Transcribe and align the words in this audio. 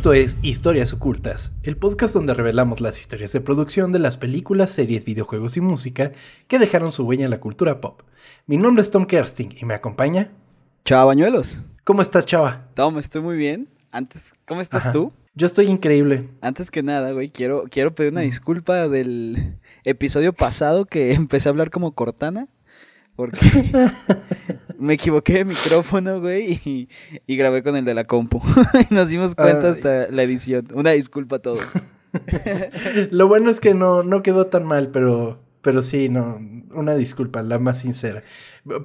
Esto 0.00 0.14
es 0.14 0.38
Historias 0.40 0.94
Ocultas, 0.94 1.52
el 1.62 1.76
podcast 1.76 2.14
donde 2.14 2.32
revelamos 2.32 2.80
las 2.80 2.98
historias 2.98 3.34
de 3.34 3.42
producción 3.42 3.92
de 3.92 3.98
las 3.98 4.16
películas, 4.16 4.70
series, 4.70 5.04
videojuegos 5.04 5.58
y 5.58 5.60
música 5.60 6.12
que 6.48 6.58
dejaron 6.58 6.90
su 6.90 7.04
huella 7.04 7.26
en 7.26 7.30
la 7.30 7.38
cultura 7.38 7.82
pop. 7.82 8.00
Mi 8.46 8.56
nombre 8.56 8.80
es 8.80 8.90
Tom 8.90 9.04
Kersting 9.04 9.56
y 9.60 9.66
me 9.66 9.74
acompaña. 9.74 10.30
Chava 10.86 11.04
Bañuelos. 11.04 11.58
¿Cómo 11.84 12.00
estás, 12.00 12.24
Chava? 12.24 12.70
Tom, 12.72 12.96
estoy 12.96 13.20
muy 13.20 13.36
bien. 13.36 13.68
Antes, 13.90 14.32
¿cómo 14.46 14.62
estás 14.62 14.84
Ajá. 14.84 14.92
tú? 14.92 15.12
Yo 15.34 15.46
estoy 15.46 15.66
increíble. 15.66 16.30
Antes 16.40 16.70
que 16.70 16.82
nada, 16.82 17.12
güey, 17.12 17.28
quiero, 17.28 17.64
quiero 17.70 17.94
pedir 17.94 18.12
una 18.12 18.22
disculpa 18.22 18.88
del 18.88 19.58
episodio 19.84 20.32
pasado 20.32 20.86
que 20.86 21.12
empecé 21.12 21.50
a 21.50 21.52
hablar 21.52 21.68
como 21.68 21.92
Cortana. 21.92 22.48
Porque 23.16 23.38
me 24.80 24.94
equivoqué 24.94 25.34
de 25.34 25.44
micrófono, 25.44 26.20
güey, 26.20 26.60
y, 26.64 26.88
y 27.26 27.36
grabé 27.36 27.62
con 27.62 27.76
el 27.76 27.84
de 27.84 27.94
la 27.94 28.04
compu. 28.04 28.40
y 28.90 28.94
nos 28.94 29.08
dimos 29.08 29.34
cuenta 29.34 29.68
Ay. 29.68 29.74
hasta 29.74 30.08
la 30.08 30.22
edición. 30.22 30.68
Una 30.74 30.90
disculpa 30.92 31.36
a 31.36 31.38
todos. 31.40 31.60
Lo 33.10 33.28
bueno 33.28 33.50
es 33.50 33.60
que 33.60 33.74
no, 33.74 34.02
no 34.02 34.22
quedó 34.22 34.46
tan 34.46 34.64
mal, 34.64 34.88
pero, 34.88 35.38
pero 35.62 35.82
sí, 35.82 36.08
no, 36.08 36.38
una 36.74 36.94
disculpa, 36.94 37.42
la 37.42 37.58
más 37.58 37.80
sincera. 37.80 38.22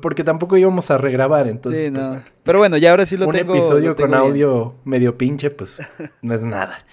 Porque 0.01 0.23
tampoco 0.23 0.57
íbamos 0.57 0.91
a 0.91 0.97
regrabar, 0.97 1.47
entonces, 1.47 1.85
Sí, 1.85 1.91
pues, 1.91 2.03
no. 2.03 2.09
bueno. 2.13 2.25
Pero 2.43 2.59
bueno, 2.59 2.77
ya 2.77 2.91
ahora 2.91 3.05
sí 3.05 3.17
lo 3.17 3.27
un 3.27 3.33
tengo. 3.35 3.53
episodio 3.55 3.89
lo 3.89 3.95
tengo 3.95 4.09
con 4.09 4.19
bien. 4.19 4.31
audio 4.31 4.75
medio 4.83 5.17
pinche, 5.17 5.49
pues 5.49 5.81
no 6.21 6.33
es 6.33 6.43
nada. 6.43 6.85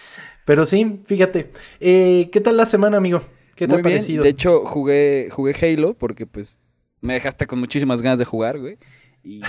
Pero 0.45 0.65
sí, 0.65 1.01
fíjate. 1.07 1.53
Eh, 1.81 2.29
¿Qué 2.33 2.41
tal 2.41 2.57
la 2.57 2.67
semana, 2.67 2.97
amigo? 2.97 3.21
¿Qué 3.55 3.67
te 3.69 3.75
Muy 3.75 3.81
ha 3.81 3.83
bien. 3.85 3.97
parecido? 3.99 4.25
De 4.25 4.31
hecho, 4.31 4.65
jugué, 4.65 5.29
jugué 5.31 5.55
Halo 5.61 5.95
porque, 5.95 6.27
pues, 6.27 6.59
me 7.03 7.13
dejaste 7.15 7.47
con 7.47 7.61
muchísimas 7.61 8.01
ganas 8.01 8.19
de 8.19 8.25
jugar, 8.25 8.59
güey. 8.59 8.79
Y, 9.23 9.43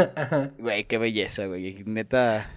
güey, 0.58 0.84
qué 0.84 0.98
belleza, 0.98 1.46
güey. 1.46 1.82
Neta, 1.84 2.50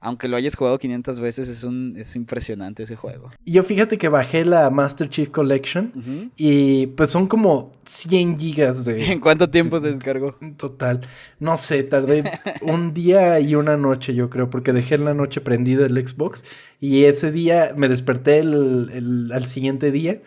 aunque 0.00 0.28
lo 0.28 0.36
hayas 0.36 0.54
jugado 0.54 0.78
500 0.78 1.18
veces, 1.20 1.48
es, 1.48 1.64
un, 1.64 1.94
es 1.96 2.14
impresionante 2.14 2.82
ese 2.82 2.94
juego. 2.96 3.30
Yo 3.46 3.62
fíjate 3.62 3.96
que 3.96 4.08
bajé 4.08 4.44
la 4.44 4.68
Master 4.68 5.08
Chief 5.08 5.30
Collection 5.30 6.30
y 6.36 6.88
pues 6.88 7.08
son 7.10 7.26
como 7.26 7.72
100 7.86 8.38
gigas 8.38 8.84
de 8.84 9.06
¿En 9.12 9.20
cuánto 9.20 9.48
tiempo 9.48 9.80
se 9.80 9.92
descargó? 9.92 10.36
total. 10.58 11.00
No 11.40 11.56
sé, 11.56 11.82
tardé 11.84 12.22
un 12.60 12.92
día 12.92 13.40
y 13.40 13.54
una 13.54 13.78
noche, 13.78 14.14
yo 14.14 14.28
creo, 14.28 14.50
porque 14.50 14.74
dejé 14.74 14.96
en 14.96 15.06
la 15.06 15.14
noche 15.14 15.40
prendido 15.40 15.86
el 15.86 16.06
Xbox 16.06 16.44
y 16.80 17.04
ese 17.04 17.32
día 17.32 17.72
me 17.76 17.88
desperté 17.88 18.40
el, 18.40 18.90
el- 18.92 19.30
al 19.32 19.46
siguiente 19.46 19.90
día 19.90 20.20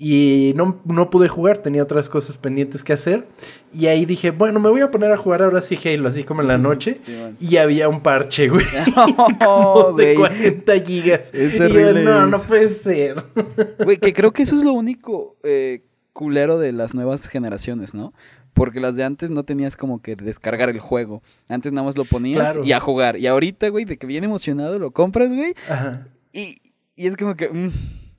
y 0.00 0.52
no, 0.54 0.80
no 0.84 1.10
pude 1.10 1.26
jugar, 1.26 1.58
tenía 1.58 1.82
otras 1.82 2.08
cosas 2.08 2.38
pendientes 2.38 2.84
que 2.84 2.92
hacer 2.92 3.26
y 3.72 3.86
ahí 3.86 4.06
dije, 4.06 4.30
bueno, 4.30 4.60
me 4.60 4.68
voy 4.68 4.80
a 4.80 4.92
poner 4.92 5.10
a 5.10 5.16
jugar 5.16 5.42
ahora 5.42 5.60
sí 5.60 5.76
Halo, 5.84 6.08
así 6.08 6.22
como 6.22 6.40
en 6.40 6.46
la 6.46 6.56
noche. 6.56 6.98
Sí. 7.02 7.16
Y 7.40 7.56
había 7.56 7.88
un 7.88 8.00
parche, 8.00 8.48
güey. 8.48 8.64
Como 9.44 9.92
de 9.94 10.14
güey. 10.14 10.30
40 10.30 10.72
gigas. 10.86 11.34
Es 11.34 11.58
y 11.58 11.68
yo, 11.72 11.92
no, 11.94 12.26
no 12.28 12.38
puede 12.38 12.68
ser. 12.68 13.24
Güey, 13.84 13.98
que 13.98 14.12
creo 14.12 14.32
que 14.32 14.42
eso 14.44 14.56
es 14.56 14.62
lo 14.62 14.72
único 14.72 15.36
eh, 15.42 15.82
culero 16.12 16.58
de 16.58 16.70
las 16.72 16.94
nuevas 16.94 17.26
generaciones, 17.28 17.92
¿no? 17.94 18.12
Porque 18.54 18.78
las 18.80 18.94
de 18.96 19.02
antes 19.04 19.30
no 19.30 19.44
tenías 19.44 19.76
como 19.76 20.00
que 20.00 20.14
descargar 20.16 20.68
el 20.68 20.78
juego. 20.78 21.22
Antes 21.48 21.72
nada 21.72 21.84
más 21.86 21.96
lo 21.96 22.04
ponías 22.04 22.52
Claro. 22.52 22.64
y 22.64 22.72
a 22.72 22.78
jugar. 22.80 23.16
Y 23.18 23.26
ahorita, 23.26 23.68
güey, 23.68 23.84
de 23.84 23.98
que 23.98 24.06
bien 24.06 24.22
emocionado 24.24 24.78
lo 24.78 24.92
compras, 24.92 25.32
güey. 25.32 25.54
Ajá. 25.68 26.06
Y, 26.32 26.56
y 26.96 27.06
es 27.08 27.16
como 27.16 27.36
que, 27.36 27.48
mm, 27.48 27.70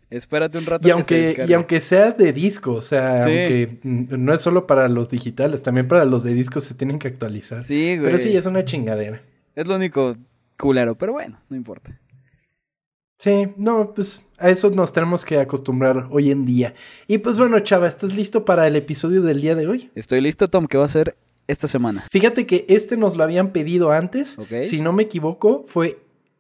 espérate 0.09 0.58
un 0.58 0.66
rato. 0.66 0.84
Y 0.86 0.88
que 0.88 0.92
aunque, 0.92 1.46
y 1.47 1.53
aunque 1.53 1.80
sea 1.80 2.12
de 2.12 2.34
disco, 2.34 2.74
o 2.74 2.81
sea, 2.81 3.22
Sí. 3.22 3.30
aunque 3.30 3.80
mm, 3.84 4.06
no 4.24 4.34
es 4.34 4.42
solo 4.42 4.68
para 4.68 4.88
los 4.88 5.09
digitales, 5.09 5.62
también 5.62 5.88
para 5.88 6.06
los 6.06 6.24
de 6.24 6.34
disco 6.34 6.59
se 6.59 6.74
tienen 6.74 7.00
que 7.00 7.08
actualizar. 7.08 7.64
Sí, 7.64 7.96
güey. 7.97 8.06
Pero 8.06 8.18
sí, 8.18 8.36
es 8.36 8.46
una 8.46 8.66
chingadera. 8.66 9.22
Es 9.56 9.68
lo 9.68 9.75
único 9.75 10.16
culero, 10.58 10.96
pero 10.96 11.14
bueno, 11.14 11.40
no 11.50 11.56
importa. 11.56 12.00
Sí, 13.18 13.50
no, 13.58 13.94
pues 13.94 14.24
a 14.38 14.50
eso 14.50 14.70
nos 14.70 14.94
tenemos 14.94 15.25
que 15.25 15.38
acostumbrar 15.40 16.08
hoy 16.09 16.31
en 16.31 16.46
día. 16.46 16.74
Y 17.08 17.18
pues 17.18 17.38
bueno, 17.38 17.59
Chava, 17.59 17.88
¿estás 17.88 18.16
listo 18.16 18.46
para 18.46 18.66
el 18.66 18.78
episodio 18.78 19.22
del 19.22 19.41
día 19.41 19.56
de 19.56 19.68
hoy? 19.68 19.91
Estoy 19.94 20.22
listo, 20.22 20.47
Tom, 20.47 20.68
¿qué 20.68 20.78
va 20.78 20.86
a 20.86 20.90
ser 20.90 21.18
esta 21.47 21.68
semana? 21.68 22.06
Fíjate 22.12 22.46
que 22.46 22.66
este 22.70 22.96
nos 22.96 23.18
lo 23.18 23.24
habían 23.26 23.52
pedido 23.52 23.91
antes. 23.91 24.40
Ok. 24.40 24.64
Si 24.64 24.80
no 24.80 24.94
me 24.94 25.03
equivoco, 25.03 25.66
fue 25.68 26.00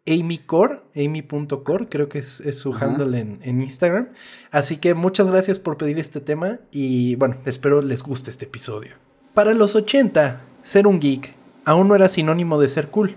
Amy 0.09 0.39
Core, 0.39 0.81
amy.core, 0.95 1.87
creo 1.87 2.09
que 2.09 2.19
es, 2.19 2.41
es 2.41 2.57
su 2.57 2.73
Ajá. 2.73 2.87
handle 2.87 3.19
en, 3.19 3.39
en 3.43 3.61
Instagram. 3.61 4.09
Así 4.51 4.77
que 4.77 4.93
muchas 4.93 5.27
gracias 5.27 5.59
por 5.59 5.77
pedir 5.77 5.99
este 5.99 6.19
tema 6.19 6.59
y 6.71 7.15
bueno, 7.15 7.37
espero 7.45 7.81
les 7.81 8.01
guste 8.01 8.31
este 8.31 8.45
episodio. 8.45 8.95
Para 9.33 9.53
los 9.53 9.75
80, 9.75 10.41
ser 10.63 10.87
un 10.87 10.99
geek 10.99 11.39
aún 11.69 11.87
no 11.87 11.95
era 11.95 12.07
sinónimo 12.07 12.59
de 12.59 12.67
ser 12.67 12.89
cool. 12.89 13.15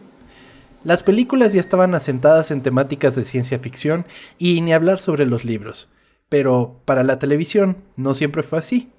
Las 0.85 1.03
películas 1.03 1.53
ya 1.53 1.61
estaban 1.61 1.95
asentadas 1.95 2.51
en 2.51 2.61
temáticas 2.61 3.15
de 3.15 3.25
ciencia 3.25 3.59
ficción 3.59 4.05
y 4.37 4.61
ni 4.61 4.73
hablar 4.73 4.99
sobre 4.99 5.27
los 5.27 5.45
libros. 5.45 5.91
Pero 6.29 6.81
para 6.85 7.03
la 7.03 7.19
televisión 7.19 7.79
no 7.97 8.15
siempre 8.15 8.43
fue 8.43 8.59
así. 8.59 8.91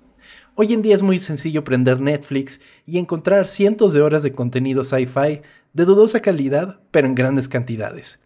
Hoy 0.56 0.74
en 0.74 0.82
día 0.82 0.96
es 0.96 1.04
muy 1.04 1.20
sencillo 1.20 1.64
prender 1.64 2.00
Netflix 2.00 2.62
y 2.86 3.00
encontrar 3.00 3.48
cientos 3.48 3.92
de 3.92 4.02
horas 4.02 4.24
de 4.24 4.32
contenido 4.34 4.84
sci-fi 4.84 5.42
de 5.74 5.86
dudosa 5.86 6.22
calidad, 6.22 6.82
pero 6.92 7.08
en 7.08 7.16
grandes 7.16 7.50
cantidades. 7.50 8.22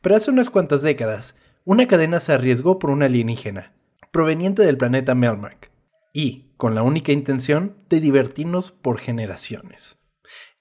Pero 0.00 0.16
hace 0.16 0.30
unas 0.30 0.50
cuantas 0.50 0.82
décadas, 0.82 1.36
una 1.64 1.86
cadena 1.86 2.18
se 2.20 2.32
arriesgó 2.32 2.78
por 2.78 2.90
un 2.90 3.02
alienígena, 3.02 3.74
proveniente 4.10 4.62
del 4.64 4.78
planeta 4.78 5.14
Melmac, 5.14 5.70
y 6.12 6.50
con 6.56 6.74
la 6.74 6.82
única 6.82 7.12
intención 7.12 7.76
de 7.88 8.00
divertirnos 8.00 8.72
por 8.72 8.98
generaciones. 8.98 9.98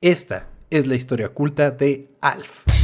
Esta 0.01 0.49
es 0.69 0.85
la 0.85 0.95
historia 0.95 1.27
oculta 1.27 1.71
de 1.71 2.15
Alf. 2.21 2.76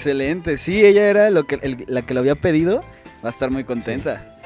Excelente. 0.00 0.56
Sí, 0.56 0.84
ella 0.84 1.08
era 1.08 1.30
lo 1.30 1.46
que, 1.46 1.56
el- 1.62 1.84
la 1.88 2.02
que 2.02 2.14
lo 2.14 2.20
había 2.20 2.34
pedido. 2.34 2.82
Va 3.24 3.28
a 3.28 3.30
estar 3.30 3.50
muy 3.50 3.64
contenta. 3.64 4.38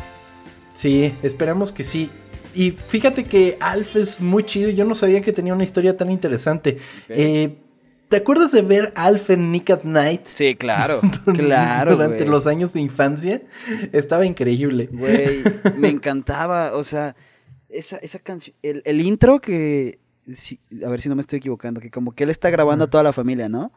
Sí, 0.72 1.12
esperamos 1.22 1.72
que 1.72 1.84
sí. 1.84 2.10
Y 2.54 2.72
fíjate 2.72 3.25
que 3.25 3.56
Alf 3.60 3.97
es 3.97 4.20
muy 4.20 4.44
chido. 4.44 4.70
Yo 4.70 4.84
no 4.84 4.94
sabía 4.94 5.20
que 5.20 5.32
tenía 5.32 5.54
una 5.54 5.64
historia 5.64 5.97
tan 5.97 6.10
interesante. 6.10 6.78
Eh, 7.09 7.56
¿Te 8.09 8.16
acuerdas 8.16 8.53
de 8.53 8.62
ver 8.62 8.93
Alf 8.97 9.31
en 9.31 9.50
Nick 9.53 9.70
at 9.70 9.82
Night? 9.84 10.22
Sí, 10.34 10.54
claro. 10.56 11.00
claro, 11.34 11.93
Durante 11.93 12.25
los 12.26 12.47
años 12.47 12.72
de 12.72 12.81
infancia. 12.81 13.43
Estaba 13.93 14.26
increíble. 14.26 14.88
Güey, 14.93 15.43
me 15.78 15.88
encantaba. 15.88 16.75
O 16.75 16.82
sea, 16.84 17.14
esa, 17.69 17.97
esa 17.98 18.19
canción. 18.19 18.56
El, 18.62 18.82
el 18.84 19.00
intro 19.00 19.41
que. 19.41 19.98
a 20.84 20.88
ver 20.91 21.00
si 21.00 21.09
no 21.09 21.14
me 21.14 21.20
estoy 21.22 21.38
equivocando. 21.38 21.81
Que 21.81 21.91
como 21.91 22.12
que 22.12 22.25
él 22.25 22.31
está 22.31 22.50
grabando 22.50 22.84
a 22.84 22.91
toda 22.91 23.03
la 23.04 23.12
familia, 23.12 23.48
¿no? 23.48 23.72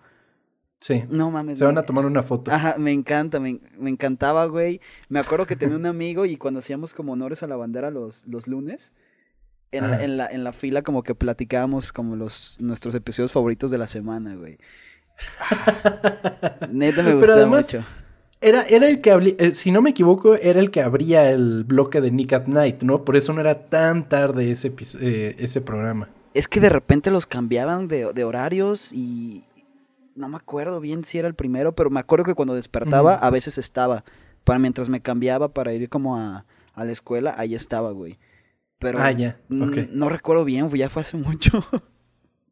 Sí. 0.79 1.03
No 1.09 1.31
mames. 1.31 1.57
Se 1.59 1.65
van 1.65 1.77
a 1.77 1.83
tomar 1.83 2.05
una 2.05 2.21
foto. 2.23 2.51
Ajá, 2.51 2.75
me 2.77 2.91
encanta, 2.91 3.39
me, 3.39 3.59
me 3.77 3.89
encantaba, 3.89 4.45
güey. 4.45 4.79
Me 5.09 5.19
acuerdo 5.19 5.45
que 5.47 5.55
tenía 5.55 5.75
un 5.75 5.85
amigo 5.87 6.25
y 6.25 6.37
cuando 6.37 6.59
hacíamos 6.59 6.93
como 6.93 7.13
honores 7.13 7.41
a 7.43 7.47
la 7.47 7.55
bandera 7.55 7.89
los, 7.89 8.27
los 8.27 8.47
lunes, 8.47 8.93
en 9.71 9.89
la, 9.89 10.03
en, 10.03 10.17
la, 10.17 10.27
en 10.27 10.43
la 10.43 10.53
fila 10.53 10.81
como 10.83 11.03
que 11.03 11.13
platicábamos 11.15 11.91
como 11.91 12.15
los 12.15 12.57
nuestros 12.61 12.93
episodios 12.95 13.31
favoritos 13.31 13.69
de 13.71 13.77
la 13.79 13.87
semana, 13.87 14.35
güey. 14.35 14.59
Ah, 15.39 16.67
Neta 16.71 17.03
me 17.03 17.15
gustaba 17.15 17.37
además, 17.41 17.73
mucho. 17.73 17.85
Era, 18.39 18.61
era 18.63 18.87
el 18.87 19.01
que 19.01 19.11
abrí- 19.13 19.35
eh, 19.39 19.55
si 19.55 19.71
no 19.71 19.81
me 19.81 19.89
equivoco, 19.89 20.35
era 20.35 20.59
el 20.59 20.69
que 20.69 20.81
abría 20.81 21.31
el 21.31 21.63
bloque 21.63 22.01
de 22.01 22.11
Nick 22.11 22.33
at 22.33 22.45
Night, 22.47 22.83
¿no? 22.83 23.03
Por 23.03 23.15
eso 23.15 23.33
no 23.33 23.41
era 23.41 23.65
tan 23.67 24.07
tarde 24.09 24.51
ese, 24.51 24.71
eh, 25.01 25.35
ese 25.39 25.59
programa. 25.61 26.09
Es 26.35 26.47
que 26.47 26.59
de 26.59 26.69
repente 26.69 27.09
los 27.09 27.25
cambiaban 27.25 27.87
de, 27.87 28.13
de 28.13 28.23
horarios 28.23 28.93
y 28.93 29.43
no 30.17 30.27
me 30.29 30.37
acuerdo 30.37 30.79
bien 30.79 31.05
si 31.05 31.17
era 31.17 31.27
el 31.27 31.35
primero, 31.35 31.75
pero 31.75 31.89
me 31.89 31.99
acuerdo 31.99 32.25
que 32.25 32.35
cuando 32.35 32.55
despertaba 32.55 33.15
a 33.15 33.29
veces 33.29 33.57
estaba. 33.57 34.03
Para 34.43 34.59
mientras 34.59 34.89
me 34.89 35.01
cambiaba 35.01 35.53
para 35.53 35.73
ir 35.73 35.89
como 35.89 36.17
a, 36.17 36.45
a 36.73 36.85
la 36.85 36.91
escuela, 36.91 37.35
ahí 37.37 37.53
estaba, 37.53 37.91
güey. 37.91 38.17
Pero 38.79 38.99
Ah, 38.99 39.11
ya, 39.11 39.39
no 39.49 40.09
recuerdo 40.09 40.45
bien, 40.45 40.69
ya 40.69 40.89
fue 40.89 41.01
hace 41.01 41.17
mucho. 41.17 41.65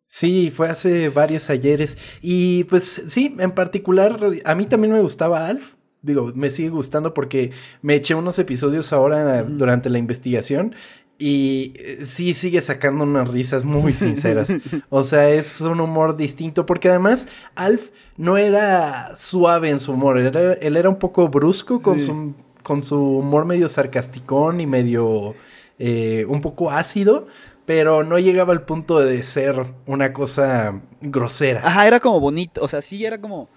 Sí, 0.07 0.51
fue 0.55 0.69
hace 0.69 1.09
varios 1.09 1.49
ayeres. 1.49 1.97
Y 2.21 2.65
pues 2.65 2.85
sí, 3.07 3.35
en 3.39 3.51
particular, 3.51 4.19
a 4.45 4.55
mí 4.55 4.65
también 4.65 4.93
me 4.93 5.01
gustaba 5.01 5.47
Alf. 5.47 5.73
Digo, 6.01 6.31
me 6.35 6.51
sigue 6.51 6.69
gustando 6.69 7.13
porque 7.13 7.51
me 7.81 7.95
eché 7.95 8.13
unos 8.13 8.37
episodios 8.37 8.93
ahora 8.93 9.43
durante 9.43 9.89
la 9.89 9.97
investigación. 9.97 10.75
Y 11.17 11.73
eh, 11.77 11.99
sí 12.05 12.33
sigue 12.33 12.61
sacando 12.61 13.03
unas 13.05 13.29
risas 13.29 13.63
muy 13.63 13.93
sinceras. 13.93 14.53
O 14.89 15.03
sea, 15.03 15.29
es 15.29 15.61
un 15.61 15.79
humor 15.79 16.17
distinto. 16.17 16.65
Porque 16.65 16.89
además, 16.89 17.27
Alf 17.55 17.89
no 18.17 18.37
era 18.37 19.15
suave 19.15 19.69
en 19.69 19.79
su 19.79 19.93
humor. 19.93 20.17
Era- 20.19 20.53
él 20.53 20.75
era 20.77 20.89
un 20.89 20.97
poco 20.99 21.27
brusco 21.29 21.79
con 21.81 21.99
Sí. 21.99 22.07
su 22.07 22.33
con 22.63 22.81
su 22.81 22.97
humor 22.99 23.45
medio 23.45 23.69
sarcasticón 23.69 24.59
y 24.59 24.65
medio 24.65 25.35
eh, 25.77 26.25
un 26.27 26.41
poco 26.41 26.71
ácido, 26.71 27.27
pero 27.65 28.03
no 28.03 28.17
llegaba 28.17 28.53
al 28.53 28.63
punto 28.63 28.99
de 28.99 29.21
ser 29.21 29.63
una 29.85 30.13
cosa 30.13 30.81
grosera. 30.99 31.61
Ajá, 31.63 31.85
era 31.85 31.99
como 31.99 32.19
bonito, 32.19 32.63
o 32.63 32.67
sea, 32.67 32.81
sí 32.81 33.05
era 33.05 33.21
como 33.21 33.49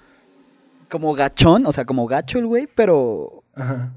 como 0.90 1.14
gachón, 1.14 1.64
o 1.64 1.72
sea, 1.72 1.86
como 1.86 2.06
gacho 2.06 2.38
el 2.38 2.46
güey, 2.46 2.68
pero 2.74 3.42
Ajá. 3.54 3.94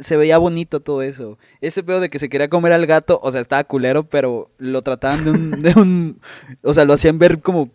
Se 0.00 0.16
veía 0.16 0.38
bonito 0.38 0.80
todo 0.80 1.02
eso. 1.02 1.38
Ese 1.60 1.82
pedo 1.82 2.00
de 2.00 2.08
que 2.08 2.18
se 2.18 2.28
quería 2.28 2.48
comer 2.48 2.72
al 2.72 2.86
gato, 2.86 3.20
o 3.22 3.32
sea, 3.32 3.40
estaba 3.40 3.64
culero, 3.64 4.08
pero 4.08 4.50
lo 4.58 4.82
trataban 4.82 5.24
de 5.24 5.30
un, 5.30 5.50
de 5.62 5.74
un 5.76 6.20
o 6.62 6.74
sea, 6.74 6.84
lo 6.84 6.94
hacían 6.94 7.18
ver 7.18 7.40
como 7.40 7.70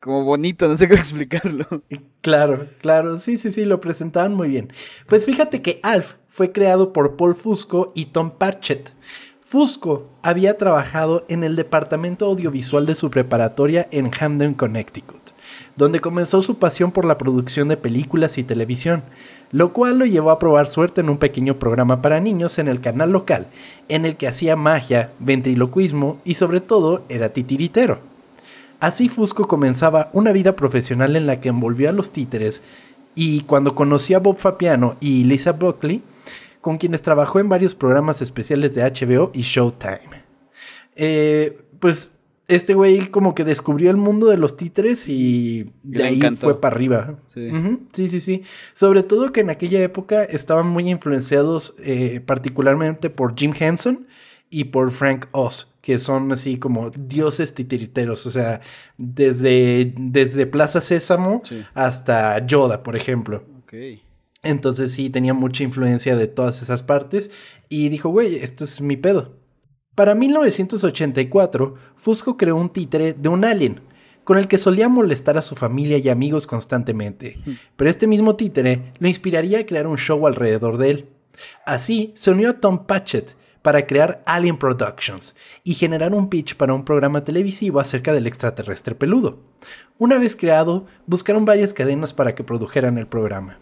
como 0.00 0.22
bonito, 0.22 0.68
no 0.68 0.76
sé 0.76 0.88
cómo 0.88 1.00
explicarlo. 1.00 1.66
Claro, 2.20 2.66
claro, 2.80 3.18
sí, 3.18 3.36
sí, 3.36 3.50
sí, 3.50 3.64
lo 3.64 3.80
presentaban 3.80 4.34
muy 4.34 4.48
bien. 4.48 4.72
Pues 5.08 5.24
fíjate 5.24 5.60
que 5.60 5.80
Alf 5.82 6.14
fue 6.28 6.52
creado 6.52 6.92
por 6.92 7.16
Paul 7.16 7.34
Fusco 7.34 7.92
y 7.94 8.06
Tom 8.06 8.30
Patchett. 8.30 8.92
Fusco 9.40 10.10
había 10.22 10.58
trabajado 10.58 11.24
en 11.28 11.42
el 11.42 11.56
departamento 11.56 12.26
audiovisual 12.26 12.86
de 12.86 12.94
su 12.94 13.10
preparatoria 13.10 13.88
en 13.90 14.10
Hamden, 14.10 14.54
Connecticut, 14.54 15.30
donde 15.76 16.00
comenzó 16.00 16.40
su 16.40 16.58
pasión 16.58 16.92
por 16.92 17.04
la 17.04 17.18
producción 17.18 17.68
de 17.68 17.76
películas 17.76 18.38
y 18.38 18.44
televisión, 18.44 19.02
lo 19.50 19.72
cual 19.72 19.98
lo 19.98 20.06
llevó 20.06 20.30
a 20.30 20.38
probar 20.38 20.68
suerte 20.68 21.00
en 21.00 21.08
un 21.08 21.18
pequeño 21.18 21.58
programa 21.58 22.02
para 22.02 22.20
niños 22.20 22.58
en 22.58 22.68
el 22.68 22.80
canal 22.80 23.10
local, 23.12 23.48
en 23.88 24.04
el 24.04 24.16
que 24.16 24.28
hacía 24.28 24.56
magia, 24.56 25.12
ventriloquismo 25.18 26.20
y 26.24 26.34
sobre 26.34 26.60
todo 26.60 27.04
era 27.08 27.32
titiritero. 27.32 28.00
Así 28.80 29.08
Fusco 29.08 29.46
comenzaba 29.46 30.10
una 30.12 30.32
vida 30.32 30.54
profesional 30.54 31.16
en 31.16 31.26
la 31.26 31.40
que 31.40 31.48
envolvió 31.48 31.88
a 31.88 31.92
los 31.92 32.12
títeres 32.12 32.62
y 33.14 33.40
cuando 33.40 33.74
conoció 33.74 34.16
a 34.16 34.20
Bob 34.20 34.38
Fapiano 34.38 34.96
y 35.00 35.24
Lisa 35.24 35.52
Buckley, 35.52 36.02
con 36.60 36.78
quienes 36.78 37.02
trabajó 37.02 37.40
en 37.40 37.48
varios 37.48 37.74
programas 37.74 38.22
especiales 38.22 38.74
de 38.74 38.82
HBO 38.82 39.30
y 39.34 39.42
Showtime. 39.42 40.22
Eh, 40.94 41.58
pues 41.80 42.12
este 42.48 42.74
güey 42.74 43.08
como 43.10 43.34
que 43.34 43.44
descubrió 43.44 43.90
el 43.90 43.96
mundo 43.98 44.26
de 44.28 44.38
los 44.38 44.56
títeres 44.56 45.08
y 45.08 45.70
de 45.82 46.02
ahí 46.04 46.16
encantó. 46.16 46.40
fue 46.40 46.60
para 46.60 46.74
arriba. 46.74 47.18
Sí. 47.28 47.48
Sí, 47.92 48.08
sí, 48.08 48.20
sí. 48.20 48.42
Sobre 48.72 49.02
todo 49.02 49.30
que 49.32 49.40
en 49.40 49.50
aquella 49.50 49.80
época 49.82 50.24
estaban 50.24 50.66
muy 50.66 50.88
influenciados 50.90 51.74
eh, 51.78 52.20
particularmente 52.24 53.10
por 53.10 53.34
Jim 53.38 53.52
Henson 53.58 54.06
y 54.50 54.64
por 54.64 54.90
Frank 54.92 55.26
Oz, 55.32 55.68
que 55.82 55.98
son 55.98 56.32
así 56.32 56.56
como 56.58 56.88
dioses 56.90 57.54
titiriteros, 57.54 58.24
o 58.24 58.30
sea, 58.30 58.62
desde, 58.96 59.92
desde 59.98 60.46
Plaza 60.46 60.80
Sésamo 60.80 61.40
Sí. 61.44 61.62
hasta 61.74 62.46
Yoda, 62.46 62.82
por 62.82 62.96
ejemplo. 62.96 63.44
Ok. 63.62 63.74
Entonces 64.42 64.92
sí, 64.92 65.10
tenía 65.10 65.34
mucha 65.34 65.64
influencia 65.64 66.16
de 66.16 66.28
todas 66.28 66.62
esas 66.62 66.82
partes 66.82 67.30
y 67.68 67.88
dijo, 67.90 68.08
güey, 68.08 68.36
esto 68.36 68.64
es 68.64 68.80
mi 68.80 68.96
pedo. 68.96 69.36
Para 69.98 70.14
1984, 70.14 71.74
Fusco 71.96 72.36
creó 72.36 72.54
un 72.54 72.68
títere 72.68 73.14
de 73.14 73.28
un 73.28 73.44
alien, 73.44 73.80
con 74.22 74.38
el 74.38 74.46
que 74.46 74.56
solía 74.56 74.88
molestar 74.88 75.36
a 75.36 75.42
su 75.42 75.56
familia 75.56 75.98
y 75.98 76.08
amigos 76.08 76.46
constantemente, 76.46 77.40
pero 77.74 77.90
este 77.90 78.06
mismo 78.06 78.36
títere 78.36 78.92
lo 79.00 79.08
inspiraría 79.08 79.58
a 79.58 79.66
crear 79.66 79.88
un 79.88 79.98
show 79.98 80.24
alrededor 80.28 80.78
de 80.78 80.90
él. 80.90 81.08
Así, 81.66 82.12
se 82.14 82.30
unió 82.30 82.50
a 82.50 82.60
Tom 82.60 82.86
Patchett 82.86 83.34
para 83.60 83.88
crear 83.88 84.22
Alien 84.24 84.56
Productions 84.56 85.34
y 85.64 85.74
generar 85.74 86.14
un 86.14 86.28
pitch 86.28 86.54
para 86.54 86.74
un 86.74 86.84
programa 86.84 87.24
televisivo 87.24 87.80
acerca 87.80 88.12
del 88.12 88.28
extraterrestre 88.28 88.94
peludo. 88.94 89.40
Una 89.98 90.16
vez 90.18 90.36
creado, 90.36 90.86
buscaron 91.06 91.44
varias 91.44 91.74
cadenas 91.74 92.14
para 92.14 92.36
que 92.36 92.44
produjeran 92.44 92.98
el 92.98 93.08
programa. 93.08 93.58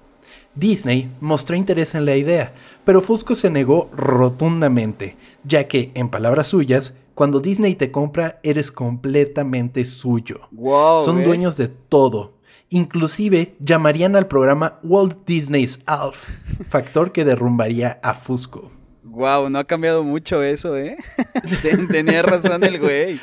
Disney 0.57 1.11
mostró 1.21 1.55
interés 1.57 1.95
en 1.95 2.05
la 2.05 2.17
idea, 2.17 2.53
pero 2.85 3.03
Fusco 3.03 3.35
se 3.35 3.51
negó 3.51 3.91
rotundamente, 3.93 5.17
ya 5.45 5.69
que, 5.69 5.91
en 5.95 6.09
palabras 6.09 6.49
suyas, 6.49 6.95
cuando 7.15 7.41
Disney 7.41 7.75
te 7.75 7.91
compra, 7.91 8.41
eres 8.43 8.71
completamente 8.73 9.85
suyo. 9.85 10.49
Wow. 10.51 11.03
Son 11.03 11.23
dueños 11.25 11.57
de 11.57 11.69
todo. 11.69 12.35
Inclusive 12.69 13.55
llamarían 13.61 14.17
al 14.17 14.27
programa 14.27 14.81
Walt 14.83 15.25
Disney's 15.27 15.81
Alf, 15.87 16.29
factor 16.69 17.13
que 17.13 17.25
derrumbaría 17.25 18.01
a 18.03 18.13
Fusco. 18.15 18.71
Wow, 19.05 19.49
no 19.49 19.59
ha 19.61 19.65
cambiado 19.65 20.03
mucho 20.03 20.43
eso, 20.43 20.77
¿eh? 20.77 20.97
Ten- 21.63 21.89
Tenía 21.89 22.23
razón 22.23 22.65
el 22.65 22.81
güey. 22.81 23.19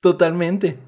Totalmente. 0.00 0.78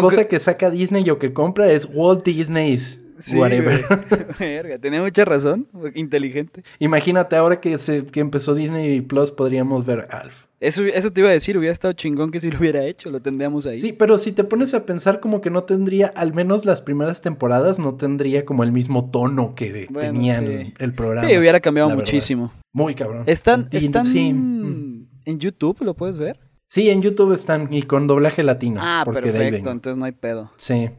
Cosa 0.00 0.26
que 0.28 0.38
saca 0.38 0.70
Disney 0.70 1.08
o 1.10 1.18
que 1.18 1.32
compra 1.32 1.70
es 1.72 1.88
Walt 1.92 2.24
Disney's 2.24 2.98
Sí, 3.22 3.36
whatever. 3.36 3.84
Verga, 4.38 4.78
tenía 4.78 5.00
mucha 5.02 5.24
razón. 5.24 5.68
Inteligente. 5.94 6.62
Imagínate 6.78 7.36
ahora 7.36 7.60
que, 7.60 7.78
se, 7.78 8.04
que 8.06 8.20
empezó 8.20 8.54
Disney 8.54 9.00
Plus 9.00 9.30
podríamos 9.30 9.86
ver 9.86 10.08
Alf. 10.10 10.44
Eso, 10.60 10.84
eso 10.84 11.12
te 11.12 11.20
iba 11.20 11.28
a 11.30 11.32
decir, 11.32 11.58
hubiera 11.58 11.72
estado 11.72 11.92
chingón 11.92 12.30
que 12.30 12.38
si 12.38 12.48
lo 12.48 12.58
hubiera 12.58 12.84
hecho, 12.84 13.10
lo 13.10 13.20
tendríamos 13.20 13.66
ahí. 13.66 13.80
Sí, 13.80 13.92
pero 13.92 14.16
si 14.16 14.30
te 14.30 14.44
pones 14.44 14.74
a 14.74 14.86
pensar 14.86 15.18
como 15.18 15.40
que 15.40 15.50
no 15.50 15.64
tendría, 15.64 16.06
al 16.14 16.32
menos 16.34 16.64
las 16.64 16.80
primeras 16.80 17.20
temporadas, 17.20 17.80
no 17.80 17.96
tendría 17.96 18.44
como 18.44 18.62
el 18.62 18.70
mismo 18.70 19.10
tono 19.10 19.56
que 19.56 19.72
de- 19.72 19.86
Bueno, 19.90 20.12
tenía 20.12 20.38
sí. 20.38 20.72
el, 20.78 20.92
programa. 20.94 21.26
Sí, 21.28 21.36
hubiera 21.36 21.58
cambiado 21.58 21.88
verdad. 21.88 22.02
muchísimo. 22.02 22.52
Muy 22.72 22.94
cabrón. 22.94 23.24
¿Están, 23.26 23.68
Y- 23.72 23.78
están 23.78 24.04
sí, 24.04 24.32
mm. 24.32 25.08
en 25.24 25.38
YouTube? 25.40 25.78
¿Lo 25.80 25.94
puedes 25.94 26.18
ver? 26.18 26.38
Sí, 26.68 26.88
en 26.90 27.02
YouTube 27.02 27.32
están 27.32 27.68
y 27.72 27.82
con 27.82 28.06
doblaje 28.06 28.44
latino. 28.44 28.80
ah, 28.82 29.02
porque 29.04 29.20
perfecto, 29.20 29.70
entonces 29.70 29.98
no 29.98 30.04
hay 30.04 30.12
pedo. 30.12 30.52
Sí. 30.56 30.90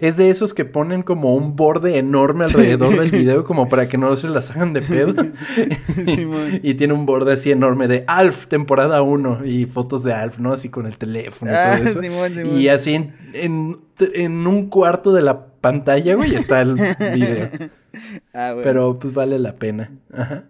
Es 0.00 0.16
de 0.16 0.30
esos 0.30 0.54
que 0.54 0.64
ponen 0.64 1.02
como 1.02 1.34
un 1.34 1.56
borde 1.56 1.98
enorme 1.98 2.44
alrededor 2.44 2.96
del 2.98 3.10
video 3.10 3.42
como 3.44 3.68
para 3.68 3.88
que 3.88 3.98
no 3.98 4.16
se 4.16 4.28
las 4.28 4.50
hagan 4.52 4.72
de 4.72 4.82
pedo. 4.82 5.14
Y 6.62 6.74
tiene 6.74 6.92
un 6.94 7.06
borde 7.06 7.32
así 7.32 7.50
enorme 7.50 7.88
de 7.88 8.04
Alf, 8.06 8.46
temporada 8.46 9.02
1 9.02 9.44
y 9.44 9.66
fotos 9.66 10.04
de 10.04 10.12
Alf, 10.12 10.38
¿no? 10.38 10.52
Así 10.52 10.68
con 10.68 10.86
el 10.86 10.96
teléfono 10.98 11.50
y 11.50 11.54
Ah, 11.54 11.74
todo 11.78 11.88
eso. 11.88 12.00
Simón, 12.00 12.34
Simón. 12.34 12.60
Y 12.60 12.68
así 12.68 12.94
en, 12.94 13.14
en, 13.32 13.80
en 13.98 14.46
un 14.46 14.68
cuarto 14.68 15.12
de 15.12 15.22
la 15.22 15.46
pantalla, 15.46 16.14
güey, 16.14 16.34
está 16.34 16.60
el 16.60 16.74
video. 17.14 17.48
Ah, 18.32 18.52
bueno. 18.52 18.62
Pero 18.62 18.98
pues 18.98 19.12
vale 19.12 19.38
la 19.38 19.54
pena. 19.56 19.90
Ajá. 20.12 20.44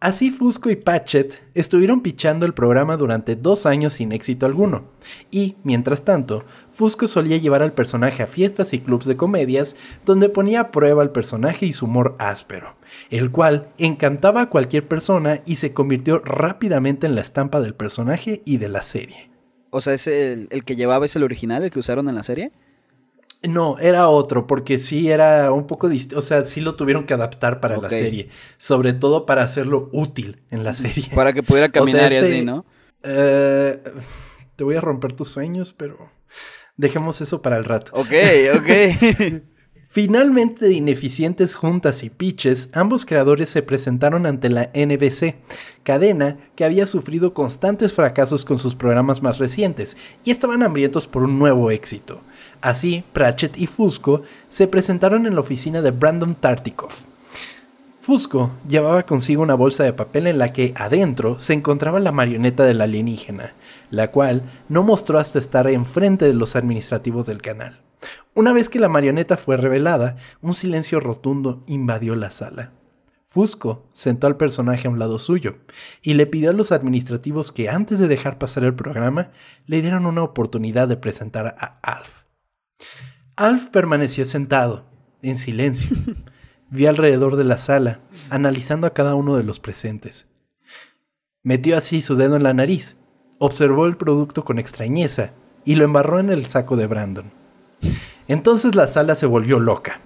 Así 0.00 0.30
Fusco 0.30 0.70
y 0.70 0.76
Patchett 0.76 1.42
estuvieron 1.54 2.02
pichando 2.02 2.46
el 2.46 2.54
programa 2.54 2.96
durante 2.96 3.34
dos 3.34 3.66
años 3.66 3.94
sin 3.94 4.12
éxito 4.12 4.46
alguno. 4.46 4.92
Y, 5.32 5.56
mientras 5.64 6.04
tanto, 6.04 6.44
Fusco 6.70 7.08
solía 7.08 7.36
llevar 7.36 7.62
al 7.62 7.72
personaje 7.72 8.22
a 8.22 8.28
fiestas 8.28 8.72
y 8.72 8.78
clubs 8.78 9.06
de 9.06 9.16
comedias 9.16 9.74
donde 10.06 10.28
ponía 10.28 10.60
a 10.60 10.70
prueba 10.70 11.02
al 11.02 11.10
personaje 11.10 11.66
y 11.66 11.72
su 11.72 11.86
humor 11.86 12.14
áspero, 12.20 12.76
el 13.10 13.32
cual 13.32 13.70
encantaba 13.76 14.42
a 14.42 14.50
cualquier 14.50 14.86
persona 14.86 15.42
y 15.46 15.56
se 15.56 15.72
convirtió 15.72 16.20
rápidamente 16.20 17.08
en 17.08 17.16
la 17.16 17.22
estampa 17.22 17.60
del 17.60 17.74
personaje 17.74 18.42
y 18.44 18.58
de 18.58 18.68
la 18.68 18.84
serie. 18.84 19.28
O 19.70 19.80
sea, 19.80 19.94
¿es 19.94 20.06
el, 20.06 20.46
el 20.52 20.64
que 20.64 20.76
llevaba 20.76 21.06
es 21.06 21.16
el 21.16 21.24
original, 21.24 21.64
el 21.64 21.70
que 21.70 21.80
usaron 21.80 22.08
en 22.08 22.14
la 22.14 22.22
serie? 22.22 22.52
No, 23.42 23.78
era 23.78 24.08
otro, 24.08 24.46
porque 24.48 24.78
sí 24.78 25.10
era 25.10 25.52
un 25.52 25.66
poco 25.68 25.88
distinto, 25.88 26.18
o 26.18 26.22
sea, 26.22 26.44
sí 26.44 26.60
lo 26.60 26.74
tuvieron 26.74 27.04
que 27.06 27.14
adaptar 27.14 27.60
para 27.60 27.76
la 27.76 27.88
serie, 27.88 28.30
sobre 28.56 28.94
todo 28.94 29.26
para 29.26 29.44
hacerlo 29.44 29.88
útil 29.92 30.42
en 30.50 30.64
la 30.64 30.74
serie. 30.74 31.08
Para 31.14 31.32
que 31.32 31.42
pudiera 31.44 31.68
O 31.68 31.70
sea, 31.70 31.80
caminar 31.82 32.12
y 32.12 32.16
este- 32.16 32.34
así, 32.34 32.44
¿no? 32.44 32.64
Eh, 33.04 33.80
te 34.56 34.64
voy 34.64 34.74
a 34.74 34.80
romper 34.80 35.12
tus 35.12 35.28
sueños, 35.28 35.72
pero 35.72 36.10
dejemos 36.76 37.20
eso 37.20 37.40
para 37.40 37.56
el 37.58 37.64
rato. 37.64 37.92
Ok, 37.94 38.12
ok. 38.56 38.68
Finalmente, 40.00 40.66
de 40.66 40.74
ineficientes 40.74 41.56
juntas 41.56 42.04
y 42.04 42.08
pitches, 42.08 42.68
ambos 42.72 43.04
creadores 43.04 43.50
se 43.50 43.64
presentaron 43.64 44.26
ante 44.26 44.48
la 44.48 44.70
NBC, 44.72 45.34
cadena 45.82 46.38
que 46.54 46.64
había 46.64 46.86
sufrido 46.86 47.34
constantes 47.34 47.92
fracasos 47.94 48.44
con 48.44 48.58
sus 48.58 48.76
programas 48.76 49.24
más 49.24 49.38
recientes 49.38 49.96
y 50.22 50.30
estaban 50.30 50.62
hambrientos 50.62 51.08
por 51.08 51.24
un 51.24 51.40
nuevo 51.40 51.72
éxito. 51.72 52.22
Así, 52.60 53.02
Pratchett 53.12 53.58
y 53.58 53.66
Fusco 53.66 54.22
se 54.46 54.68
presentaron 54.68 55.26
en 55.26 55.34
la 55.34 55.40
oficina 55.40 55.82
de 55.82 55.90
Brandon 55.90 56.36
Tartikoff. 56.36 57.06
Fusco 58.00 58.52
llevaba 58.68 59.04
consigo 59.04 59.42
una 59.42 59.54
bolsa 59.54 59.82
de 59.82 59.94
papel 59.94 60.28
en 60.28 60.38
la 60.38 60.52
que 60.52 60.74
adentro 60.76 61.40
se 61.40 61.54
encontraba 61.54 61.98
la 61.98 62.12
marioneta 62.12 62.64
del 62.64 62.82
alienígena, 62.82 63.56
la 63.90 64.12
cual 64.12 64.44
no 64.68 64.84
mostró 64.84 65.18
hasta 65.18 65.40
estar 65.40 65.66
enfrente 65.66 66.24
de 66.24 66.34
los 66.34 66.54
administrativos 66.54 67.26
del 67.26 67.42
canal. 67.42 67.80
Una 68.38 68.52
vez 68.52 68.68
que 68.68 68.78
la 68.78 68.88
marioneta 68.88 69.36
fue 69.36 69.56
revelada, 69.56 70.14
un 70.42 70.54
silencio 70.54 71.00
rotundo 71.00 71.64
invadió 71.66 72.14
la 72.14 72.30
sala. 72.30 72.70
Fusco 73.24 73.88
sentó 73.92 74.28
al 74.28 74.36
personaje 74.36 74.86
a 74.86 74.92
un 74.92 75.00
lado 75.00 75.18
suyo 75.18 75.56
y 76.02 76.14
le 76.14 76.24
pidió 76.28 76.50
a 76.50 76.52
los 76.52 76.70
administrativos 76.70 77.50
que 77.50 77.68
antes 77.68 77.98
de 77.98 78.06
dejar 78.06 78.38
pasar 78.38 78.62
el 78.62 78.76
programa 78.76 79.32
le 79.66 79.82
dieran 79.82 80.06
una 80.06 80.22
oportunidad 80.22 80.86
de 80.86 80.96
presentar 80.96 81.56
a 81.58 81.80
Alf. 81.82 82.26
Alf 83.34 83.70
permaneció 83.70 84.24
sentado, 84.24 84.86
en 85.20 85.36
silencio. 85.36 85.96
Vio 86.70 86.90
alrededor 86.90 87.34
de 87.34 87.42
la 87.42 87.58
sala, 87.58 88.02
analizando 88.30 88.86
a 88.86 88.94
cada 88.94 89.16
uno 89.16 89.36
de 89.36 89.42
los 89.42 89.58
presentes. 89.58 90.28
Metió 91.42 91.76
así 91.76 92.00
su 92.00 92.14
dedo 92.14 92.36
en 92.36 92.44
la 92.44 92.54
nariz, 92.54 92.94
observó 93.40 93.86
el 93.86 93.96
producto 93.96 94.44
con 94.44 94.60
extrañeza 94.60 95.32
y 95.64 95.74
lo 95.74 95.82
embarró 95.82 96.20
en 96.20 96.30
el 96.30 96.46
saco 96.46 96.76
de 96.76 96.86
Brandon. 96.86 97.32
Entonces 98.28 98.74
la 98.74 98.86
sala 98.86 99.14
se 99.14 99.26
volvió 99.26 99.58
loca. 99.58 100.00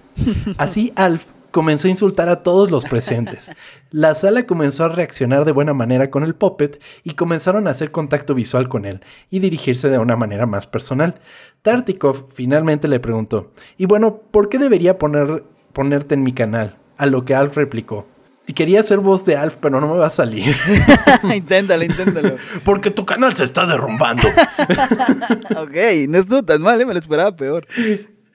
Así 0.57 0.93
Alf 0.95 1.25
comenzó 1.51 1.87
a 1.87 1.91
insultar 1.91 2.29
a 2.29 2.41
todos 2.41 2.71
los 2.71 2.83
presentes. 2.85 3.51
La 3.91 4.15
sala 4.15 4.47
comenzó 4.47 4.85
a 4.85 4.89
reaccionar 4.89 5.45
de 5.45 5.51
buena 5.51 5.73
manera 5.73 6.09
con 6.09 6.23
el 6.23 6.33
puppet 6.33 6.81
y 7.03 7.11
comenzaron 7.11 7.67
a 7.67 7.71
hacer 7.71 7.91
contacto 7.91 8.33
visual 8.33 8.67
con 8.67 8.85
él 8.85 9.01
y 9.29 9.39
dirigirse 9.39 9.89
de 9.89 9.99
una 9.99 10.15
manera 10.15 10.47
más 10.47 10.65
personal. 10.65 11.21
Tartikov 11.61 12.29
finalmente 12.33 12.87
le 12.87 12.99
preguntó, 12.99 13.51
y 13.77 13.85
bueno, 13.85 14.17
¿por 14.31 14.49
qué 14.49 14.57
debería 14.57 14.97
poner, 14.97 15.43
ponerte 15.73 16.15
en 16.15 16.23
mi 16.23 16.33
canal? 16.33 16.77
A 16.97 17.05
lo 17.05 17.23
que 17.23 17.35
Alf 17.35 17.55
replicó, 17.55 18.07
y 18.45 18.53
quería 18.53 18.83
ser 18.83 18.99
voz 18.99 19.23
de 19.23 19.37
Alf, 19.37 19.55
pero 19.61 19.79
no 19.79 19.87
me 19.87 19.97
va 19.97 20.07
a 20.07 20.09
salir. 20.09 20.55
inténtalo, 21.35 21.83
inténtalo. 21.83 22.35
Porque 22.65 22.91
tu 22.91 23.05
canal 23.05 23.33
se 23.35 23.45
está 23.45 23.65
derrumbando. 23.65 24.27
ok, 25.57 25.75
no 26.09 26.17
estuvo 26.17 26.43
tan 26.43 26.61
mal, 26.61 26.81
¿eh? 26.81 26.85
me 26.85 26.93
lo 26.93 26.99
esperaba 26.99 27.33
peor. 27.35 27.65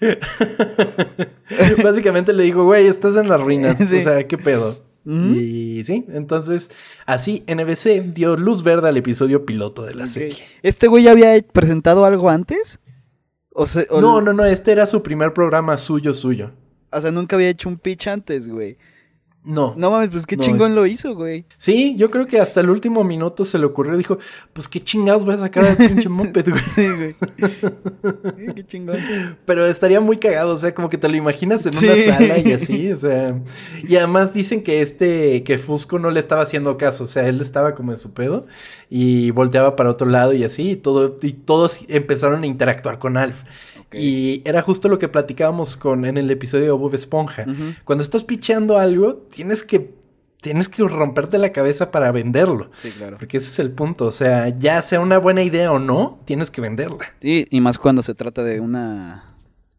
Básicamente 1.83 2.33
le 2.33 2.45
digo, 2.45 2.65
güey, 2.65 2.87
estás 2.87 3.17
en 3.17 3.29
las 3.29 3.41
ruinas. 3.41 3.81
O 3.93 4.01
sea, 4.01 4.27
¿qué 4.27 4.39
pedo? 4.39 4.87
Y 5.11 5.83
sí, 5.85 6.05
entonces 6.11 6.71
así 7.07 7.43
NBC 7.47 8.13
dio 8.13 8.37
luz 8.37 8.63
verde 8.63 8.91
al 8.91 8.97
episodio 8.99 9.47
piloto 9.47 9.87
de 9.87 9.95
la 9.95 10.07
serie. 10.07 10.37
¿Este 10.63 10.87
güey 10.87 11.05
ya 11.05 11.13
había 11.13 11.41
presentado 11.41 12.05
algo 12.05 12.29
antes? 12.29 12.79
O 13.55 13.65
No, 14.01 14.21
no, 14.21 14.35
no, 14.35 14.45
este 14.45 14.71
era 14.73 14.85
su 14.85 15.03
primer 15.03 15.33
programa 15.33 15.79
suyo, 15.79 16.13
suyo. 16.13 16.51
O 16.93 17.01
sea, 17.01 17.11
nunca 17.11 17.37
había 17.37 17.49
hecho 17.49 17.71
un 17.71 17.79
pitch 17.79 18.07
antes, 18.09 18.51
güey. 18.51 18.77
No. 19.49 19.73
No 19.79 19.91
mames, 19.91 20.11
pues 20.11 20.27
qué 20.27 20.37
chingón 20.37 20.75
lo 20.75 20.85
hizo, 20.85 21.15
güey. 21.15 21.47
Sí, 21.57 21.95
yo 21.97 22.11
creo 22.11 22.27
que 22.27 22.39
hasta 22.39 22.61
el 22.61 22.69
último 22.69 23.03
minuto 23.03 23.47
se 23.47 23.59
le 23.59 23.65
ocurrió. 23.65 23.97
Dijo, 23.97 24.19
pues 24.53 24.69
qué 24.69 24.85
chingados 24.85 25.25
voy 25.25 25.37
a 25.37 25.39
sacar 25.39 25.65
al 25.65 25.77
pinche 25.79 26.11
moped, 26.11 26.51
güey. 26.51 26.63
Sí, 26.69 26.87
güey. 26.87 27.15
qué 28.55 28.67
chingón. 28.67 28.99
Pero 29.47 29.65
estaría 29.65 30.03
muy 30.03 30.19
cagado, 30.19 30.55
o 30.55 30.59
sea, 30.59 30.75
como 30.75 30.91
que 30.91 30.99
te 30.99 31.09
lo 31.09 31.17
imaginas 31.17 31.65
en 31.65 31.75
una 31.75 32.15
sala 32.15 32.39
y 32.41 32.53
así, 32.53 32.93
o 32.93 32.97
sea. 32.99 33.41
Y 33.89 33.97
además 33.97 34.35
dicen 34.35 34.63
que 34.63 34.83
este, 34.83 35.43
que 35.45 35.57
Fusco 35.57 35.99
no 35.99 36.11
le 36.11 36.21
estaba 36.21 36.43
haciendo 36.43 36.77
caso, 36.77 37.05
o 37.05 37.07
sea, 37.07 37.27
él 37.27 37.41
estaba 37.41 37.75
como 37.75 37.93
en 37.93 37.97
su 37.97 38.13
pedo 38.13 38.47
y 38.91 39.31
volteaba 39.31 39.77
para 39.77 39.89
otro 39.89 40.09
lado 40.09 40.35
y 40.35 40.45
así, 40.45 40.73
y, 40.73 40.77
todo, 40.77 41.19
y 41.23 41.33
todos 41.33 41.87
empezaron 41.89 42.43
a 42.43 42.47
interactuar 42.47 42.99
con 42.99 43.17
Alf. 43.17 43.45
Y 43.93 44.43
era 44.45 44.63
justo 44.63 44.89
lo 44.89 44.99
que 44.99 45.09
platicábamos 45.09 45.77
con, 45.77 46.05
en 46.05 46.19
el 46.19 46.31
episodio 46.31 46.65
de 46.65 46.71
Bob 46.73 46.95
Esponja. 46.95 47.47
Cuando 47.85 48.03
estás 48.03 48.25
picheando 48.25 48.77
algo, 48.77 49.27
tienes 49.31 49.63
que 49.63 49.97
tienes 50.41 50.69
que 50.69 50.83
romperte 50.85 51.39
la 51.39 51.53
cabeza 51.53 51.91
para 51.91 52.13
venderlo. 52.13 52.71
Sí, 52.81 52.91
claro. 52.91 53.19
Porque 53.19 53.39
ese 53.39 53.51
es 53.51 53.59
el 53.59 53.73
punto. 53.73 54.07
O 54.07 54.13
sea, 54.13 54.57
ya 54.57 54.83
sea 54.83 55.01
una 55.01 55.19
buena 55.19 55.43
idea 55.43 55.73
o 55.73 55.79
no, 55.79 56.21
tienes 56.25 56.51
que 56.51 56.61
venderla. 56.61 57.13
Sí, 57.21 57.47
y 57.51 57.61
más 57.61 57.79
cuando 57.79 58.03
se 58.03 58.15
trata 58.15 58.45
de 58.45 58.61
una 58.61 59.35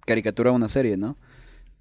caricatura 0.06 0.52
o 0.52 0.56
una 0.56 0.68
serie, 0.68 0.98
¿no? 0.98 1.18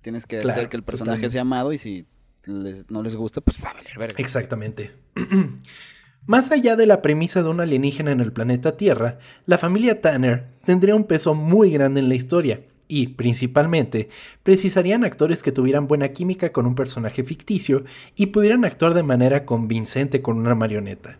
Tienes 0.01 0.27
que 0.27 0.39
hacer 0.39 0.69
que 0.69 0.77
el 0.77 0.85
personaje 0.85 1.29
sea 1.29 1.43
amado 1.43 1.73
y 1.73 1.79
si 1.79 2.07
no 2.47 3.03
les 3.03 3.17
gusta, 3.17 3.41
pues 3.41 3.63
va 3.63 3.71
a 3.71 3.75
valer 3.75 3.99
verga. 3.99 4.17
Exactamente. 4.19 4.93
Más 6.27 6.51
allá 6.51 6.77
de 6.77 6.87
la 6.87 7.01
premisa 7.01 7.43
de 7.43 7.49
un 7.49 7.61
alienígena 7.61 8.13
en 8.13 8.21
el 8.21 8.33
planeta 8.33 8.77
Tierra, 8.77 9.19
la 9.47 9.59
familia 9.59 10.01
Tanner 10.01 10.49
tendría 10.65 10.95
un 10.95 11.05
peso 11.05 11.35
muy 11.35 11.71
grande 11.71 12.01
en 12.01 12.09
la 12.09 12.15
historia 12.15 12.61
y, 12.87 13.09
principalmente, 13.09 14.09
precisarían 14.43 15.05
actores 15.05 15.43
que 15.43 15.53
tuvieran 15.53 15.87
buena 15.87 16.09
química 16.09 16.53
con 16.53 16.67
un 16.67 16.75
personaje 16.75 17.23
ficticio 17.23 17.85
y 18.17 18.27
pudieran 18.27 18.65
actuar 18.65 18.95
de 18.95 19.03
manera 19.03 19.45
convincente 19.45 20.23
con 20.23 20.39
una 20.39 20.55
marioneta. 20.55 21.19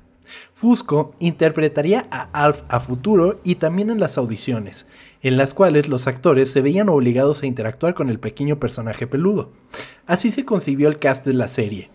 Fusco 0.53 1.15
interpretaría 1.19 2.07
a 2.11 2.29
Alf 2.33 2.63
a 2.69 2.81
futuro 2.81 3.41
y 3.45 3.57
también 3.57 3.91
en 3.91 4.01
las 4.01 4.19
audiciones, 4.19 4.87
en 5.23 5.37
las 5.37 5.55
cuales 5.55 5.89
los 5.89 6.07
actores 6.07 6.51
se 6.51 6.61
veían 6.61 6.89
obligados 6.89 7.43
a 7.43 7.47
interactuar 7.47 7.95
con 7.95 8.11
el 8.11 8.19
pequeño 8.19 8.59
personaje 8.59 9.07
peludo. 9.07 9.53
Así 10.07 10.31
se 10.31 10.45
concibió 10.45 10.89
el 10.89 10.99
cast 10.99 11.25
de 11.27 11.35
la 11.35 11.49
serie, 11.49 11.91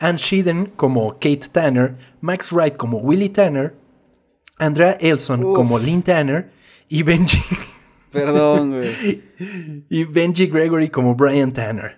Anne 0.00 0.18
Sheeden 0.18 0.72
como 0.76 1.14
Kate 1.14 1.48
Tanner, 1.50 1.96
Max 2.20 2.52
Wright 2.52 2.76
como 2.76 2.98
Willie 2.98 3.30
Tanner, 3.30 3.74
Andrea 4.58 4.96
Elson 5.00 5.42
como 5.42 5.78
Lynn 5.78 6.02
Tanner 6.02 6.50
y 6.88 7.02
Benji. 7.02 7.38
Perdón, 8.12 8.76
güey. 8.76 9.22
Y 9.88 10.04
Benji 10.04 10.46
Gregory 10.46 10.88
como 10.88 11.14
Brian 11.14 11.52
Tanner. 11.52 11.96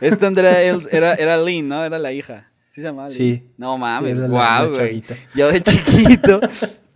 Esta 0.00 0.26
Andrea 0.28 0.62
Elson 0.62 0.90
era, 0.92 1.14
era 1.14 1.42
Lynn, 1.42 1.68
¿no? 1.68 1.84
Era 1.84 1.98
la 1.98 2.12
hija. 2.12 2.50
Sí 2.70 2.80
se 2.80 2.86
llama 2.86 3.08
Sí. 3.10 3.50
No 3.56 3.76
mames, 3.78 4.20
guau, 4.28 4.70
güey. 4.70 5.02
Yo 5.34 5.50
de 5.50 5.60
chiquito 5.60 6.40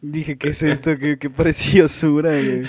dije, 0.00 0.36
¿qué 0.38 0.50
es 0.50 0.62
esto? 0.62 0.96
Qué, 0.98 1.18
qué 1.18 1.30
preciosura, 1.30 2.30
güey. 2.30 2.62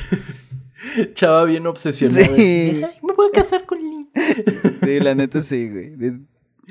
Chava 1.13 1.45
bien 1.45 1.65
obsesionado. 1.67 2.36
Sí. 2.36 2.81
me 3.03 3.13
voy 3.13 3.27
a 3.27 3.31
casar 3.31 3.65
con 3.65 3.79
Lynn. 3.79 4.09
Sí, 4.81 5.00
la 5.00 5.13
neta 5.15 5.41
sí, 5.41 5.69
güey 5.69 5.95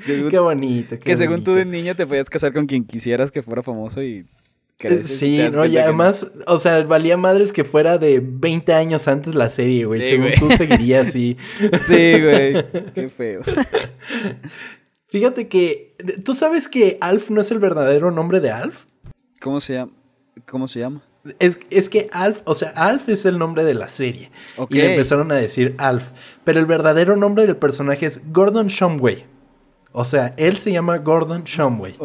qué 0.05 0.39
bonito. 0.39 0.99
que 0.99 1.17
según 1.17 1.43
tú 1.43 1.53
de 1.53 1.65
niña 1.65 1.95
te 1.95 2.05
podías 2.05 2.29
casar 2.29 2.53
con 2.53 2.65
quien 2.65 2.85
quisieras 2.85 3.31
que 3.31 3.41
fuera 3.41 3.63
famoso 3.63 4.01
y... 4.03 4.25
sí, 5.03 5.39
no, 5.53 5.65
y 5.65 5.77
además, 5.77 6.27
o 6.47 6.59
sea, 6.59 6.83
valía 6.83 7.17
madres 7.17 7.51
que 7.51 7.63
fuera 7.63 7.97
de 7.97 8.21
20 8.23 8.73
años 8.73 9.07
antes 9.07 9.35
la 9.35 9.49
serie, 9.49 9.85
güey. 9.85 10.07
según 10.07 10.31
tú 10.39 10.49
seguirías 10.51 11.07
así. 11.07 11.37
Sí, 11.79 12.21
güey. 12.21 12.65
Qué 12.93 13.09
feo. 13.09 13.41
Fíjate 15.09 15.47
que, 15.47 15.95
¿tú 16.23 16.35
sabes 16.35 16.67
que 16.67 16.97
Alf 17.01 17.31
no 17.31 17.41
es 17.41 17.51
el 17.51 17.57
verdadero 17.57 18.11
nombre 18.11 18.41
de 18.41 18.51
Alf? 18.51 18.85
¿Cómo 19.41 19.59
se 19.59 19.73
llama? 19.73 19.91
¿Cómo 20.45 20.67
se 20.67 20.79
llama? 20.79 21.03
Es, 21.39 21.59
es, 21.69 21.89
que 21.89 22.07
Alf, 22.11 22.41
o 22.45 22.55
sea, 22.55 22.69
Alf 22.69 23.09
es 23.09 23.25
el 23.25 23.37
nombre 23.37 23.63
de 23.63 23.73
la 23.73 23.89
serie. 23.89 24.31
Y 24.69 24.75
le 24.75 24.91
empezaron 24.91 25.31
a 25.31 25.35
decir 25.35 25.75
Alf. 25.77 26.11
Pero 26.43 26.59
el 26.59 26.65
verdadero 26.65 27.15
nombre 27.15 27.45
del 27.45 27.57
personaje 27.57 28.05
es 28.05 28.31
Gordon 28.31 28.67
Shumway. 28.67 29.25
O 29.91 30.03
sea, 30.03 30.33
él 30.37 30.57
se 30.57 30.71
llama 30.71 30.97
Gordon 30.99 31.43
Shumway. 31.43 31.95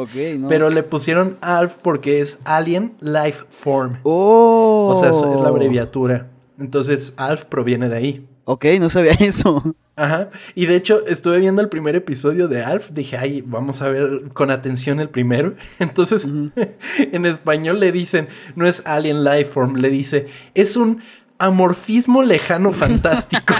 Pero 0.48 0.70
le 0.70 0.82
pusieron 0.82 1.36
ALF 1.40 1.76
porque 1.82 2.20
es 2.20 2.38
Alien 2.44 2.94
Life 3.00 3.44
Form. 3.50 3.98
Oh. 4.04 4.88
O 4.90 4.98
sea, 4.98 5.10
es 5.10 5.40
la 5.40 5.48
abreviatura. 5.48 6.30
Entonces, 6.58 7.14
ALF 7.16 7.44
proviene 7.44 7.88
de 7.88 7.96
ahí. 7.96 8.28
Ok, 8.44 8.66
no 8.80 8.90
sabía 8.90 9.12
eso. 9.20 9.62
Ajá. 9.96 10.30
Y 10.54 10.66
de 10.66 10.76
hecho, 10.76 11.06
estuve 11.06 11.38
viendo 11.38 11.62
el 11.62 11.68
primer 11.68 11.94
episodio 11.94 12.48
de 12.48 12.64
Alf. 12.64 12.90
Dije, 12.90 13.16
ay, 13.16 13.42
vamos 13.46 13.80
a 13.80 13.88
ver 13.88 14.30
con 14.32 14.50
atención 14.50 14.98
el 15.00 15.08
primero. 15.08 15.54
Entonces, 15.78 16.26
en 16.98 17.26
español 17.26 17.80
le 17.80 17.92
dicen, 17.92 18.28
no 18.56 18.66
es 18.66 18.82
Alien 18.86 19.24
Life 19.24 19.46
Form, 19.46 19.76
le 19.76 19.90
dice, 19.90 20.26
es 20.54 20.76
un 20.76 21.00
amorfismo 21.38 22.22
lejano 22.22 22.72
fantástico. 22.72 23.54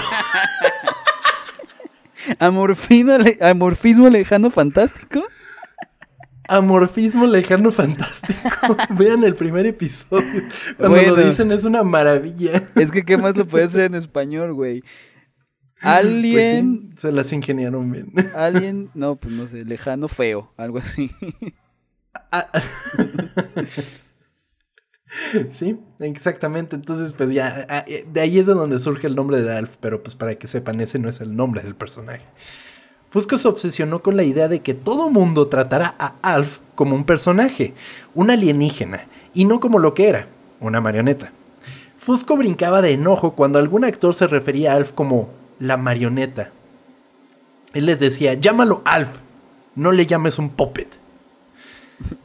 ¿Amorfismo 2.39 4.09
lejano 4.09 4.49
fantástico? 4.49 5.23
Amorfismo 6.47 7.25
lejano 7.25 7.71
fantástico. 7.71 8.77
Vean 8.91 9.23
el 9.23 9.35
primer 9.35 9.65
episodio. 9.65 10.43
Cuando 10.77 11.01
lo 11.01 11.15
dicen 11.15 11.51
es 11.51 11.63
una 11.63 11.83
maravilla. 11.83 12.61
Es 12.75 12.91
que, 12.91 13.03
¿qué 13.03 13.17
más 13.17 13.35
lo 13.35 13.47
puede 13.47 13.65
hacer 13.65 13.85
en 13.85 13.95
español, 13.95 14.53
güey? 14.53 14.83
Alien. 15.81 16.89
Pues 16.89 17.01
se 17.01 17.11
las 17.11 17.31
ingeniaron 17.31 17.91
bien. 17.91 18.13
Alien, 18.35 18.89
no, 18.93 19.15
pues 19.15 19.33
no 19.33 19.47
sé, 19.47 19.65
lejano 19.65 20.07
feo, 20.07 20.51
algo 20.57 20.79
así. 20.79 21.11
Ah, 22.31 22.47
Sí, 25.51 25.79
exactamente. 25.99 26.75
Entonces, 26.75 27.13
pues 27.13 27.31
ya, 27.31 27.65
ah, 27.69 27.85
eh, 27.87 28.05
de 28.11 28.21
ahí 28.21 28.39
es 28.39 28.45
de 28.45 28.53
donde 28.53 28.79
surge 28.79 29.07
el 29.07 29.15
nombre 29.15 29.41
de 29.41 29.55
Alf, 29.55 29.77
pero 29.79 30.01
pues 30.01 30.15
para 30.15 30.35
que 30.35 30.47
sepan, 30.47 30.79
ese 30.81 30.99
no 30.99 31.09
es 31.09 31.21
el 31.21 31.35
nombre 31.35 31.61
del 31.61 31.75
personaje. 31.75 32.25
Fusco 33.09 33.37
se 33.37 33.47
obsesionó 33.47 34.01
con 34.01 34.17
la 34.17 34.23
idea 34.23 34.47
de 34.47 34.59
que 34.59 34.73
todo 34.73 35.09
mundo 35.09 35.47
tratara 35.47 35.95
a 35.99 36.15
Alf 36.21 36.59
como 36.75 36.95
un 36.95 37.05
personaje, 37.05 37.73
un 38.13 38.29
alienígena, 38.29 39.07
y 39.33 39.45
no 39.45 39.59
como 39.59 39.79
lo 39.79 39.93
que 39.93 40.09
era, 40.09 40.27
una 40.59 40.81
marioneta. 40.81 41.31
Fusco 41.97 42.35
brincaba 42.35 42.81
de 42.81 42.91
enojo 42.91 43.35
cuando 43.35 43.57
algún 43.57 43.85
actor 43.85 44.13
se 44.13 44.27
refería 44.27 44.73
a 44.73 44.75
Alf 44.75 44.91
como 44.91 45.29
la 45.59 45.77
marioneta. 45.77 46.51
Él 47.73 47.85
les 47.85 47.99
decía, 47.99 48.33
llámalo 48.33 48.81
Alf, 48.85 49.19
no 49.75 49.91
le 49.91 50.05
llames 50.05 50.37
un 50.37 50.49
puppet. 50.49 50.99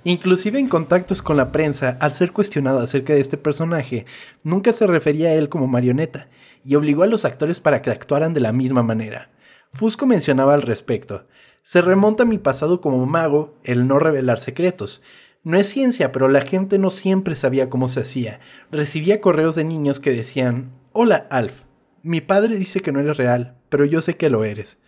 Inclusive 0.04 0.58
en 0.58 0.68
contactos 0.68 1.22
con 1.22 1.36
la 1.36 1.52
prensa, 1.52 1.96
al 2.00 2.12
ser 2.12 2.32
cuestionado 2.32 2.80
acerca 2.80 3.12
de 3.12 3.20
este 3.20 3.36
personaje, 3.36 4.06
nunca 4.42 4.72
se 4.72 4.86
refería 4.86 5.28
a 5.28 5.34
él 5.34 5.48
como 5.48 5.66
marioneta, 5.66 6.28
y 6.64 6.74
obligó 6.74 7.02
a 7.02 7.06
los 7.06 7.24
actores 7.24 7.60
para 7.60 7.82
que 7.82 7.90
actuaran 7.90 8.34
de 8.34 8.40
la 8.40 8.52
misma 8.52 8.82
manera. 8.82 9.30
Fusco 9.72 10.06
mencionaba 10.06 10.54
al 10.54 10.62
respecto. 10.62 11.26
Se 11.62 11.80
remonta 11.80 12.24
a 12.24 12.26
mi 12.26 12.38
pasado 12.38 12.80
como 12.80 13.06
mago 13.06 13.54
el 13.62 13.86
no 13.86 13.98
revelar 13.98 14.40
secretos. 14.40 15.02
No 15.44 15.56
es 15.56 15.68
ciencia, 15.68 16.12
pero 16.12 16.28
la 16.28 16.42
gente 16.42 16.78
no 16.78 16.90
siempre 16.90 17.34
sabía 17.34 17.70
cómo 17.70 17.86
se 17.86 18.00
hacía. 18.00 18.40
Recibía 18.70 19.20
correos 19.20 19.54
de 19.54 19.64
niños 19.64 20.00
que 20.00 20.10
decían, 20.10 20.72
Hola, 20.92 21.26
Alf. 21.30 21.60
Mi 22.02 22.20
padre 22.20 22.56
dice 22.56 22.80
que 22.80 22.92
no 22.92 23.00
eres 23.00 23.16
real, 23.16 23.56
pero 23.68 23.84
yo 23.84 24.02
sé 24.02 24.16
que 24.16 24.30
lo 24.30 24.42
eres. 24.42 24.78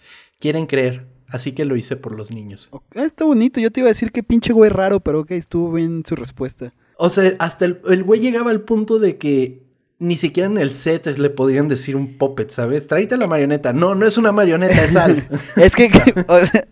Quieren 0.40 0.66
creer, 0.66 1.06
Así 1.32 1.52
que 1.52 1.64
lo 1.64 1.76
hice 1.76 1.96
por 1.96 2.14
los 2.14 2.30
niños. 2.30 2.68
está 2.94 3.24
bonito. 3.24 3.58
Yo 3.58 3.70
te 3.72 3.80
iba 3.80 3.88
a 3.88 3.90
decir 3.96 4.12
que 4.12 4.22
pinche 4.22 4.52
güey 4.52 4.68
raro, 4.68 5.00
pero 5.00 5.20
ok, 5.20 5.30
estuvo 5.30 5.72
bien 5.72 6.02
su 6.06 6.14
respuesta. 6.14 6.74
O 6.98 7.08
sea, 7.08 7.32
hasta 7.38 7.64
el, 7.64 8.04
güey 8.04 8.20
llegaba 8.20 8.50
al 8.50 8.60
punto 8.60 8.98
de 8.98 9.16
que 9.16 9.62
ni 9.98 10.16
siquiera 10.16 10.50
en 10.50 10.58
el 10.58 10.70
set 10.70 11.06
le 11.06 11.30
podrían 11.30 11.68
decir 11.68 11.96
un 11.96 12.18
puppet, 12.18 12.50
¿sabes? 12.50 12.86
Tráete 12.86 13.16
la 13.16 13.26
marioneta. 13.26 13.72
No, 13.72 13.94
no 13.94 14.06
es 14.06 14.18
una 14.18 14.30
marioneta, 14.30 14.84
es 14.84 14.94
Alf. 14.94 15.24
es 15.56 15.74
que, 15.74 15.90
o 16.28 16.38
sea, 16.46 16.68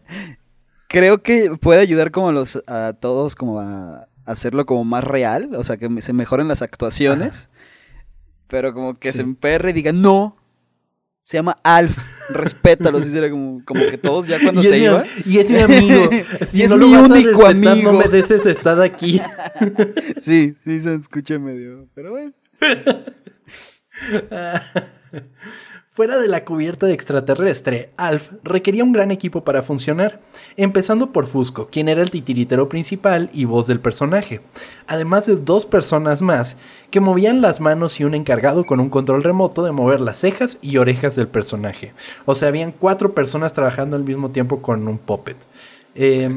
creo 0.88 1.22
que 1.22 1.56
puede 1.58 1.80
ayudar 1.80 2.10
como 2.10 2.28
a 2.28 2.32
los 2.32 2.62
a 2.66 2.92
todos 3.00 3.34
como 3.36 3.60
a 3.60 4.08
hacerlo 4.26 4.66
como 4.66 4.84
más 4.84 5.04
real, 5.04 5.54
o 5.54 5.64
sea, 5.64 5.78
que 5.78 5.88
se 6.02 6.12
mejoren 6.12 6.48
las 6.48 6.60
actuaciones. 6.60 7.48
Pero 8.46 8.74
como 8.74 8.98
que 8.98 9.12
se 9.12 9.22
emperre 9.22 9.70
y 9.70 9.72
diga, 9.72 9.92
"No, 9.92 10.36
se 11.22 11.36
llama 11.36 11.58
Alf, 11.62 11.96
respétalo, 12.30 12.98
así 12.98 13.10
será 13.10 13.30
como, 13.30 13.62
como 13.64 13.80
que 13.82 13.98
todos 13.98 14.26
ya 14.26 14.38
cuando 14.42 14.62
se 14.62 14.78
iban. 14.78 15.04
Y 15.24 15.38
es 15.38 15.50
mi 15.50 15.58
amigo. 15.58 16.10
y 16.52 16.62
es 16.62 16.74
mi 16.74 16.94
único 16.94 17.46
amigo. 17.46 17.92
No 17.92 17.98
me 17.98 18.04
dejes 18.06 18.44
estar 18.46 18.80
aquí. 18.80 19.20
sí, 20.18 20.54
sí 20.64 20.80
se 20.80 20.94
escucha 20.94 21.38
medio, 21.38 21.88
pero 21.94 22.10
bueno. 22.10 22.32
Fuera 26.00 26.19
de 26.19 26.28
la 26.28 26.47
cubierta 26.47 26.87
de 26.87 26.95
extraterrestre, 26.95 27.90
Alf 27.99 28.33
requería 28.42 28.85
un 28.85 28.92
gran 28.92 29.11
equipo 29.11 29.45
para 29.45 29.62
funcionar, 29.62 30.23
empezando 30.57 31.12
por 31.12 31.26
Fusco, 31.26 31.69
quien 31.71 31.90
era 31.90 32.00
el 32.00 32.11
titiritero 32.11 32.71
principal 32.71 33.28
y 33.35 33.45
voz 33.45 33.66
del 33.66 33.80
personaje, 33.80 34.40
además 34.87 35.26
de 35.26 35.37
dos 35.37 35.66
personas 35.66 36.23
más 36.23 36.57
que 36.90 37.00
movían 37.00 37.42
las 37.42 37.61
manos 37.61 38.00
y 38.00 38.04
un 38.04 38.14
encargado 38.14 38.64
con 38.64 38.80
un 38.80 38.88
control 38.88 39.23
remoto 39.23 39.62
de 39.62 39.73
mover 39.73 40.00
las 40.00 40.16
cejas 40.16 40.57
y 40.62 40.78
orejas 40.78 41.16
del 41.16 41.28
personaje. 41.28 41.92
O 42.25 42.35
sea, 42.35 42.49
habían 42.49 42.73
cuatro 42.73 43.14
personas 43.14 43.52
trabajando 43.52 43.95
al 43.95 44.04
mismo 44.04 44.30
tiempo 44.30 44.62
con 44.62 44.88
un 44.88 44.97
puppet. 44.97 45.37
Eh, 45.97 46.30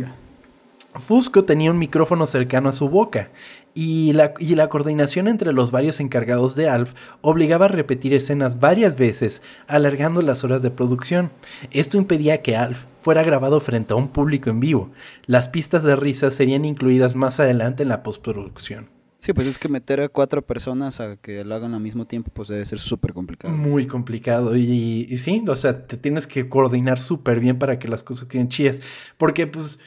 Fusco 0.95 1.43
tenía 1.43 1.71
un 1.71 1.79
micrófono 1.79 2.25
cercano 2.25 2.69
a 2.69 2.73
su 2.73 2.89
boca 2.89 3.31
y 3.73 4.13
la, 4.13 4.33
y 4.39 4.55
la, 4.55 4.69
coordinación 4.69 5.27
entre 5.27 5.51
los 5.51 5.71
varios 5.71 5.99
encargados 5.99 6.55
de 6.55 6.69
Alf 6.69 6.93
obligaba 7.21 7.65
a 7.65 7.69
repetir 7.69 8.13
escenas 8.13 8.59
varias 8.59 8.95
veces, 8.95 9.41
alargando 9.67 10.21
las 10.21 10.43
horas 10.43 10.61
de 10.61 10.71
producción. 10.71 11.31
Esto 11.71 11.97
impedía 11.97 12.41
que 12.41 12.55
Alf 12.55 12.85
fuera 13.01 13.23
grabado 13.23 13.59
frente 13.59 13.93
a 13.93 13.95
un 13.97 14.09
público 14.09 14.49
en 14.49 14.59
vivo. 14.59 14.91
Las 15.25 15.49
pistas 15.49 15.83
de 15.83 15.95
risa 15.95 16.29
serían 16.29 16.65
incluidas 16.65 17.15
más 17.15 17.39
adelante 17.39 17.83
en 17.83 17.89
la 17.89 18.03
postproducción. 18.03 18.89
Sí, 19.17 19.31
pues 19.31 19.47
es 19.47 19.57
que 19.57 19.69
meter 19.69 20.01
a 20.01 20.09
cuatro 20.09 20.41
personas 20.41 20.99
a 20.99 21.15
que 21.15 21.45
lo 21.45 21.55
hagan 21.55 21.73
al 21.73 21.79
mismo 21.79 22.05
tiempo, 22.05 22.29
pues 22.33 22.49
debe 22.49 22.65
ser 22.65 22.79
súper 22.79 23.13
complicado. 23.13 23.55
Muy 23.55 23.87
complicado. 23.87 24.57
Y, 24.57 25.07
y, 25.09 25.17
sí, 25.17 25.43
o 25.47 25.55
sea, 25.55 25.87
te 25.87 25.95
tienes 25.95 26.27
que 26.27 26.49
coordinar 26.49 26.99
súper 26.99 27.39
bien 27.39 27.57
para 27.57 27.79
que 27.79 27.87
las 27.87 28.03
cosas 28.03 28.27
queden 28.27 28.49
chidas. 28.49 28.81
Porque, 29.17 29.47
pues 29.47 29.79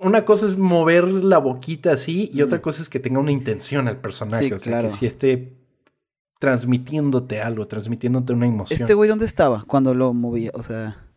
una 0.00 0.24
cosa 0.24 0.46
es 0.46 0.56
mover 0.56 1.04
la 1.08 1.38
boquita 1.38 1.92
así 1.92 2.30
y 2.32 2.42
otra 2.42 2.62
cosa 2.62 2.82
es 2.82 2.88
que 2.88 3.00
tenga 3.00 3.20
una 3.20 3.32
intención 3.32 3.88
el 3.88 3.96
personaje. 3.96 4.54
o 4.54 4.58
sea, 4.58 4.82
que 4.82 4.88
si 4.88 5.06
esté 5.06 5.56
transmitiéndote 6.38 7.40
algo, 7.40 7.66
transmitiéndote 7.66 8.32
una 8.32 8.46
emoción. 8.46 8.80
¿Este 8.80 8.94
güey 8.94 9.08
dónde 9.08 9.26
estaba 9.26 9.64
cuando 9.66 9.94
lo 9.94 10.12
movía? 10.14 10.50
O 10.54 10.62
sea, 10.62 11.08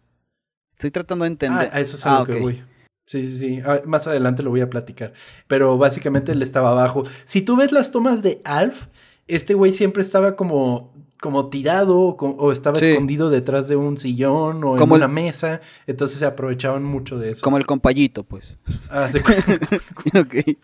estoy 0.71 0.91
tratando 0.91 1.25
de 1.25 1.31
entender. 1.31 1.69
Ah, 1.71 1.79
eso 1.79 1.97
es 1.97 2.05
a 2.05 2.19
lo 2.19 2.25
que 2.25 2.39
voy. 2.39 2.63
Sí, 3.05 3.27
sí, 3.27 3.38
sí. 3.38 3.59
Ah, 3.65 3.81
más 3.85 4.07
adelante 4.07 4.41
lo 4.41 4.50
voy 4.50 4.61
a 4.61 4.69
platicar. 4.69 5.13
Pero 5.47 5.77
básicamente 5.77 6.31
él 6.31 6.41
estaba 6.41 6.71
abajo. 6.71 7.03
Si 7.25 7.41
tú 7.41 7.55
ves 7.55 7.71
las 7.71 7.91
tomas 7.91 8.23
de 8.23 8.41
Alf, 8.45 8.88
este 9.27 9.53
güey 9.53 9.73
siempre 9.73 10.01
estaba 10.01 10.35
como 10.35 10.93
como 11.21 11.49
tirado 11.49 11.99
o, 11.99 12.51
estaba 12.51 12.79
escondido 12.79 13.29
detrás 13.29 13.67
de 13.67 13.75
un 13.75 13.99
sillón 13.99 14.63
o 14.63 14.75
en 14.75 14.91
una 14.91 15.07
mesa. 15.07 15.61
Entonces 15.85 16.17
se 16.17 16.25
aprovechaban 16.25 16.83
mucho 16.83 17.19
de 17.19 17.29
eso. 17.31 17.43
Como 17.43 17.57
el 17.57 17.65
compayito, 17.67 18.23
pues. 18.23 18.57
Ah, 18.89 19.07
sí. 19.07 19.19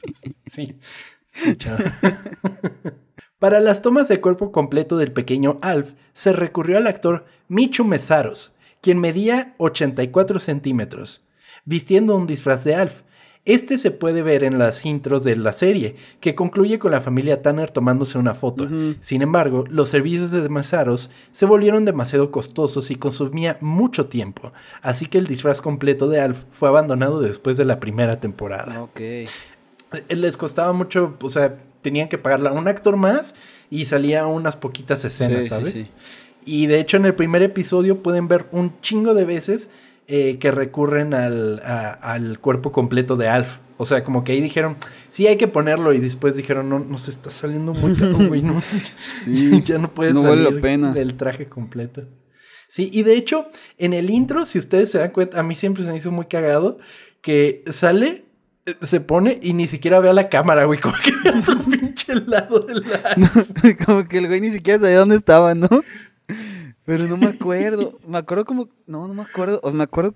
sí. 0.48 0.76
Para 3.40 3.60
las 3.60 3.84
tomas 3.84 4.08
de 4.08 4.20
cuerpo 4.20 4.52
completo 4.52 4.98
del 4.98 5.14
pequeño 5.14 5.58
Alf, 5.62 5.94
se 6.14 6.34
recurrió 6.34 6.78
al 6.80 6.88
actor 6.88 7.26
Micho 7.48 7.84
Mesaros, 7.84 8.56
quien 8.82 8.98
medía 9.00 9.54
84 9.60 10.40
centímetros, 10.40 11.28
vistiendo 11.66 12.16
un 12.16 12.26
disfraz 12.26 12.64
de 12.64 12.74
Alf. 12.74 13.04
Este 13.48 13.78
se 13.78 13.92
puede 13.92 14.24
ver 14.24 14.44
en 14.44 14.60
las 14.60 14.86
intros 14.86 15.24
de 15.24 15.38
la 15.38 15.54
serie, 15.54 15.96
que 16.20 16.36
concluye 16.36 16.80
con 16.80 16.92
la 16.92 17.00
familia 17.00 17.42
Tanner 17.42 17.72
tomándose 17.72 18.18
una 18.18 18.34
foto. 18.34 18.68
Sin 19.00 19.22
embargo, 19.22 19.64
los 19.70 19.88
servicios 19.88 20.32
de 20.32 20.50
Mazaros 20.50 21.10
se 21.32 21.46
volvieron 21.46 21.86
demasiado 21.86 22.30
costosos 22.30 22.92
y 22.92 22.98
consumía 22.98 23.58
mucho 23.62 24.08
tiempo, 24.08 24.52
así 24.82 25.06
que 25.06 25.18
el 25.18 25.28
disfraz 25.28 25.62
completo 25.62 26.10
de 26.10 26.20
Alf 26.20 26.44
fue 26.52 26.68
abandonado 26.68 27.22
después 27.22 27.56
de 27.56 27.64
la 27.64 27.80
primera 27.80 28.20
temporada. 28.20 28.82
Ok. 28.82 29.00
Eh, 29.00 29.28
les 30.10 30.36
costaba 30.36 30.74
mucho, 30.74 31.16
o 31.22 31.30
sea, 31.30 31.58
tenían 31.82 32.10
que 32.10 32.18
pagarle 32.18 32.50
a 32.50 32.52
un 32.52 32.68
actor 32.68 32.98
más 32.98 33.34
y 33.70 33.86
salía 33.86 34.28
unas 34.28 34.58
poquitas 34.58 35.06
escenas, 35.06 35.48
¿sabes? 35.48 35.86
Y 36.44 36.68
de 36.68 36.82
hecho 36.82 36.98
en 36.98 37.06
el 37.06 37.16
primer 37.16 37.44
episodio 37.44 38.04
pueden 38.04 38.28
ver 38.28 38.48
un 38.52 38.80
chingo 38.82 39.14
de 39.14 39.24
veces 39.24 39.70
eh, 40.08 40.38
que 40.40 40.52
recurren 40.52 41.14
al, 41.14 41.62
al, 41.64 42.40
cuerpo 42.40 42.72
completo 42.72 43.16
de 43.18 43.28
Alf. 43.28 43.58
O 43.78 43.86
sea, 43.86 44.04
como 44.04 44.24
que 44.24 44.32
ahí 44.32 44.42
dijeron, 44.42 44.78
sí 45.10 45.28
hay 45.28 45.38
que 45.38 45.48
ponerlo. 45.48 45.94
Y 45.94 46.00
después 46.00 46.36
dijeron, 46.36 46.70
no, 46.70 46.80
nos 46.80 47.08
está 47.08 47.30
saliendo 47.30 47.74
muy 47.74 47.94
caro, 47.94 48.18
güey. 48.28 48.42
No, 48.42 48.62
ya 49.64 49.78
no 49.78 49.94
puede 49.94 50.14
salir 50.14 50.62
pena. 50.62 50.94
el 50.96 51.16
traje 51.18 51.46
completo. 51.46 52.04
Sí, 52.70 52.90
y 52.94 53.04
de 53.04 53.16
hecho, 53.16 53.48
en 53.78 53.94
el 53.94 54.10
intro, 54.10 54.46
si 54.46 54.58
ustedes 54.58 54.92
se 54.92 55.00
dan 55.00 55.12
cuenta, 55.12 55.40
a 55.40 55.44
mí 55.44 55.56
siempre 55.56 55.84
se 55.84 55.92
me 55.92 55.98
hizo 55.98 56.12
muy 56.12 56.26
cagado 56.26 56.80
que 57.22 57.62
sale, 57.70 58.26
eh, 58.66 58.76
se 58.82 59.00
pone 59.00 59.40
y 59.42 59.54
ni 59.54 59.68
siquiera 59.68 60.00
ve 60.00 60.10
a 60.10 60.14
la 60.14 60.30
cámara, 60.30 60.66
güey. 60.66 60.80
Como 60.82 60.96
que 61.04 61.30
otro 61.30 61.60
pinche 61.64 62.16
lado 62.16 62.60
del 62.62 62.84
como 63.86 64.08
que 64.08 64.18
el 64.18 64.28
güey 64.28 64.40
ni 64.40 64.52
siquiera 64.52 64.80
sabía 64.80 65.00
dónde 65.00 65.16
estaba, 65.16 65.54
¿no? 65.54 65.68
Pero 66.88 67.06
no 67.06 67.18
me 67.18 67.26
acuerdo. 67.26 68.00
me 68.08 68.18
acuerdo 68.18 68.46
como. 68.46 68.70
No, 68.86 69.10
no 69.10 69.14
me 69.14 69.22
acuerdo. 69.22 69.60
O 69.62 69.72
me 69.72 69.84
acuerdo. 69.84 70.16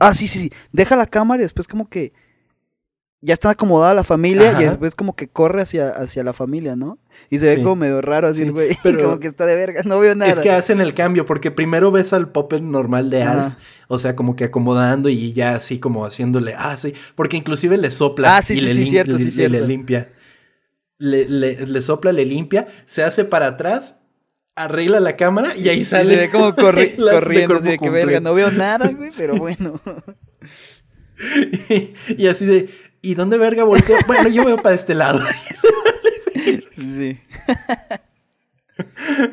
Ah, 0.00 0.14
sí, 0.14 0.26
sí, 0.26 0.40
sí. 0.40 0.50
Deja 0.72 0.96
la 0.96 1.06
cámara 1.06 1.42
y 1.42 1.44
después 1.44 1.68
como 1.68 1.88
que. 1.88 2.12
Ya 3.20 3.32
está 3.32 3.50
acomodada 3.50 3.94
la 3.94 4.04
familia 4.04 4.60
y 4.60 4.64
después 4.64 4.94
como 4.94 5.16
que 5.16 5.28
corre 5.28 5.62
hacia, 5.62 5.88
hacia 5.90 6.22
la 6.22 6.32
familia, 6.32 6.76
¿no? 6.76 6.98
Y 7.30 7.38
se 7.38 7.56
ve 7.56 7.62
como 7.62 7.76
medio 7.76 8.00
raro 8.00 8.26
así, 8.26 8.48
güey. 8.48 8.76
Pero 8.82 9.00
como 9.00 9.20
que 9.20 9.28
está 9.28 9.46
de 9.46 9.54
verga, 9.54 9.82
no 9.84 9.98
veo 10.00 10.14
nada. 10.16 10.30
Es 10.30 10.40
que 10.40 10.50
hacen 10.50 10.80
el 10.80 10.92
cambio, 10.92 11.24
porque 11.24 11.50
primero 11.50 11.90
ves 11.90 12.12
al 12.12 12.30
puppet 12.30 12.62
normal 12.62 13.08
de 13.08 13.22
Alf, 13.22 13.54
o 13.88 13.98
sea, 13.98 14.14
como 14.14 14.36
que 14.36 14.44
acomodando 14.44 15.08
y 15.08 15.32
ya 15.32 15.54
así 15.54 15.78
como 15.78 16.04
haciéndole, 16.04 16.54
ah, 16.56 16.76
sí, 16.76 16.94
porque 17.14 17.36
inclusive 17.36 17.78
le 17.78 17.90
sopla 17.90 18.36
ah, 18.36 18.42
sí, 18.42 18.54
y 18.54 18.56
sí, 18.58 18.66
le, 18.66 18.74
sí, 18.74 18.84
cierto, 18.84 19.18
sí, 19.18 19.30
cierto. 19.30 19.56
le 19.56 19.66
limpia. 19.66 20.12
Le, 20.98 21.28
le, 21.28 21.66
le, 21.66 21.80
sopla, 21.82 22.12
le 22.12 22.24
limpia, 22.24 22.68
se 22.84 23.02
hace 23.02 23.24
para 23.24 23.46
atrás 23.46 24.05
arregla 24.56 24.98
la 25.00 25.16
cámara 25.16 25.54
y 25.56 25.68
ahí 25.68 25.84
sale. 25.84 26.06
se 26.06 26.16
ve 26.16 26.30
como 26.30 26.54
corriendo, 26.56 27.10
así 27.56 27.68
de 27.68 27.78
que 27.78 27.90
verga, 27.90 28.20
no 28.20 28.34
veo 28.34 28.50
nada, 28.50 28.90
güey, 28.90 29.10
pero 29.16 29.36
bueno. 29.36 29.80
y, 32.18 32.26
así 32.26 32.46
de, 32.46 32.70
¿y 33.02 33.14
dónde 33.14 33.38
verga 33.38 33.64
volteo? 33.64 33.96
bueno, 34.06 34.28
yo 34.28 34.44
veo 34.44 34.56
para 34.56 34.74
este 34.74 34.94
lado. 34.94 35.20
sí. 36.76 37.20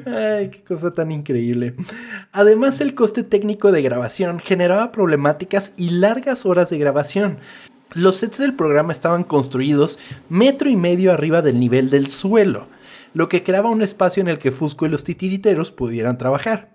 Ay, 0.05 0.49
qué 0.49 0.63
cosa 0.63 0.93
tan 0.93 1.12
increíble. 1.12 1.75
Además, 2.31 2.79
el 2.79 2.95
coste 2.95 3.23
técnico 3.23 3.73
de 3.73 3.81
grabación 3.81 4.39
generaba 4.39 4.93
problemáticas 4.93 5.73
y 5.75 5.89
largas 5.89 6.45
horas 6.45 6.69
de 6.69 6.77
grabación. 6.77 7.39
Los 7.93 8.15
sets 8.17 8.38
del 8.38 8.55
programa 8.55 8.93
estaban 8.93 9.25
construidos 9.25 9.99
metro 10.29 10.69
y 10.69 10.77
medio 10.77 11.12
arriba 11.12 11.41
del 11.41 11.59
nivel 11.59 11.89
del 11.89 12.07
suelo 12.07 12.67
lo 13.13 13.30
que 13.30 13.43
creaba 13.43 13.69
un 13.69 13.82
espacio 13.82 14.21
en 14.21 14.28
el 14.28 14.39
que 14.39 14.52
Fusco 14.52 14.86
y 14.86 14.89
los 14.89 15.04
titiriteros 15.04 15.71
pudieran 15.71 16.17
trabajar. 16.17 16.73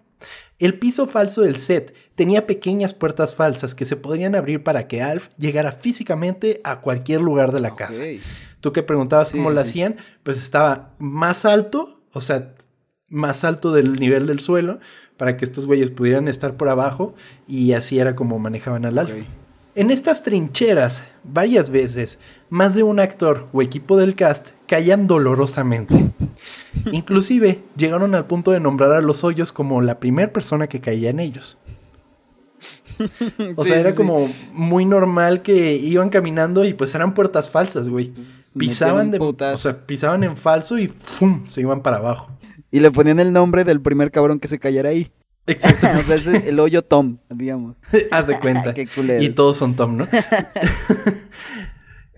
El 0.59 0.79
piso 0.79 1.07
falso 1.07 1.43
del 1.43 1.57
set 1.57 1.95
tenía 2.17 2.47
pequeñas 2.47 2.93
puertas 2.93 3.35
falsas 3.35 3.75
que 3.75 3.85
se 3.85 3.97
podrían 3.97 4.35
abrir 4.35 4.65
para 4.65 4.89
que 4.89 5.03
Alf 5.03 5.29
llegara 5.39 5.73
físicamente 5.73 6.61
a 6.65 6.81
cualquier 6.81 7.21
lugar 7.21 7.53
de 7.53 7.61
la 7.61 7.77
casa. 7.77 8.03
Tú 8.61 8.73
que 8.73 8.83
preguntabas 8.83 9.31
cómo 9.31 9.51
lo 9.51 9.61
hacían, 9.61 9.97
pues 10.25 10.43
estaba 10.43 10.95
más 10.99 11.45
alto, 11.45 12.03
o 12.13 12.21
sea, 12.21 12.55
más 13.09 13.45
alto 13.45 13.73
del 13.73 13.95
nivel 13.95 14.27
del 14.27 14.41
suelo, 14.41 14.81
para 15.17 15.37
que 15.37 15.45
estos 15.45 15.67
güeyes 15.67 15.91
pudieran 15.91 16.27
estar 16.27 16.57
por 16.57 16.69
abajo 16.69 17.15
y 17.47 17.73
así 17.73 18.01
era 18.01 18.17
como 18.17 18.39
manejaban 18.39 18.85
al 18.85 18.99
Alf. 18.99 19.13
En 19.79 19.93
estas 19.93 20.25
trincheras, 20.25 21.05
varias 21.23 21.71
veces, 21.71 22.19
más 22.51 22.75
de 22.75 22.83
un 22.83 22.99
actor 22.99 23.47
o 23.53 23.63
equipo 23.63 23.97
del 23.97 24.17
cast 24.17 24.49
caían 24.67 25.07
dolorosamente. 25.07 26.11
Inclusive 26.91 27.63
llegaron 27.77 28.17
al 28.17 28.27
punto 28.27 28.51
de 28.51 28.59
nombrar 28.59 28.91
a 28.91 29.01
los 29.01 29.23
hoyos 29.23 29.53
como 29.53 29.81
la 29.81 30.01
primera 30.01 30.33
persona 30.33 30.67
que 30.67 30.81
caía 30.81 31.11
en 31.11 31.21
ellos. 31.21 31.59
O 33.55 33.63
sea, 33.63 33.79
era 33.79 33.95
como 33.95 34.29
muy 34.53 34.85
normal 34.85 35.43
que 35.43 35.77
iban 35.77 36.11
caminando 36.11 36.65
y 36.65 36.75
pues 36.75 36.93
eran 36.97 37.15
puertas 37.15 37.49
falsas, 37.49 37.89
güey. 37.89 38.09
Pues, 38.09 38.55
pisaban 38.59 39.13
de, 39.13 39.21
o 39.21 39.59
sea, 39.59 39.87
pisaban 39.87 40.25
en 40.25 40.37
falso 40.37 40.77
y 40.77 40.89
¡fum! 40.89 41.47
se 41.47 41.61
iban 41.61 41.85
para 41.85 41.99
abajo. 41.99 42.33
Y 42.73 42.81
le 42.81 42.91
ponían 42.91 43.21
el 43.21 43.33
nombre 43.33 43.63
del 43.63 43.81
primer 43.81 44.11
cabrón 44.11 44.41
que 44.41 44.49
se 44.49 44.59
cayera 44.59 44.89
ahí. 44.89 45.13
Exacto. 45.49 45.87
o 45.99 46.03
sea, 46.03 46.15
es 46.15 46.27
el 46.27 46.61
hoyo 46.61 46.83
Tom, 46.83 47.19
digamos. 47.29 47.77
Haz 48.11 48.27
de 48.29 48.39
cuenta. 48.39 48.75
y 49.21 49.31
todos 49.31 49.57
son 49.57 49.75
Tom, 49.75 49.97
¿no? 49.97 50.09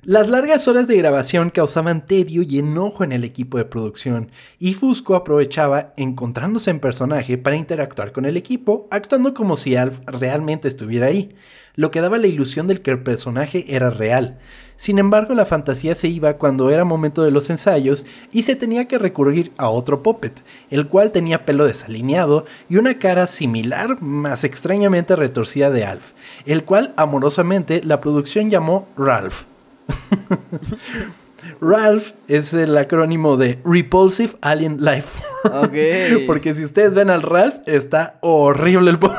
Las 0.03 0.31
largas 0.31 0.67
horas 0.67 0.89
de 0.89 0.97
grabación 0.97 1.51
causaban 1.51 2.07
tedio 2.07 2.41
y 2.41 2.59
enojo 2.59 3.05
en 3.05 3.13
el 3.13 3.23
equipo 3.23 3.59
de 3.59 3.67
producción, 3.67 4.31
y 4.59 4.73
Fusco 4.73 5.15
aprovechaba 5.15 5.93
encontrándose 5.99 6.71
en 6.71 6.81
personaje 6.81 7.37
para 7.37 7.57
interactuar 7.57 8.11
con 8.13 8.25
el 8.25 8.39
equipo, 8.39 8.89
actuando 8.91 9.35
como 9.35 9.57
si 9.57 9.77
Alf 9.77 10.01
realmente 10.07 10.69
estuviera 10.69 11.09
ahí, 11.09 11.35
lo 11.77 11.91
que 11.91 12.01
daba 12.01 12.17
la 12.17 12.29
ilusión 12.29 12.67
de 12.67 12.81
que 12.81 12.91
el 12.91 13.03
personaje 13.03 13.67
era 13.69 13.91
real. 13.91 14.39
Sin 14.79 14.99
embargo, 14.99 15.35
la 15.35 15.45
fantasía 15.45 15.95
se 15.95 16.09
iba 16.09 16.39
cuando 16.39 16.71
era 16.71 16.87
momento 16.87 17.23
de 17.23 17.31
los 17.31 17.51
ensayos 17.51 18.07
y 18.33 18.45
se 18.45 18.57
tenía 18.57 18.89
que 18.89 18.97
recurrir 18.97 19.53
a 19.59 19.69
otro 19.69 20.03
puppet, 20.03 20.43
el 20.71 20.89
cual 20.89 21.13
tenía 21.13 21.45
pelo 21.45 21.67
desalineado 21.67 22.47
y 22.71 22.79
una 22.79 22.99
cara 22.99 23.27
similar, 23.27 24.01
más 24.01 24.45
extrañamente 24.45 25.15
retorcida 25.15 25.71
de 25.71 25.85
Alf, 25.85 26.13
el 26.47 26.65
cual 26.65 26.95
amorosamente 26.97 27.83
la 27.85 28.01
producción 28.01 28.49
llamó 28.49 28.89
Ralph. 28.97 29.50
Ralph 31.61 32.13
es 32.29 32.53
el 32.55 32.77
acrónimo 32.77 33.37
de 33.37 33.59
Repulsive 33.65 34.35
Alien 34.41 34.85
Life. 34.85 35.23
Porque 36.27 36.55
si 36.55 36.65
ustedes 36.65 36.95
ven 36.95 37.11
al 37.11 37.23
Ralph, 37.23 37.57
está 37.67 38.19
horrible 38.21 38.91
el 38.91 38.99
pobre 38.99 39.17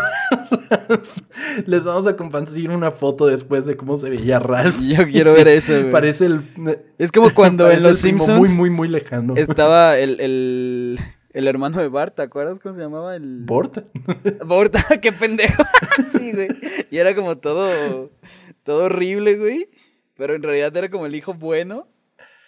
Ralph. 0.69 1.17
Les 1.65 1.83
vamos 1.83 2.07
a 2.07 2.15
compartir 2.15 2.69
una 2.69 2.91
foto 2.91 3.27
después 3.27 3.65
de 3.65 3.75
cómo 3.75 3.97
se 3.97 4.09
veía 4.09 4.39
Ralph. 4.39 4.79
Yo 4.81 5.05
quiero 5.07 5.33
ver 5.35 5.47
eso, 5.47 5.73
Parece 5.91 6.25
el. 6.25 6.41
Es 6.97 7.11
como 7.11 7.33
cuando 7.33 7.69
en 7.69 7.83
Los 7.83 7.99
Simpsons. 7.99 8.37
Muy, 8.37 8.49
muy, 8.49 8.69
muy 8.69 8.87
lejano. 8.87 9.35
Estaba 9.35 9.97
el, 9.97 10.19
el, 10.19 10.99
el, 11.33 11.47
hermano 11.47 11.79
de 11.79 11.87
Bart, 11.87 12.15
¿te 12.15 12.21
acuerdas 12.21 12.59
cómo 12.59 12.75
se 12.75 12.81
llamaba? 12.81 13.15
El... 13.15 13.43
Bort. 13.45 13.79
Bort, 14.45 14.75
qué 15.01 15.11
pendejo. 15.11 15.63
sí, 16.11 16.31
güey. 16.33 16.49
Y 16.89 16.97
era 16.97 17.15
como 17.15 17.37
todo. 17.37 18.11
Todo 18.63 18.85
horrible, 18.85 19.37
güey. 19.37 19.69
Pero 20.21 20.35
en 20.35 20.43
realidad 20.43 20.77
era 20.77 20.91
como 20.91 21.07
el 21.07 21.15
hijo 21.15 21.33
bueno. 21.33 21.87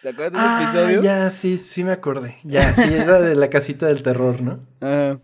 ¿Te 0.04 0.10
acuerdas 0.10 0.34
de 0.34 0.38
ese 0.38 0.48
ah, 0.48 0.62
episodio? 0.62 1.02
Ya, 1.02 1.32
sí, 1.32 1.58
sí 1.58 1.84
me 1.84 1.92
acordé. 1.92 2.38
Ya, 2.44 2.72
sí, 2.76 2.94
era 2.94 3.20
de 3.20 3.34
la 3.34 3.50
casita 3.50 3.88
del 3.88 4.04
terror, 4.04 4.40
¿no? 4.44 4.60
Ajá. 4.80 5.20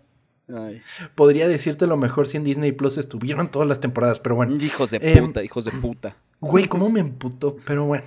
Podría 1.14 1.48
decirte 1.48 1.86
lo 1.86 1.96
mejor 1.96 2.26
si 2.26 2.38
en 2.38 2.44
Disney 2.44 2.72
Plus 2.72 2.98
estuvieron 2.98 3.52
todas 3.52 3.68
las 3.68 3.80
temporadas, 3.80 4.20
pero 4.20 4.34
bueno. 4.34 4.56
Hijos 4.60 4.90
de 4.90 4.98
em, 5.00 5.28
puta, 5.28 5.44
hijos 5.44 5.66
de 5.66 5.72
puta. 5.74 6.18
Güey, 6.40 6.66
¿cómo 6.66 6.90
me 6.90 7.02
emputó? 7.02 7.56
Pero 7.68 7.86
bueno. 7.86 8.06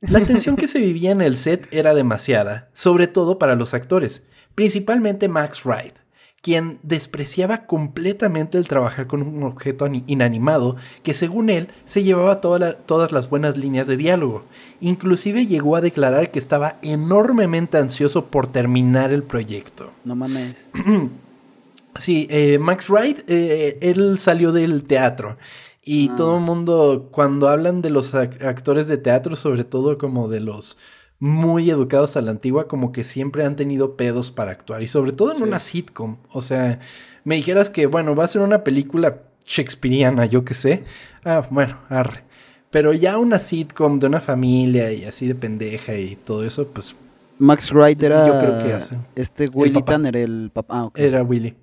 La 0.00 0.18
tensión 0.22 0.56
que 0.56 0.66
se 0.66 0.80
vivía 0.80 1.12
en 1.12 1.22
el 1.22 1.36
set 1.36 1.68
era 1.70 1.94
demasiada, 1.94 2.68
sobre 2.74 3.06
todo 3.06 3.38
para 3.38 3.54
los 3.54 3.74
actores, 3.74 4.26
principalmente 4.56 5.28
Max 5.28 5.64
Wright 5.64 5.94
quien 6.42 6.78
despreciaba 6.82 7.66
completamente 7.66 8.56
el 8.56 8.68
trabajar 8.68 9.06
con 9.06 9.22
un 9.22 9.42
objeto 9.42 9.88
inanimado 10.06 10.76
que 11.02 11.14
según 11.14 11.50
él 11.50 11.68
se 11.84 12.04
llevaba 12.04 12.40
todas 12.40 13.12
las 13.12 13.28
buenas 13.28 13.56
líneas 13.56 13.86
de 13.86 13.96
diálogo. 13.96 14.44
Inclusive 14.80 15.46
llegó 15.46 15.76
a 15.76 15.80
declarar 15.80 16.30
que 16.30 16.38
estaba 16.38 16.78
enormemente 16.82 17.78
ansioso 17.78 18.26
por 18.26 18.46
terminar 18.46 19.12
el 19.12 19.24
proyecto. 19.24 19.92
No 20.04 20.14
mames. 20.14 20.68
sí, 21.96 22.28
eh, 22.30 22.58
Max 22.58 22.88
Wright, 22.88 23.28
eh, 23.28 23.78
él 23.80 24.16
salió 24.18 24.52
del 24.52 24.84
teatro. 24.84 25.36
Y 25.84 26.10
ah. 26.10 26.14
todo 26.16 26.36
el 26.38 26.42
mundo, 26.42 27.08
cuando 27.10 27.48
hablan 27.48 27.82
de 27.82 27.90
los 27.90 28.14
actores 28.14 28.88
de 28.88 28.98
teatro, 28.98 29.36
sobre 29.36 29.64
todo 29.64 29.98
como 29.98 30.28
de 30.28 30.40
los 30.40 30.78
muy 31.18 31.70
educados 31.70 32.16
a 32.16 32.20
la 32.20 32.30
antigua, 32.30 32.68
como 32.68 32.92
que 32.92 33.04
siempre 33.04 33.44
han 33.44 33.56
tenido 33.56 33.96
pedos 33.96 34.30
para 34.30 34.50
actuar. 34.50 34.82
Y 34.82 34.86
sobre 34.86 35.12
todo 35.12 35.34
en 35.34 35.42
una 35.42 35.60
sitcom. 35.60 36.18
O 36.30 36.42
sea, 36.42 36.80
me 37.24 37.36
dijeras 37.36 37.70
que, 37.70 37.86
bueno, 37.86 38.14
va 38.14 38.24
a 38.24 38.28
ser 38.28 38.42
una 38.42 38.64
película 38.64 39.22
shakespeariana, 39.46 40.26
yo 40.26 40.44
qué 40.44 40.54
sé. 40.54 40.84
Ah, 41.24 41.46
bueno, 41.50 41.78
arre. 41.88 42.24
Pero 42.70 42.92
ya 42.92 43.16
una 43.18 43.38
sitcom 43.38 43.98
de 43.98 44.06
una 44.08 44.20
familia 44.20 44.92
y 44.92 45.04
así 45.04 45.26
de 45.26 45.34
pendeja 45.34 45.94
y 45.94 46.16
todo 46.16 46.44
eso, 46.44 46.68
pues. 46.68 46.94
Max 47.38 47.72
Wright 47.72 48.02
era. 48.02 48.26
Yo 48.26 48.38
creo 48.38 48.64
que 48.64 48.72
hacen. 48.72 49.06
Este 49.14 49.46
Willy 49.52 49.82
Tanner, 49.82 50.16
el 50.16 50.50
papá. 50.52 50.82
Ah, 50.82 50.90
Era 50.94 51.22
Willy. 51.22 51.54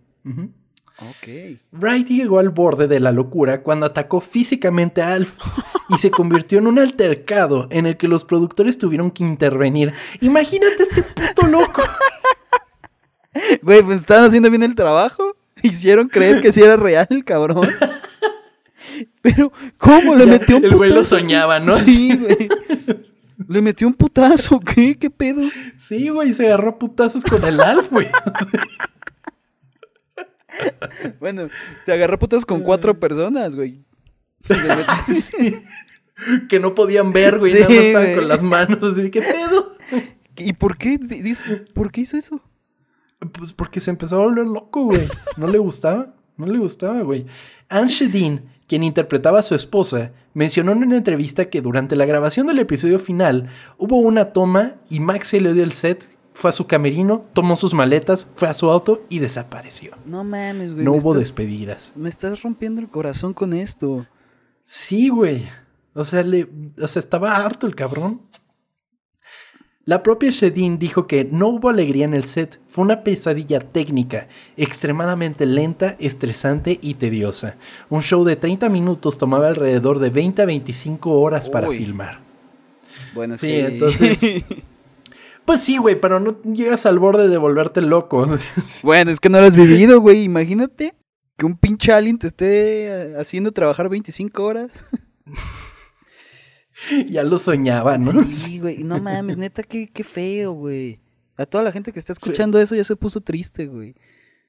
Ok. 1.00 1.58
Wright 1.72 2.08
llegó 2.08 2.40
al 2.40 2.50
borde 2.50 2.88
de 2.88 3.00
la 3.00 3.12
locura 3.12 3.64
cuando 3.64 3.86
atacó 3.86 4.22
físicamente 4.22 5.02
a 5.02 5.14
Alf 5.14 5.36
y 5.90 5.98
se 5.98 6.12
convirtió 6.12 6.60
en 6.60 6.68
un 6.68 6.80
altercado 6.80 7.68
en 7.72 7.88
el 7.88 7.98
que 7.98 8.08
los 8.08 8.24
productores 8.24 8.78
tuvieron 8.78 9.12
que 9.12 9.24
intervenir. 9.24 9.94
Imagínate 10.22 10.84
este 10.84 11.04
puto 11.04 11.48
loco. 11.48 11.82
Güey, 13.64 13.82
pues 13.82 14.00
estaban 14.00 14.26
haciendo 14.26 14.50
bien 14.50 14.64
el 14.64 14.76
trabajo. 14.76 15.36
Hicieron 15.64 16.10
creer 16.10 16.42
que 16.42 16.52
sí 16.52 16.62
era 16.62 16.76
real 16.76 17.08
el 17.10 17.24
cabrón. 17.24 17.68
Pero, 19.22 19.52
¿cómo 19.78 20.14
le 20.14 20.26
metió 20.26 20.58
un 20.58 20.62
putazo? 20.62 20.74
El 20.74 20.78
güey 20.78 20.90
lo 20.92 21.04
soñaba, 21.04 21.60
¿no? 21.60 21.74
Sí, 21.78 22.16
güey. 22.16 22.50
Le 23.48 23.62
metió 23.62 23.88
un 23.88 23.94
putazo, 23.94 24.60
¿qué? 24.60 24.98
¿Qué 24.98 25.10
pedo? 25.10 25.42
Sí, 25.80 26.10
güey, 26.10 26.34
se 26.34 26.46
agarró 26.46 26.78
putazos 26.78 27.24
con 27.24 27.44
el 27.44 27.60
Alf, 27.60 27.90
güey. 27.90 28.08
bueno, 31.20 31.50
se 31.86 31.94
agarró 31.94 32.20
putas 32.20 32.46
con 32.46 32.62
cuatro 32.62 33.00
personas, 33.00 33.56
güey. 33.56 33.84
Que 36.48 36.60
no 36.60 36.76
podían 36.76 37.12
ver, 37.12 37.40
güey. 37.40 37.54
nada 37.54 37.68
más 37.68 37.78
estaban 37.78 38.16
con 38.16 38.28
las 38.28 38.44
manos. 38.44 38.78
Así, 38.84 39.10
¿qué 39.10 39.22
pedo? 39.22 39.76
¿Y 40.38 40.54
por 40.54 40.78
qué? 40.78 41.00
¿Por 41.74 41.92
qué 41.92 42.02
hizo 42.02 42.18
eso? 42.18 42.40
Pues 43.32 43.52
porque 43.52 43.80
se 43.80 43.90
empezó 43.90 44.18
a 44.18 44.26
volver 44.26 44.46
loco, 44.46 44.86
güey. 44.86 45.08
No 45.38 45.48
le 45.48 45.58
gustaba. 45.58 46.14
No 46.38 46.46
le 46.46 46.60
gustaba, 46.60 47.02
güey. 47.02 47.26
Anne 47.68 47.90
Shedin, 47.90 48.42
quien 48.68 48.84
interpretaba 48.84 49.40
a 49.40 49.44
su 49.44 49.56
esposa, 49.56 50.14
mencionó 50.34 50.72
en 50.72 50.84
una 50.84 50.98
entrevista 50.98 51.46
que 51.46 51.62
durante 51.62 51.96
la 51.96 52.06
grabación 52.06 52.48
del 52.48 52.60
episodio 52.60 53.00
final 53.00 53.50
hubo 53.78 53.98
una 53.98 54.34
toma 54.34 54.76
y 54.90 55.00
Max 55.00 55.30
se 55.30 55.42
le 55.42 55.54
dio 55.54 55.64
el 55.64 55.72
set 55.72 56.08
fue 56.34 56.50
a 56.50 56.54
su 56.54 56.68
camerino, 56.68 57.26
tomó 57.34 57.56
sus 57.56 57.74
maletas, 57.74 58.28
fue 58.36 58.48
a 58.48 58.54
su 58.54 58.70
auto 58.70 59.04
y 59.10 59.20
desapareció. 59.20 59.98
No 60.06 60.24
mames, 60.24 60.74
güey. 60.74 60.86
No 60.86 60.94
hubo 60.94 61.14
despedidas. 61.14 61.92
Me 61.96 62.10
estás 62.10 62.42
rompiendo 62.42 62.82
el 62.82 62.90
corazón 62.90 63.34
con 63.34 63.54
esto. 63.54 64.06
Sí, 64.64 65.10
güey. 65.10 65.48
O 65.94 66.04
sea, 66.04 66.24
le, 66.24 66.50
o 66.82 66.88
sea, 66.88 67.00
estaba 67.00 67.36
harto 67.36 67.68
el 67.68 67.76
cabrón. 67.76 68.22
La 69.86 70.02
propia 70.02 70.30
Shedin 70.30 70.80
dijo 70.80 71.08
que 71.08 71.26
no 71.26 71.50
hubo 71.50 71.70
alegría 71.70 72.06
en 72.06 72.14
el 72.14 72.24
set, 72.24 72.62
fue 72.68 72.86
una 72.86 73.04
pesadilla 73.04 73.60
técnica, 73.60 74.30
extremadamente 74.56 75.46
lenta, 75.46 75.98
estresante 76.00 76.80
y 76.82 76.94
tediosa. 76.94 77.58
Un 77.90 78.02
show 78.02 78.24
de 78.24 78.38
30 78.38 78.70
minutos 78.70 79.18
tomaba 79.18 79.50
alrededor 79.50 80.00
de 80.00 80.10
20 80.10 80.42
a 80.42 80.46
25 80.46 81.20
horas 81.20 81.50
para 81.50 81.70
filmar. 81.70 82.22
Bueno, 83.14 83.36
sí, 83.36 83.52
entonces 83.52 84.46
Pues 85.46 85.62
sí, 85.62 85.78
güey, 85.78 86.00
pero 86.00 86.20
no 86.20 86.42
llegas 86.44 86.86
al 86.86 87.00
borde 87.00 87.28
de 87.28 87.38
volverte 87.38 87.82
loco. 87.82 88.26
bueno, 88.84 89.12
es 89.12 89.20
que 89.20 89.30
no 89.30 89.40
lo 89.40 89.48
has 89.48 89.56
vivido, 89.56 90.00
güey. 90.00 90.24
Imagínate 90.24 90.96
que 91.38 91.46
un 91.46 91.58
pinche 91.58 91.92
alien 91.92 92.18
te 92.18 92.28
esté 92.28 92.86
eh, 92.86 93.14
haciendo 93.18 93.52
trabajar 93.52 93.90
25 93.90 94.44
horas. 94.44 94.86
ya 97.10 97.24
lo 97.24 97.38
soñaba, 97.38 97.98
¿no? 97.98 98.24
Sí, 98.32 98.60
güey. 98.60 98.84
No 98.84 99.00
mames, 99.00 99.38
neta, 99.38 99.64
qué, 99.64 99.90
qué 99.92 100.04
feo, 100.04 100.54
güey. 100.54 101.02
A 101.36 101.46
toda 101.46 101.64
la 101.64 101.72
gente 101.72 101.92
que 101.92 102.00
está 102.00 102.14
escuchando 102.14 102.60
eso 102.60 102.76
ya 102.76 102.84
se 102.84 102.96
puso 102.96 103.22
triste, 103.22 103.68
güey. 103.68 103.96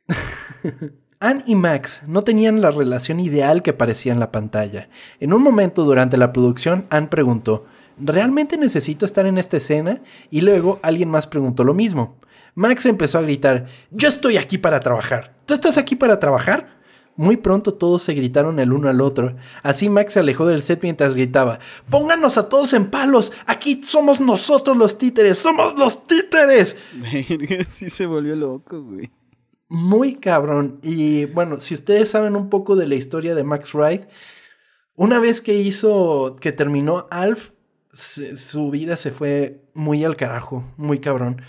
Anne 1.21 1.43
y 1.47 1.55
Max 1.55 2.03
no 2.07 2.23
tenían 2.23 2.61
la 2.61 2.71
relación 2.71 3.21
ideal 3.21 3.63
que 3.63 3.73
parecía 3.73 4.13
en 4.13 4.21
la 4.21 4.31
pantalla. 4.31 4.91
En 5.21 5.33
un 5.33 5.43
momento 5.43 5.85
durante 5.85 6.19
la 6.19 6.33
producción, 6.33 6.87
Anne 6.91 7.07
preguntó, 7.07 7.65
¿realmente 7.99 8.57
necesito 8.57 9.07
estar 9.07 9.27
en 9.27 9.39
esta 9.39 9.57
escena? 9.57 10.03
Y 10.31 10.41
luego 10.41 10.81
alguien 10.83 11.11
más 11.11 11.27
preguntó 11.27 11.65
lo 11.65 11.75
mismo. 11.75 12.17
Max 12.55 12.87
empezó 12.87 13.19
a 13.19 13.23
gritar, 13.23 13.67
yo 13.91 14.09
estoy 14.09 14.37
aquí 14.37 14.59
para 14.59 14.81
trabajar. 14.81 15.35
¿Tú 15.45 15.55
estás 15.55 15.77
aquí 15.77 15.97
para 15.97 16.21
trabajar? 16.21 16.75
Muy 17.17 17.37
pronto 17.37 17.75
todos 17.75 18.03
se 18.03 18.15
gritaron 18.15 18.59
el 18.59 18.73
uno 18.73 18.89
al 18.89 19.01
otro. 19.01 19.37
Así 19.63 19.89
Max 19.89 20.15
se 20.15 20.21
alejó 20.21 20.47
del 20.47 20.63
set 20.63 20.83
mientras 20.83 21.15
gritaba, 21.15 21.61
Pónganos 21.89 22.39
a 22.39 22.49
todos 22.49 22.73
en 22.73 22.91
palos. 22.91 23.33
Aquí 23.47 23.83
somos 23.85 24.21
nosotros 24.21 24.77
los 24.77 24.99
títeres. 24.99 25.39
Somos 25.39 25.77
los 25.77 26.07
títeres. 26.07 26.77
sí 27.67 27.89
se 27.89 28.07
volvió 28.07 28.35
loco, 28.35 28.83
güey. 28.83 29.13
Muy 29.69 30.17
cabrón. 30.17 30.81
Y 30.83 31.27
bueno, 31.27 31.61
si 31.61 31.75
ustedes 31.75 32.09
saben 32.09 32.35
un 32.35 32.51
poco 32.51 32.75
de 32.75 32.89
la 32.89 32.97
historia 32.97 33.35
de 33.35 33.45
Max 33.45 33.75
Wright, 33.75 34.03
una 34.97 35.21
vez 35.21 35.41
que 35.41 35.55
hizo, 35.55 36.37
que 36.41 36.53
terminó 36.53 37.07
Alf, 37.11 37.51
su 37.95 38.71
vida 38.71 38.97
se 38.97 39.11
fue 39.11 39.61
muy 39.75 40.05
al 40.05 40.17
carajo, 40.17 40.65
muy 40.77 40.99
cabrón. 40.99 41.43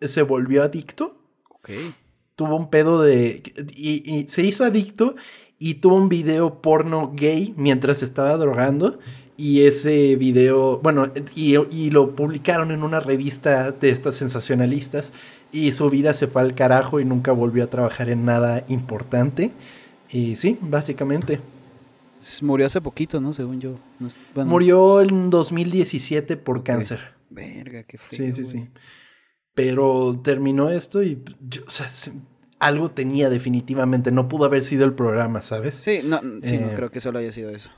Se 0.00 0.22
volvió 0.22 0.62
adicto. 0.62 1.16
Ok. 1.48 1.70
Tuvo 2.34 2.56
un 2.56 2.70
pedo 2.70 3.02
de... 3.02 3.42
Y, 3.74 4.26
se 4.28 4.42
hizo 4.42 4.64
adicto 4.64 5.14
y 5.58 5.74
tuvo 5.74 5.96
un 5.96 6.08
video 6.08 6.60
porno 6.60 7.12
gay 7.14 7.54
mientras 7.56 8.02
estaba 8.02 8.36
drogando. 8.36 8.98
Y 9.36 9.62
ese 9.62 10.16
video, 10.16 10.78
bueno, 10.82 11.10
y, 11.34 11.56
y, 11.74 11.90
lo 11.90 12.14
publicaron 12.14 12.70
en 12.70 12.82
una 12.82 13.00
revista 13.00 13.70
de 13.70 13.90
estas 13.90 14.16
sensacionalistas. 14.16 15.12
Y 15.52 15.72
su 15.72 15.88
vida 15.88 16.14
se 16.14 16.26
fue 16.26 16.42
al 16.42 16.54
carajo 16.54 17.00
y 17.00 17.04
nunca 17.04 17.32
volvió 17.32 17.64
a 17.64 17.68
trabajar 17.68 18.08
en 18.08 18.24
nada 18.24 18.64
importante. 18.68 19.52
Y 20.10 20.36
sí, 20.36 20.58
básicamente. 20.60 21.40
Murió 22.42 22.66
hace 22.66 22.80
poquito, 22.80 23.20
¿no? 23.20 23.32
Según 23.32 23.60
yo. 23.60 23.78
Murió 24.34 25.00
en 25.00 25.30
2017 25.30 26.36
por 26.36 26.62
cáncer. 26.62 27.14
Verga, 27.30 27.82
qué 27.84 27.98
feo. 27.98 28.08
Sí, 28.10 28.32
sí, 28.32 28.44
sí. 28.44 28.68
Pero 29.54 30.20
terminó 30.22 30.70
esto 30.70 31.02
y, 31.02 31.22
o 31.66 31.70
sea, 31.70 31.86
algo 32.58 32.90
tenía 32.90 33.28
definitivamente. 33.28 34.12
No 34.12 34.28
pudo 34.28 34.44
haber 34.44 34.62
sido 34.62 34.84
el 34.84 34.94
programa, 34.94 35.42
¿sabes? 35.42 35.74
Sí, 35.74 36.00
no, 36.04 36.20
sí, 36.42 36.58
no 36.58 36.68
eh, 36.68 36.72
creo 36.76 36.90
que 36.90 37.00
solo 37.00 37.18
haya 37.18 37.32
sido 37.32 37.50
eso. 37.50 37.70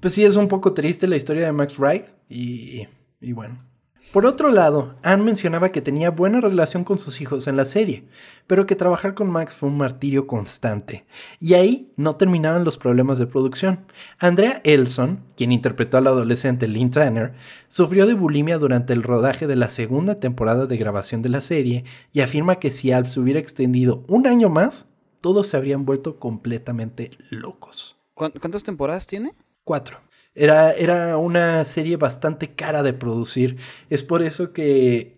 Pues 0.00 0.14
sí, 0.14 0.24
es 0.24 0.36
un 0.36 0.48
poco 0.48 0.74
triste 0.74 1.06
la 1.06 1.16
historia 1.16 1.46
de 1.46 1.52
Max 1.52 1.78
Wright 1.78 2.04
y, 2.28 2.86
y 3.20 3.32
bueno. 3.32 3.64
Por 4.12 4.24
otro 4.24 4.50
lado, 4.50 4.94
Anne 5.02 5.24
mencionaba 5.24 5.70
que 5.70 5.82
tenía 5.82 6.10
buena 6.10 6.40
relación 6.40 6.84
con 6.84 6.96
sus 6.96 7.20
hijos 7.20 7.46
en 7.48 7.56
la 7.56 7.66
serie, 7.66 8.04
pero 8.46 8.64
que 8.64 8.74
trabajar 8.74 9.14
con 9.14 9.28
Max 9.28 9.54
fue 9.54 9.68
un 9.68 9.76
martirio 9.76 10.26
constante. 10.26 11.04
Y 11.38 11.52
ahí 11.54 11.92
no 11.96 12.16
terminaban 12.16 12.64
los 12.64 12.78
problemas 12.78 13.18
de 13.18 13.26
producción. 13.26 13.84
Andrea 14.18 14.62
Elson, 14.64 15.20
quien 15.36 15.52
interpretó 15.52 15.98
a 15.98 16.00
la 16.00 16.10
adolescente 16.10 16.66
Lynn 16.66 16.90
Tanner, 16.90 17.34
sufrió 17.68 18.06
de 18.06 18.14
bulimia 18.14 18.56
durante 18.56 18.94
el 18.94 19.02
rodaje 19.02 19.46
de 19.46 19.56
la 19.56 19.68
segunda 19.68 20.18
temporada 20.18 20.66
de 20.66 20.78
grabación 20.78 21.20
de 21.20 21.28
la 21.28 21.42
serie 21.42 21.84
y 22.12 22.20
afirma 22.20 22.56
que 22.56 22.72
si 22.72 22.92
Alf 22.92 23.10
se 23.10 23.20
hubiera 23.20 23.40
extendido 23.40 24.02
un 24.08 24.26
año 24.26 24.48
más, 24.48 24.86
todos 25.20 25.48
se 25.48 25.56
habrían 25.58 25.84
vuelto 25.84 26.18
completamente 26.18 27.10
locos. 27.28 27.98
¿Cuántas 28.14 28.62
temporadas 28.62 29.06
tiene? 29.06 29.34
Cuatro. 29.64 30.05
Era, 30.38 30.72
era 30.72 31.16
una 31.16 31.64
serie 31.64 31.96
bastante 31.96 32.52
cara 32.52 32.82
de 32.82 32.92
producir. 32.92 33.56
Es 33.88 34.02
por 34.02 34.22
eso 34.22 34.52
que 34.52 35.14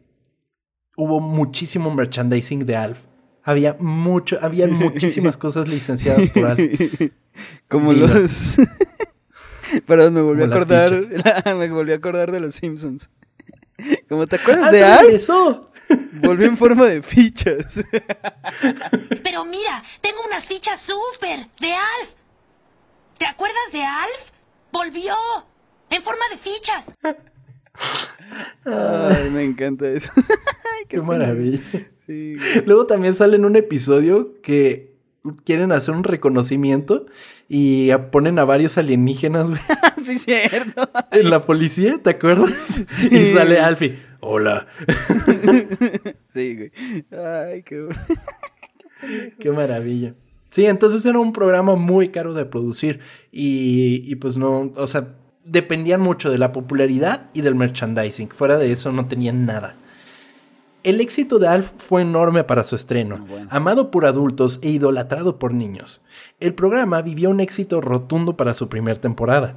hubo 0.96 1.18
muchísimo 1.18 1.92
merchandising 1.92 2.64
de 2.64 2.76
Alf. 2.76 3.00
Había 3.42 3.74
mucho, 3.80 4.38
había 4.40 4.68
muchísimas 4.68 5.36
cosas 5.36 5.66
licenciadas 5.66 6.28
por 6.30 6.46
Alf. 6.46 6.60
Como 7.68 7.92
los. 7.92 8.58
Perdón, 9.86 10.14
me 10.14 10.22
volví 10.22 10.42
a 10.42 10.46
acordar. 10.46 10.92
me 11.56 11.68
volví 11.68 11.92
a 11.92 11.96
acordar 11.96 12.30
de 12.30 12.38
los 12.38 12.54
Simpsons. 12.54 13.10
¿Cómo 14.08 14.28
te 14.28 14.36
acuerdas 14.36 14.66
ah, 14.68 14.72
de 14.72 14.84
Alf? 14.84 15.10
Eso. 15.10 15.70
Volvió 16.22 16.46
en 16.46 16.56
forma 16.56 16.86
de 16.86 17.02
fichas. 17.02 17.80
Pero 19.24 19.44
mira, 19.44 19.82
tengo 20.00 20.18
unas 20.26 20.46
fichas 20.46 20.80
súper 20.80 21.46
de 21.60 21.72
Alf. 21.72 22.12
¿Te 23.18 23.26
acuerdas 23.26 23.72
de 23.72 23.82
Alf? 23.82 24.37
¡Volvió! 24.72 25.14
¡En 25.90 26.02
forma 26.02 26.24
de 26.30 26.38
fichas! 26.38 26.92
Ay, 28.64 29.30
me 29.30 29.44
encanta 29.44 29.88
eso. 29.88 30.10
qué, 30.88 31.00
maravilla. 31.00 31.60
Luego 32.66 32.86
también 32.86 33.14
sale 33.14 33.36
en 33.36 33.44
un 33.44 33.56
episodio 33.56 34.40
que 34.42 34.96
quieren 35.44 35.72
hacer 35.72 35.94
un 35.94 36.04
reconocimiento 36.04 37.06
y 37.48 37.90
ponen 38.10 38.38
a 38.38 38.44
varios 38.44 38.78
alienígenas, 38.78 39.50
güey. 39.50 39.60
sí, 40.02 40.18
cierto. 40.18 40.90
En 41.12 41.30
la 41.30 41.40
policía, 41.42 41.98
¿te 42.02 42.10
acuerdas? 42.10 42.84
Y 43.10 43.26
sale 43.26 43.60
Alfie. 43.60 43.98
Hola. 44.20 44.66
sí, 46.34 46.56
güey. 46.56 46.72
Ay, 47.12 47.62
qué... 47.62 47.88
qué 49.38 49.50
maravilla. 49.50 50.14
Sí, 50.50 50.66
entonces 50.66 51.04
era 51.04 51.18
un 51.18 51.32
programa 51.32 51.74
muy 51.74 52.08
caro 52.10 52.32
de 52.34 52.46
producir 52.46 53.00
y, 53.30 54.02
y, 54.10 54.16
pues 54.16 54.36
no, 54.36 54.72
o 54.74 54.86
sea, 54.86 55.14
dependían 55.44 56.00
mucho 56.00 56.30
de 56.30 56.38
la 56.38 56.52
popularidad 56.52 57.28
y 57.34 57.42
del 57.42 57.54
merchandising. 57.54 58.30
Fuera 58.30 58.58
de 58.58 58.72
eso 58.72 58.92
no 58.92 59.06
tenían 59.06 59.44
nada. 59.44 59.76
El 60.84 61.00
éxito 61.00 61.38
de 61.38 61.48
Alf 61.48 61.72
fue 61.76 62.02
enorme 62.02 62.44
para 62.44 62.62
su 62.62 62.76
estreno, 62.76 63.26
ah, 63.30 63.46
amado 63.50 63.90
por 63.90 64.06
adultos 64.06 64.60
e 64.62 64.70
idolatrado 64.70 65.38
por 65.38 65.52
niños. 65.52 66.00
El 66.38 66.54
programa 66.54 67.02
vivió 67.02 67.30
un 67.30 67.40
éxito 67.40 67.80
rotundo 67.80 68.36
para 68.36 68.54
su 68.54 68.68
primera 68.68 69.00
temporada. 69.00 69.56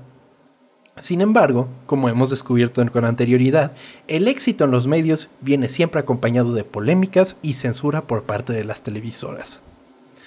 Sin 0.97 1.21
embargo, 1.21 1.69
como 1.85 2.09
hemos 2.09 2.31
descubierto 2.31 2.85
con 2.91 3.05
anterioridad, 3.05 3.73
el 4.07 4.27
éxito 4.27 4.65
en 4.65 4.71
los 4.71 4.87
medios 4.87 5.29
viene 5.41 5.69
siempre 5.69 6.01
acompañado 6.01 6.53
de 6.53 6.63
polémicas 6.63 7.37
y 7.41 7.53
censura 7.53 8.07
por 8.07 8.23
parte 8.23 8.51
de 8.51 8.65
las 8.65 8.81
televisoras. 8.81 9.61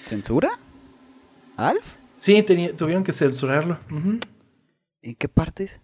¿Censura? 0.05 0.59
¿Alf? 1.57 1.95
Sí, 2.15 2.43
tuvieron 2.43 3.03
que 3.03 3.11
censurarlo. 3.11 3.77
¿En 5.01 5.15
qué 5.15 5.27
partes? 5.27 5.81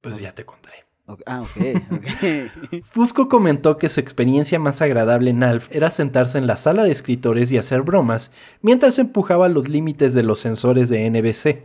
Pues 0.00 0.18
ya 0.18 0.34
te 0.34 0.44
contaré. 0.44 0.84
Ah, 1.26 1.42
ok, 1.42 1.82
ok. 1.92 2.82
Fusco 2.84 3.28
comentó 3.28 3.76
que 3.76 3.90
su 3.90 4.00
experiencia 4.00 4.58
más 4.58 4.80
agradable 4.80 5.30
en 5.30 5.42
Alf 5.42 5.68
era 5.70 5.90
sentarse 5.90 6.38
en 6.38 6.46
la 6.46 6.56
sala 6.56 6.84
de 6.84 6.92
escritores 6.92 7.52
y 7.52 7.58
hacer 7.58 7.82
bromas 7.82 8.30
mientras 8.62 8.98
empujaba 8.98 9.50
los 9.50 9.68
límites 9.68 10.14
de 10.14 10.22
los 10.22 10.38
sensores 10.38 10.88
de 10.88 11.10
NBC. 11.10 11.64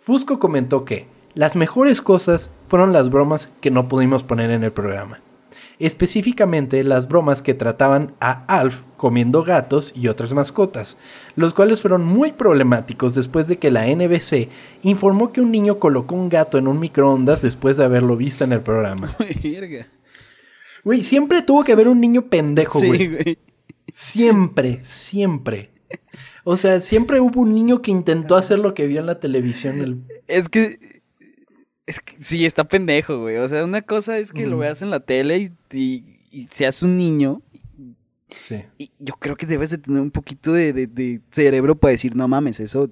Fusco 0.00 0.38
comentó 0.38 0.84
que 0.84 1.08
las 1.34 1.56
mejores 1.56 2.00
cosas 2.02 2.50
fueron 2.66 2.92
las 2.92 3.10
bromas 3.10 3.52
que 3.60 3.72
no 3.72 3.88
pudimos 3.88 4.22
poner 4.22 4.50
en 4.50 4.62
el 4.62 4.72
programa 4.72 5.20
específicamente 5.78 6.82
las 6.84 7.08
bromas 7.08 7.42
que 7.42 7.54
trataban 7.54 8.14
a 8.20 8.44
Alf 8.46 8.82
comiendo 8.96 9.42
gatos 9.42 9.92
y 9.94 10.08
otras 10.08 10.32
mascotas, 10.32 10.96
los 11.34 11.54
cuales 11.54 11.82
fueron 11.82 12.04
muy 12.04 12.32
problemáticos 12.32 13.14
después 13.14 13.46
de 13.48 13.58
que 13.58 13.70
la 13.70 13.86
NBC 13.86 14.48
informó 14.82 15.32
que 15.32 15.40
un 15.40 15.50
niño 15.50 15.78
colocó 15.78 16.14
un 16.14 16.28
gato 16.28 16.58
en 16.58 16.68
un 16.68 16.80
microondas 16.80 17.42
después 17.42 17.76
de 17.76 17.84
haberlo 17.84 18.16
visto 18.16 18.44
en 18.44 18.52
el 18.52 18.62
programa. 18.62 19.14
Güey, 20.84 21.02
siempre 21.02 21.42
tuvo 21.42 21.64
que 21.64 21.72
haber 21.72 21.88
un 21.88 22.00
niño 22.00 22.28
pendejo, 22.28 22.78
güey. 22.78 23.38
Siempre, 23.92 24.78
siempre. 24.84 25.70
O 26.44 26.56
sea, 26.56 26.80
siempre 26.80 27.18
hubo 27.20 27.40
un 27.40 27.52
niño 27.52 27.82
que 27.82 27.90
intentó 27.90 28.36
hacer 28.36 28.60
lo 28.60 28.72
que 28.72 28.86
vio 28.86 29.00
en 29.00 29.06
la 29.06 29.18
televisión. 29.18 30.06
Es 30.28 30.48
que 30.48 30.95
es 31.86 32.00
que 32.00 32.16
sí, 32.22 32.44
está 32.44 32.64
pendejo, 32.64 33.20
güey. 33.20 33.36
O 33.36 33.48
sea, 33.48 33.64
una 33.64 33.82
cosa 33.82 34.18
es 34.18 34.32
que 34.32 34.46
lo 34.46 34.58
veas 34.58 34.82
en 34.82 34.90
la 34.90 35.00
tele 35.00 35.52
y, 35.72 36.04
seas 36.50 36.82
un 36.82 36.98
niño. 36.98 37.42
Sí. 38.28 38.64
Y 38.76 38.90
yo 38.98 39.14
creo 39.14 39.36
que 39.36 39.46
debes 39.46 39.70
de 39.70 39.78
tener 39.78 40.00
un 40.00 40.10
poquito 40.10 40.52
de, 40.52 41.20
cerebro 41.30 41.76
para 41.76 41.92
decir, 41.92 42.16
no 42.16 42.26
mames, 42.28 42.60
eso. 42.60 42.90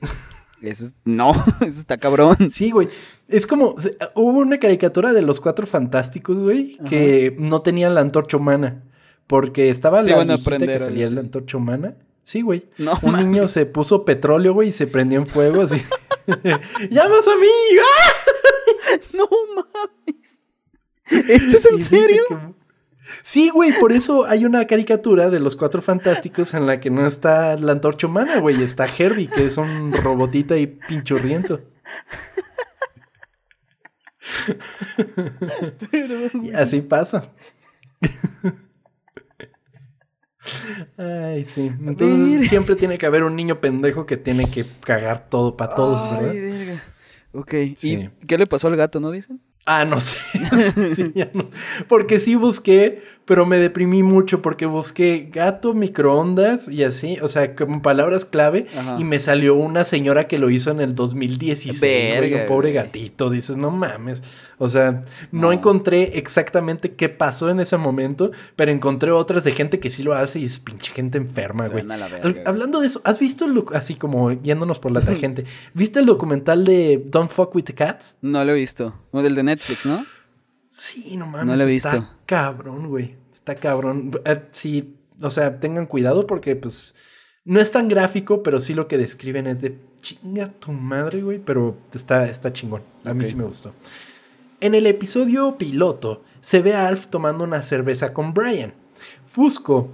Eso 0.62 0.90
no, 1.04 1.32
eso 1.60 1.80
está 1.80 1.98
cabrón. 1.98 2.50
Sí, 2.50 2.70
güey. 2.70 2.88
Es 3.28 3.46
como. 3.46 3.74
Hubo 4.14 4.38
una 4.38 4.58
caricatura 4.58 5.12
de 5.12 5.20
los 5.20 5.38
cuatro 5.38 5.66
fantásticos, 5.66 6.38
güey, 6.38 6.78
que 6.88 7.36
no 7.38 7.60
tenían 7.60 7.94
la 7.94 8.00
antorcha 8.00 8.38
humana. 8.38 8.82
Porque 9.26 9.68
estaba 9.68 10.00
la 10.02 10.24
viejita 10.24 10.58
que 10.58 10.78
salía 10.78 11.10
la 11.10 11.20
antorcha 11.20 11.58
humana. 11.58 11.96
Sí, 12.26 12.42
güey. 12.42 12.68
No, 12.76 12.98
un 13.02 13.14
niño 13.14 13.46
se 13.46 13.66
puso 13.66 14.04
petróleo, 14.04 14.52
güey, 14.52 14.70
y 14.70 14.72
se 14.72 14.88
prendió 14.88 15.20
en 15.20 15.28
fuego 15.28 15.62
así. 15.62 15.80
¡Llamas 16.90 17.28
a 17.28 17.36
mí! 17.36 17.46
¡Ah! 17.80 18.98
¡No 19.12 19.28
mames! 19.54 20.42
¿Esto 21.08 21.56
es 21.56 21.66
en 21.66 21.80
serio? 21.80 22.24
Sí, 23.22 23.50
güey, 23.50 23.78
por 23.78 23.92
eso 23.92 24.26
hay 24.26 24.44
una 24.44 24.66
caricatura 24.66 25.30
de 25.30 25.38
los 25.38 25.54
cuatro 25.54 25.82
fantásticos 25.82 26.52
en 26.54 26.66
la 26.66 26.80
que 26.80 26.90
no 26.90 27.06
está 27.06 27.56
la 27.58 27.70
antorcha 27.70 28.08
humana, 28.08 28.40
güey. 28.40 28.60
Está 28.60 28.86
Herbie, 28.86 29.28
que 29.28 29.46
es 29.46 29.56
un 29.56 29.92
robotito 29.92 30.56
y 30.56 30.66
pinchurriento. 30.66 31.60
y 36.42 36.50
así 36.54 36.80
pasa. 36.80 37.32
Ay, 40.96 41.44
sí. 41.44 41.72
Entonces 41.86 42.48
siempre 42.48 42.76
tiene 42.76 42.98
que 42.98 43.06
haber 43.06 43.22
un 43.22 43.36
niño 43.36 43.60
pendejo 43.60 44.06
que 44.06 44.16
tiene 44.16 44.50
que 44.50 44.64
cagar 44.84 45.28
todo 45.28 45.56
para 45.56 45.74
todos, 45.74 46.10
¿verdad? 46.10 46.30
Ay, 46.30 46.40
verga. 46.40 46.84
Ok. 47.32 47.54
¿Y 47.82 48.08
qué 48.26 48.38
le 48.38 48.46
pasó 48.46 48.68
al 48.68 48.76
gato, 48.76 49.00
no 49.00 49.10
dicen? 49.10 49.40
Ah, 49.66 49.84
no 49.84 49.98
sé. 50.00 50.16
Porque 51.88 52.18
sí 52.18 52.36
busqué, 52.36 53.02
pero 53.26 53.44
me 53.44 53.58
deprimí 53.58 54.04
mucho 54.04 54.40
porque 54.40 54.66
busqué 54.66 55.28
gato, 55.32 55.74
microondas 55.74 56.68
y 56.68 56.84
así, 56.84 57.18
o 57.20 57.26
sea, 57.26 57.56
como 57.56 57.82
palabras 57.82 58.24
clave. 58.24 58.66
Y 58.98 59.04
me 59.04 59.18
salió 59.18 59.56
una 59.56 59.84
señora 59.84 60.28
que 60.28 60.38
lo 60.38 60.48
hizo 60.48 60.70
en 60.70 60.80
el 60.80 60.94
2016. 60.94 61.80
Verga, 61.80 62.42
un 62.42 62.46
pobre 62.46 62.72
gatito. 62.72 63.28
Dices, 63.28 63.56
no 63.56 63.72
mames. 63.72 64.22
O 64.58 64.68
sea, 64.68 65.02
no. 65.32 65.52
encontré 65.52 66.18
exactamente 66.18 66.94
qué 66.94 67.08
pasó 67.08 67.50
en 67.50 67.58
ese 67.58 67.76
momento, 67.76 68.30
pero 68.54 68.70
encontré 68.70 69.10
otras 69.10 69.42
de 69.42 69.52
gente 69.52 69.80
que 69.80 69.90
sí 69.90 70.04
lo 70.04 70.14
hace 70.14 70.38
y 70.38 70.44
es 70.44 70.60
pinche 70.60 70.92
gente 70.92 71.18
enferma, 71.18 71.66
güey. 71.66 71.84
Hablando 72.46 72.80
de 72.80 72.86
eso, 72.86 73.00
¿has 73.04 73.18
visto 73.18 73.44
el 73.44 73.64
así 73.74 73.96
como 73.96 74.32
yéndonos 74.32 74.78
por 74.78 74.92
la 74.92 75.00
tangente? 75.04 75.44
¿Viste 75.74 75.98
el 75.98 76.06
documental 76.06 76.64
de 76.64 77.02
Don't 77.04 77.30
Fuck 77.30 77.54
with 77.56 77.64
the 77.64 77.74
Cats? 77.74 78.14
No 78.22 78.44
lo 78.44 78.52
he 78.52 78.54
visto. 78.54 78.94
O 79.10 79.20
del 79.20 79.34
de 79.34 79.42
Netflix, 79.42 79.84
¿no? 79.84 80.04
Sí, 80.78 81.16
no 81.16 81.26
mames. 81.26 81.46
No 81.46 81.56
lo 81.56 81.62
he 81.62 81.72
visto. 81.72 81.88
Está 81.88 82.16
cabrón, 82.26 82.88
güey. 82.88 83.16
Está 83.32 83.54
cabrón. 83.54 84.10
Eh, 84.26 84.42
sí, 84.50 84.94
o 85.22 85.30
sea, 85.30 85.58
tengan 85.58 85.86
cuidado 85.86 86.26
porque 86.26 86.54
pues 86.54 86.94
no 87.46 87.60
es 87.60 87.70
tan 87.70 87.88
gráfico, 87.88 88.42
pero 88.42 88.60
sí 88.60 88.74
lo 88.74 88.86
que 88.86 88.98
describen 88.98 89.46
es 89.46 89.62
de 89.62 89.78
chinga 90.02 90.52
tu 90.52 90.72
madre, 90.72 91.22
güey, 91.22 91.38
pero 91.38 91.78
está, 91.94 92.26
está 92.26 92.52
chingón. 92.52 92.82
A 93.04 93.14
mí 93.14 93.24
sí 93.24 93.34
me 93.34 93.44
gustó. 93.44 93.72
En 94.60 94.74
el 94.74 94.86
episodio 94.86 95.56
piloto 95.56 96.22
se 96.42 96.60
ve 96.60 96.74
a 96.74 96.88
Alf 96.88 97.06
tomando 97.06 97.44
una 97.44 97.62
cerveza 97.62 98.12
con 98.12 98.34
Brian. 98.34 98.74
Fusco 99.24 99.88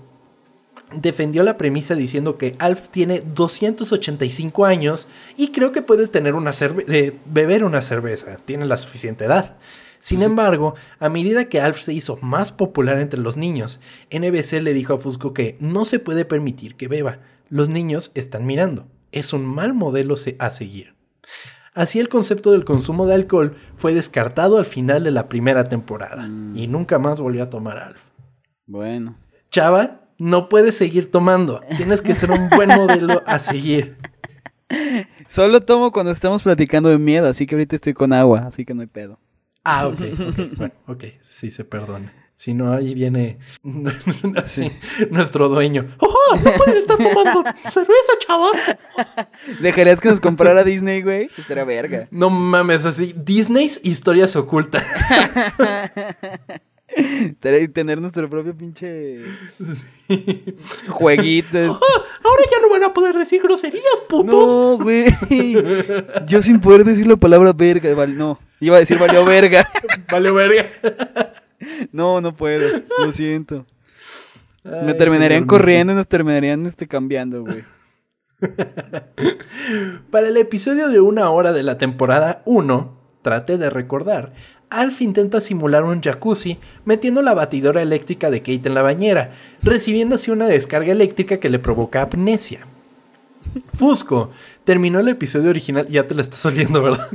defendió 0.92 1.44
la 1.44 1.58
premisa 1.58 1.94
diciendo 1.94 2.38
que 2.38 2.54
Alf 2.58 2.88
tiene 2.88 3.20
285 3.20 4.64
años 4.64 5.06
y 5.36 5.52
creo 5.52 5.70
que 5.70 5.82
puede 5.82 6.08
tener 6.08 6.34
una 6.34 6.50
eh, 6.88 7.16
beber 7.24 7.62
una 7.62 7.82
cerveza, 7.82 8.36
tiene 8.44 8.66
la 8.66 8.76
suficiente 8.76 9.26
edad. 9.26 9.56
Sin 10.02 10.20
embargo, 10.22 10.74
a 10.98 11.08
medida 11.08 11.44
que 11.44 11.60
Alf 11.60 11.78
se 11.78 11.92
hizo 11.92 12.18
más 12.22 12.50
popular 12.50 12.98
entre 12.98 13.20
los 13.20 13.36
niños, 13.36 13.80
NBC 14.10 14.54
le 14.60 14.74
dijo 14.74 14.94
a 14.94 14.98
Fusco 14.98 15.32
que 15.32 15.56
no 15.60 15.84
se 15.84 16.00
puede 16.00 16.24
permitir 16.24 16.74
que 16.74 16.88
beba. 16.88 17.20
Los 17.48 17.68
niños 17.68 18.10
están 18.16 18.44
mirando. 18.44 18.88
Es 19.12 19.32
un 19.32 19.44
mal 19.46 19.74
modelo 19.74 20.16
a 20.40 20.50
seguir. 20.50 20.96
Así 21.72 22.00
el 22.00 22.08
concepto 22.08 22.50
del 22.50 22.64
consumo 22.64 23.06
de 23.06 23.14
alcohol 23.14 23.56
fue 23.76 23.94
descartado 23.94 24.58
al 24.58 24.66
final 24.66 25.04
de 25.04 25.12
la 25.12 25.28
primera 25.28 25.68
temporada 25.68 26.26
mm. 26.26 26.56
y 26.56 26.66
nunca 26.66 26.98
más 26.98 27.20
volvió 27.20 27.44
a 27.44 27.50
tomar 27.50 27.78
Alf. 27.78 28.02
Bueno. 28.66 29.16
Chava, 29.52 30.00
no 30.18 30.48
puedes 30.48 30.76
seguir 30.76 31.12
tomando. 31.12 31.60
Tienes 31.76 32.02
que 32.02 32.16
ser 32.16 32.32
un 32.32 32.50
buen 32.50 32.70
modelo 32.70 33.22
a 33.24 33.38
seguir. 33.38 33.98
Solo 35.28 35.60
tomo 35.60 35.92
cuando 35.92 36.10
estamos 36.10 36.42
platicando 36.42 36.88
de 36.88 36.98
miedo, 36.98 37.28
así 37.28 37.46
que 37.46 37.54
ahorita 37.54 37.76
estoy 37.76 37.94
con 37.94 38.12
agua, 38.12 38.46
así 38.48 38.64
que 38.64 38.74
no 38.74 38.80
hay 38.80 38.88
pedo. 38.88 39.20
Ah, 39.64 39.86
ok, 39.86 40.00
ok, 40.00 40.56
bueno, 40.56 40.74
ok, 40.88 41.04
sí 41.22 41.50
se 41.50 41.64
perdona. 41.64 42.12
Si 42.34 42.54
no, 42.54 42.72
ahí 42.72 42.94
viene 42.94 43.38
así, 44.36 44.72
nuestro 45.10 45.48
dueño. 45.48 45.94
¡Oh, 45.98 46.36
no 46.42 46.50
puedes 46.52 46.78
estar 46.78 46.96
tomando 46.96 47.44
cerveza, 47.70 48.12
chaval! 48.18 48.52
¿Dejarías 49.60 50.00
que 50.00 50.08
nos 50.08 50.20
comprara 50.20 50.64
Disney, 50.64 51.02
güey? 51.02 51.30
Estaría 51.38 51.62
verga. 51.64 52.08
No 52.10 52.30
mames, 52.30 52.84
así. 52.84 53.14
Disney's 53.16 53.80
historias 53.84 54.34
ocultas. 54.34 54.84
tener 57.72 58.00
nuestro 58.00 58.28
propio 58.28 58.56
pinche 58.56 59.18
jueguito. 60.88 61.58
ahora 61.58 62.42
ya 62.50 62.60
no 62.60 62.68
van 62.70 62.84
a 62.84 62.94
poder 62.94 63.16
decir 63.16 63.42
groserías, 63.42 64.00
putos. 64.08 64.54
No, 64.54 64.78
güey. 64.78 65.06
Yo 66.26 66.42
sin 66.42 66.60
poder 66.60 66.84
decir 66.84 67.06
la 67.06 67.16
palabra 67.16 67.52
verga. 67.52 68.06
No, 68.06 68.38
iba 68.60 68.76
a 68.76 68.80
decir 68.80 68.98
valió 68.98 69.24
verga. 69.24 69.68
valió 70.10 70.34
verga. 70.34 70.66
No, 71.92 72.20
no 72.20 72.34
puedo. 72.34 72.82
Lo 72.98 73.12
siento. 73.12 73.66
Me 74.64 74.94
terminarían 74.94 75.46
corriendo 75.46 75.92
y 75.92 75.96
nos 75.96 76.08
terminarían 76.08 76.64
este, 76.66 76.86
cambiando, 76.86 77.42
güey. 77.42 77.62
Para 80.10 80.28
el 80.28 80.36
episodio 80.36 80.88
de 80.88 81.00
una 81.00 81.30
hora 81.30 81.52
de 81.52 81.62
la 81.62 81.78
temporada 81.78 82.42
1, 82.44 82.98
trate 83.22 83.58
de 83.58 83.70
recordar, 83.70 84.34
Alf 84.72 85.02
intenta 85.02 85.40
simular 85.40 85.84
un 85.84 86.00
jacuzzi 86.00 86.58
metiendo 86.84 87.20
la 87.20 87.34
batidora 87.34 87.82
eléctrica 87.82 88.30
de 88.30 88.40
Kate 88.40 88.68
en 88.68 88.74
la 88.74 88.82
bañera, 88.82 89.32
recibiendo 89.62 90.14
así 90.14 90.30
una 90.30 90.46
descarga 90.48 90.92
eléctrica 90.92 91.38
que 91.38 91.50
le 91.50 91.58
provoca 91.58 92.02
amnesia. 92.02 92.66
Fusco 93.74 94.30
terminó 94.64 95.00
el 95.00 95.08
episodio 95.08 95.50
original, 95.50 95.88
ya 95.88 96.06
te 96.06 96.14
la 96.14 96.22
estás 96.22 96.44
oliendo, 96.46 96.82
¿verdad? 96.82 97.08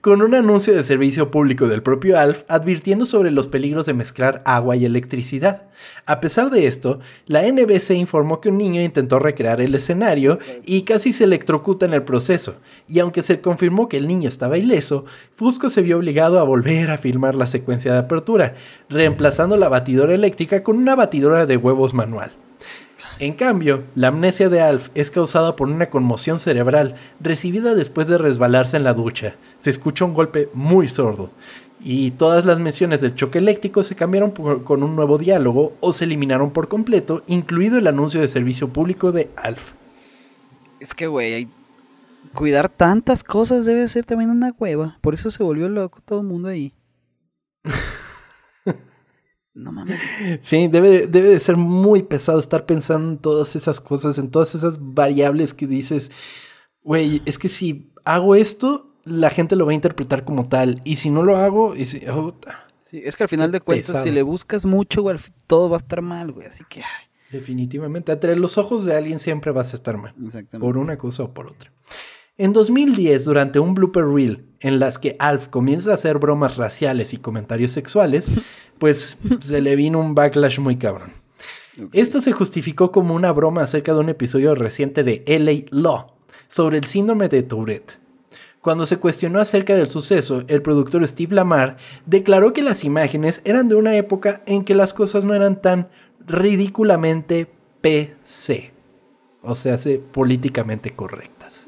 Con 0.00 0.22
un 0.22 0.34
anuncio 0.34 0.74
de 0.74 0.84
servicio 0.84 1.30
público 1.30 1.66
del 1.66 1.82
propio 1.82 2.18
Alf 2.18 2.44
advirtiendo 2.48 3.04
sobre 3.04 3.30
los 3.30 3.48
peligros 3.48 3.86
de 3.86 3.94
mezclar 3.94 4.42
agua 4.44 4.76
y 4.76 4.84
electricidad. 4.84 5.68
A 6.06 6.20
pesar 6.20 6.50
de 6.50 6.66
esto, 6.66 7.00
la 7.26 7.42
NBC 7.42 7.90
informó 7.92 8.40
que 8.40 8.48
un 8.48 8.58
niño 8.58 8.80
intentó 8.80 9.18
recrear 9.18 9.60
el 9.60 9.74
escenario 9.74 10.38
y 10.64 10.82
casi 10.82 11.12
se 11.12 11.24
electrocuta 11.24 11.84
en 11.86 11.94
el 11.94 12.04
proceso, 12.04 12.60
y 12.86 13.00
aunque 13.00 13.22
se 13.22 13.40
confirmó 13.40 13.88
que 13.88 13.96
el 13.96 14.06
niño 14.06 14.28
estaba 14.28 14.58
ileso, 14.58 15.04
Fusco 15.34 15.68
se 15.68 15.82
vio 15.82 15.98
obligado 15.98 16.38
a 16.38 16.44
volver 16.44 16.90
a 16.90 16.98
filmar 16.98 17.34
la 17.34 17.46
secuencia 17.46 17.92
de 17.92 17.98
apertura, 17.98 18.54
reemplazando 18.88 19.56
la 19.56 19.68
batidora 19.68 20.14
eléctrica 20.14 20.62
con 20.62 20.76
una 20.76 20.94
batidora 20.94 21.46
de 21.46 21.56
huevos 21.56 21.94
manual. 21.94 22.32
En 23.20 23.34
cambio, 23.34 23.84
la 23.94 24.08
amnesia 24.08 24.48
de 24.48 24.60
Alf 24.60 24.88
es 24.96 25.12
causada 25.12 25.54
por 25.54 25.68
una 25.68 25.88
conmoción 25.88 26.40
cerebral 26.40 26.96
recibida 27.20 27.76
después 27.76 28.08
de 28.08 28.18
resbalarse 28.18 28.76
en 28.76 28.82
la 28.82 28.92
ducha. 28.92 29.36
Se 29.58 29.70
escucha 29.70 30.04
un 30.04 30.12
golpe 30.12 30.48
muy 30.52 30.88
sordo. 30.88 31.30
Y 31.78 32.12
todas 32.12 32.44
las 32.44 32.58
menciones 32.58 33.00
del 33.00 33.14
choque 33.14 33.38
eléctrico 33.38 33.84
se 33.84 33.94
cambiaron 33.94 34.32
con 34.32 34.82
un 34.82 34.96
nuevo 34.96 35.18
diálogo 35.18 35.74
o 35.80 35.92
se 35.92 36.04
eliminaron 36.04 36.50
por 36.50 36.68
completo, 36.68 37.22
incluido 37.26 37.78
el 37.78 37.86
anuncio 37.86 38.20
de 38.20 38.28
servicio 38.28 38.72
público 38.72 39.12
de 39.12 39.30
Alf. 39.36 39.72
Es 40.80 40.92
que, 40.92 41.06
güey, 41.06 41.48
cuidar 42.32 42.68
tantas 42.68 43.22
cosas 43.22 43.64
debe 43.64 43.86
ser 43.86 44.04
también 44.04 44.30
una 44.30 44.52
cueva. 44.52 44.98
Por 45.00 45.14
eso 45.14 45.30
se 45.30 45.42
volvió 45.42 45.68
loco 45.68 46.00
todo 46.04 46.20
el 46.20 46.26
mundo 46.26 46.48
ahí. 46.48 46.74
No 49.54 49.70
mames. 49.70 50.00
Sí, 50.40 50.66
debe, 50.68 51.06
debe 51.06 51.28
de 51.28 51.40
ser 51.40 51.56
muy 51.56 52.02
pesado 52.02 52.40
estar 52.40 52.66
pensando 52.66 53.12
en 53.12 53.18
todas 53.18 53.54
esas 53.54 53.80
cosas, 53.80 54.18
en 54.18 54.30
todas 54.30 54.54
esas 54.54 54.78
variables 54.80 55.54
que 55.54 55.66
dices, 55.66 56.10
güey, 56.82 57.22
es 57.24 57.38
que 57.38 57.48
si 57.48 57.92
hago 58.04 58.34
esto, 58.34 58.94
la 59.04 59.30
gente 59.30 59.54
lo 59.54 59.66
va 59.66 59.72
a 59.72 59.76
interpretar 59.76 60.24
como 60.24 60.48
tal. 60.48 60.80
Y 60.84 60.96
si 60.96 61.10
no 61.10 61.22
lo 61.22 61.36
hago, 61.36 61.76
y 61.76 61.84
si, 61.84 62.04
oh, 62.08 62.34
sí, 62.80 63.00
es 63.04 63.16
que 63.16 63.22
al 63.22 63.28
final 63.28 63.52
de 63.52 63.60
cuentas, 63.60 64.02
si 64.02 64.10
le 64.10 64.22
buscas 64.22 64.66
mucho, 64.66 65.02
güey, 65.02 65.16
todo 65.46 65.70
va 65.70 65.76
a 65.76 65.80
estar 65.80 66.02
mal, 66.02 66.32
güey. 66.32 66.48
Así 66.48 66.64
que. 66.68 66.82
Definitivamente, 67.30 68.12
entre 68.12 68.36
los 68.36 68.58
ojos 68.58 68.84
de 68.84 68.96
alguien 68.96 69.18
siempre 69.18 69.50
vas 69.52 69.72
a 69.72 69.76
estar 69.76 69.96
mal. 69.96 70.14
Exactamente. 70.24 70.58
Por 70.66 70.78
una 70.78 70.98
cosa 70.98 71.24
o 71.24 71.34
por 71.34 71.48
otra. 71.48 71.72
En 72.36 72.52
2010, 72.52 73.24
durante 73.24 73.60
un 73.60 73.74
blooper 73.74 74.04
reel 74.04 74.46
en 74.58 74.80
las 74.80 74.98
que 74.98 75.14
Alf 75.20 75.48
comienza 75.48 75.92
a 75.92 75.94
hacer 75.94 76.18
bromas 76.18 76.56
raciales 76.56 77.14
y 77.14 77.18
comentarios 77.18 77.70
sexuales, 77.70 78.32
pues 78.78 79.18
se 79.40 79.60
le 79.60 79.76
vino 79.76 80.00
un 80.00 80.14
backlash 80.14 80.58
muy 80.58 80.76
cabrón. 80.76 81.12
Esto 81.92 82.20
se 82.20 82.32
justificó 82.32 82.92
como 82.92 83.14
una 83.14 83.32
broma 83.32 83.62
acerca 83.62 83.92
de 83.92 84.00
un 84.00 84.08
episodio 84.08 84.54
reciente 84.54 85.02
de 85.02 85.24
LA 85.26 85.66
Law 85.70 86.12
sobre 86.48 86.78
el 86.78 86.84
síndrome 86.84 87.28
de 87.28 87.42
Tourette. 87.42 87.98
Cuando 88.60 88.86
se 88.86 88.96
cuestionó 88.96 89.40
acerca 89.40 89.74
del 89.74 89.88
suceso, 89.88 90.42
el 90.48 90.62
productor 90.62 91.06
Steve 91.06 91.34
Lamar 91.34 91.76
declaró 92.06 92.52
que 92.52 92.62
las 92.62 92.84
imágenes 92.84 93.42
eran 93.44 93.68
de 93.68 93.74
una 93.74 93.96
época 93.96 94.42
en 94.46 94.64
que 94.64 94.74
las 94.74 94.94
cosas 94.94 95.24
no 95.24 95.34
eran 95.34 95.60
tan 95.60 95.88
ridículamente 96.26 97.46
PC, 97.82 98.72
o 99.42 99.54
sea, 99.54 99.76
políticamente 100.12 100.94
correctas. 100.94 101.66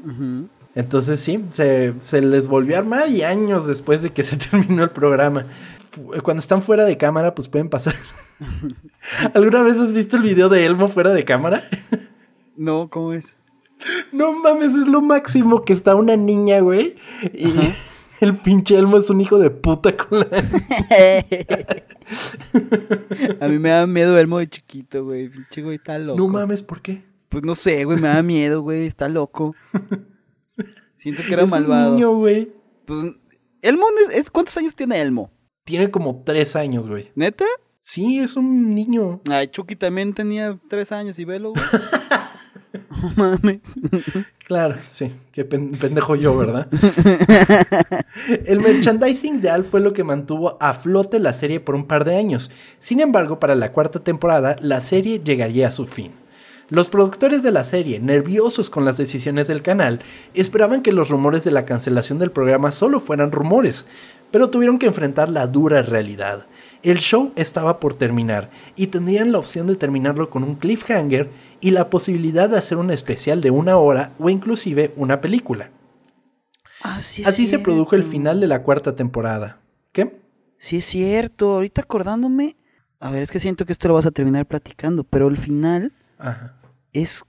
Entonces 0.77 1.19
sí, 1.21 1.43
se, 1.49 2.21
les 2.21 2.47
volvió 2.49 2.77
a 2.77 2.81
armar 2.81 3.09
y 3.09 3.23
años 3.23 3.67
después 3.67 4.03
de 4.03 4.11
que 4.11 4.23
se 4.23 4.37
terminó 4.51 4.85
el 4.85 4.91
programa. 4.91 5.47
Cuando 6.23 6.41
están 6.41 6.61
fuera 6.61 6.85
de 6.85 6.99
cámara, 6.99 7.35
pues 7.35 7.49
pueden 7.49 7.71
pasar. 7.71 7.95
¿Alguna 9.35 9.63
vez 9.63 9.79
has 9.79 9.95
visto 9.95 10.19
el 10.19 10.23
video 10.23 10.51
de 10.51 10.67
Elmo 10.67 10.89
fuera 10.89 11.15
de 11.15 11.25
cámara? 11.25 11.67
no, 12.57 12.91
¿cómo 12.91 13.15
es? 13.15 13.39
No 14.13 14.33
mames, 14.35 14.75
es 14.75 14.87
lo 14.87 15.01
máximo 15.01 15.65
que 15.65 15.73
está 15.73 15.95
una 15.95 16.15
niña, 16.15 16.61
güey. 16.61 16.97
Y 17.33 17.55
el 18.21 18.37
pinche 18.37 18.77
Elmo 18.77 18.99
es 18.99 19.09
un 19.09 19.23
hijo 19.23 19.39
de 19.39 19.49
puta 19.49 19.97
con 19.97 20.21
la. 20.21 20.27
a 23.41 23.49
mí 23.49 23.59
me 23.59 23.71
da 23.71 23.87
miedo 23.87 24.19
Elmo 24.19 24.39
de 24.41 24.49
chiquito, 24.51 25.07
güey. 25.07 25.31
Pinche 25.31 25.63
güey 25.63 25.77
está 25.77 25.99
loco. 25.99 26.19
No 26.19 26.29
mames, 26.29 26.63
¿por 26.63 26.83
qué? 26.83 27.03
Pues 27.31 27.45
no 27.45 27.55
sé, 27.55 27.87
güey, 27.87 27.99
me 27.99 28.09
da 28.09 28.23
miedo, 28.23 28.61
güey. 28.61 28.85
Está 28.85 29.09
loco. 29.09 29.55
Siento 30.97 31.23
que 31.27 31.33
era 31.33 31.45
es 31.45 31.51
malvado. 31.51 31.91
Un 31.91 31.95
niño, 31.95 32.17
güey. 32.17 32.51
Pues, 32.85 33.15
Elmo, 33.63 33.87
es, 34.13 34.31
¿cuántos 34.31 34.57
años 34.57 34.75
tiene 34.75 35.01
Elmo? 35.01 35.31
Tiene 35.65 35.91
como 35.91 36.23
tres 36.25 36.57
años, 36.57 36.89
güey. 36.89 37.11
¿Neta? 37.15 37.45
Sí, 37.81 38.19
es 38.19 38.37
un 38.37 38.75
niño. 38.75 39.21
Ay, 39.31 39.49
Chucky 39.49 39.77
también 39.77 40.15
tenía 40.15 40.59
tres 40.69 40.91
años 40.93 41.19
y 41.19 41.25
velo, 41.25 41.53
güey. 41.53 41.65
no 42.91 43.13
mames. 43.17 43.75
Claro, 44.47 44.77
sí. 44.87 45.13
Qué 45.33 45.45
pendejo 45.45 46.15
yo, 46.15 46.37
¿verdad? 46.37 46.69
El 48.47 48.61
merchandising 48.61 49.41
de 49.41 49.51
Al 49.51 49.65
fue 49.65 49.81
lo 49.81 49.93
que 49.93 50.05
mantuvo 50.05 50.57
a 50.61 50.75
flote 50.75 51.19
la 51.19 51.33
serie 51.33 51.61
por 51.61 51.75
un 51.75 51.87
par 51.87 52.05
de 52.05 52.17
años. 52.17 52.51
Sin 52.79 53.01
embargo, 53.01 53.41
para 53.41 53.55
la 53.55 53.73
cuarta 53.73 54.03
temporada, 54.03 54.57
la 54.61 54.81
serie 54.83 55.21
llegaría 55.23 55.69
a 55.69 55.73
su 55.73 55.87
fin. 55.87 56.13
Los 56.69 56.89
productores 56.89 57.45
de 57.45 57.53
la 57.53 57.63
serie, 57.63 58.01
nerviosos 58.01 58.71
con 58.71 58.85
las 58.85 58.97
decisiones 58.97 59.47
del 59.47 59.63
canal, 59.63 60.01
esperaban 60.35 60.83
que 60.83 60.91
los 60.91 61.11
rumores 61.11 61.45
de 61.45 61.53
la 61.53 61.65
cancelación 61.65 62.19
del 62.19 62.33
programa 62.33 62.73
solo 62.73 62.99
fueran 62.99 63.31
rumores, 63.31 63.87
pero 64.33 64.51
tuvieron 64.51 64.81
que 64.81 64.87
enfrentar 64.87 65.29
la 65.29 65.47
dura 65.47 65.83
realidad. 65.83 66.47
El 66.83 66.99
show 66.99 67.33
estaba 67.37 67.79
por 67.79 67.95
terminar 67.95 68.51
y 68.75 68.89
tendrían 68.89 69.31
la 69.31 69.39
opción 69.39 69.69
de 69.69 69.77
terminarlo 69.77 70.29
con 70.29 70.43
un 70.43 70.57
cliffhanger 70.57 71.31
y 71.61 71.71
la 71.71 71.89
posibilidad 71.89 72.49
de 72.49 72.59
hacer 72.59 72.79
un 72.79 72.91
especial 72.91 73.41
de 73.41 73.53
una 73.53 73.77
hora 73.77 74.13
o 74.19 74.29
inclusive 74.29 74.93
una 74.97 75.21
película. 75.21 75.71
Así 76.83 77.47
se 77.47 77.61
produjo 77.61 77.95
el 77.95 78.03
final 78.03 78.41
de 78.41 78.49
la 78.49 78.63
cuarta 78.65 78.97
temporada. 78.97 79.61
¿Qué? 79.93 80.21
Sí 80.59 80.79
es 80.79 80.85
cierto, 80.85 81.55
ahorita 81.55 81.83
acordándome, 81.83 82.57
a 82.99 83.11
ver, 83.11 83.23
es 83.23 83.31
que 83.31 83.39
siento 83.41 83.65
que 83.65 83.73
esto 83.73 83.87
lo 83.87 83.95
vas 83.95 84.07
a 84.07 84.11
terminar 84.11 84.47
platicando, 84.47 85.05
pero 85.05 85.29
el 85.29 85.37
final 85.37 85.93
es 87.03 87.25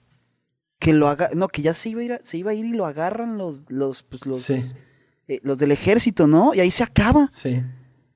que 0.80 0.94
lo 0.94 1.08
haga, 1.08 1.30
no, 1.34 1.48
que 1.48 1.62
ya 1.62 1.74
se 1.74 1.90
iba 1.90 2.02
a 2.02 2.04
ir, 2.04 2.22
se 2.24 2.38
iba 2.38 2.52
a 2.52 2.54
ir 2.54 2.66
y 2.66 2.74
lo 2.74 2.86
agarran 2.86 3.38
los, 3.38 3.64
los, 3.70 4.04
pues 4.04 4.26
los, 4.26 4.50
eh, 4.50 4.64
los 5.44 5.58
del 5.58 5.72
ejército, 5.72 6.28
¿no? 6.28 6.54
Y 6.54 6.60
ahí 6.60 6.72
se 6.72 6.84
acaba. 6.84 7.28
Sí. 7.32 7.64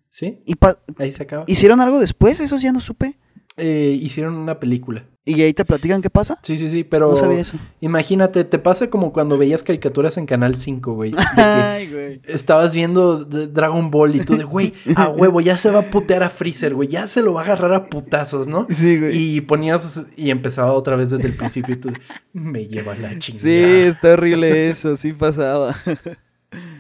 ¿Sí? 0.10 0.42
Y 0.46 0.56
ahí 0.98 1.12
se 1.12 1.24
acaba. 1.24 1.46
¿Hicieron 1.48 1.80
algo 1.80 2.00
después? 2.00 2.40
Eso 2.40 2.58
ya 2.58 2.72
no 2.72 2.80
supe. 2.80 3.18
Eh, 3.62 3.98
hicieron 4.02 4.34
una 4.36 4.60
película. 4.60 5.06
¿Y 5.24 5.40
ahí 5.44 5.54
te 5.54 5.64
platican 5.66 6.02
qué 6.02 6.10
pasa? 6.10 6.40
Sí, 6.42 6.58
sí, 6.58 6.68
sí, 6.68 6.84
pero 6.84 7.12
No 7.12 7.16
sabía 7.16 7.40
eso. 7.40 7.56
imagínate, 7.80 8.44
te 8.44 8.58
pasa 8.58 8.90
como 8.90 9.14
cuando 9.14 9.38
veías 9.38 9.62
caricaturas 9.62 10.18
en 10.18 10.26
Canal 10.26 10.56
5, 10.56 10.94
güey. 10.94 11.14
Ay, 11.38 11.92
güey. 11.92 12.22
Estabas 12.26 12.74
viendo 12.74 13.24
Dragon 13.24 13.92
Ball 13.92 14.16
y 14.16 14.22
tú 14.22 14.36
de, 14.36 14.46
güey, 14.46 14.74
a 14.96 15.10
huevo, 15.16 15.40
ya 15.40 15.58
se 15.58 15.70
va 15.70 15.82
a 15.82 15.90
putear 15.92 16.24
a 16.24 16.32
Freezer, 16.32 16.74
güey, 16.74 16.90
ya 16.90 17.06
se 17.06 17.22
lo 17.22 17.34
va 17.34 17.42
a 17.42 17.44
agarrar 17.44 17.74
a 17.74 17.86
putazos, 17.86 18.48
¿no? 18.48 18.66
Sí, 18.72 19.00
güey. 19.00 19.16
Y 19.16 19.42
ponías 19.42 20.08
y 20.18 20.32
empezaba 20.32 20.74
otra 20.74 20.96
vez 20.96 21.12
desde 21.12 21.28
el 21.28 21.36
principio 21.36 21.76
y 21.76 21.78
tú, 21.78 21.94
me 22.34 22.66
lleva 22.66 22.96
la 22.96 23.20
chingada. 23.20 23.44
Sí, 23.44 23.60
está 23.90 24.14
horrible 24.14 24.72
eso, 24.72 24.96
sí 24.96 25.12
pasaba. 25.14 25.76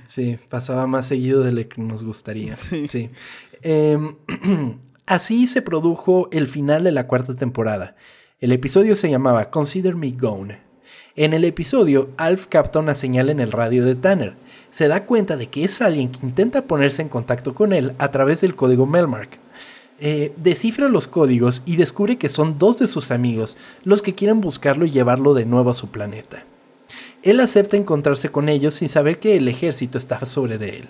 Sí, 0.07 0.39
pasaba 0.49 0.88
más 0.88 1.07
seguido 1.07 1.43
de 1.43 1.51
lo 1.51 1.69
que 1.69 1.79
nos 1.79 2.03
gustaría. 2.03 2.55
Sí. 2.55 2.88
Sí. 2.89 3.11
Em, 3.61 4.15
así 5.06 5.47
se 5.47 5.62
produjo 5.62 6.30
el 6.32 6.47
final 6.47 6.84
de 6.84 6.91
la 6.91 7.08
cuarta 7.08 7.36
temporada. 7.36 7.95
El 8.39 8.52
episodio 8.52 8.95
se 8.95 9.10
llamaba 9.10 9.49
Consider 9.49 9.95
Me 9.95 10.12
Gone. 10.12 10.60
En 11.16 11.34
el 11.34 11.43
episodio, 11.43 12.10
Alf 12.18 12.47
capta 12.47 12.80
una 12.80 12.95
señal 12.95 13.30
en 13.30 13.39
el 13.39 13.52
radio 13.52 13.86
de 13.86 13.95
Tanner. 13.95 14.36
Se 14.72 14.88
da 14.88 15.06
cuenta 15.06 15.36
de 15.36 15.47
que 15.47 15.64
es 15.64 15.82
alguien 15.82 16.10
que 16.10 16.26
intenta 16.26 16.64
ponerse 16.68 17.02
en 17.02 17.10
contacto 17.10 17.54
con 17.54 17.74
él 17.74 17.93
a 17.99 18.12
través 18.12 18.41
del 18.41 18.56
código 18.56 18.86
Melmark. 18.86 19.38
Eh, 19.99 20.34
descifra 20.38 20.89
los 20.89 21.08
códigos 21.08 21.62
y 21.66 21.76
descubre 21.76 22.18
que 22.18 22.30
son 22.30 22.58
dos 22.58 22.80
de 22.80 22.88
sus 22.88 23.12
amigos 23.12 23.58
los 23.84 24.02
que 24.02 24.16
quieren 24.16 24.41
buscarlo 24.41 24.86
y 24.86 24.89
llevarlo 24.89 25.34
de 25.34 25.45
nuevo 25.45 25.70
a 25.70 25.76
su 25.76 25.91
planeta. 25.91 26.45
Él 27.22 27.39
acepta 27.39 27.78
encontrarse 27.78 28.30
con 28.30 28.49
ellos 28.49 28.74
sin 28.74 28.89
saber 28.89 29.20
que 29.20 29.36
el 29.36 29.47
ejército 29.47 29.99
está 29.99 30.26
sobre 30.26 30.58
de 30.58 30.78
él. 30.78 30.89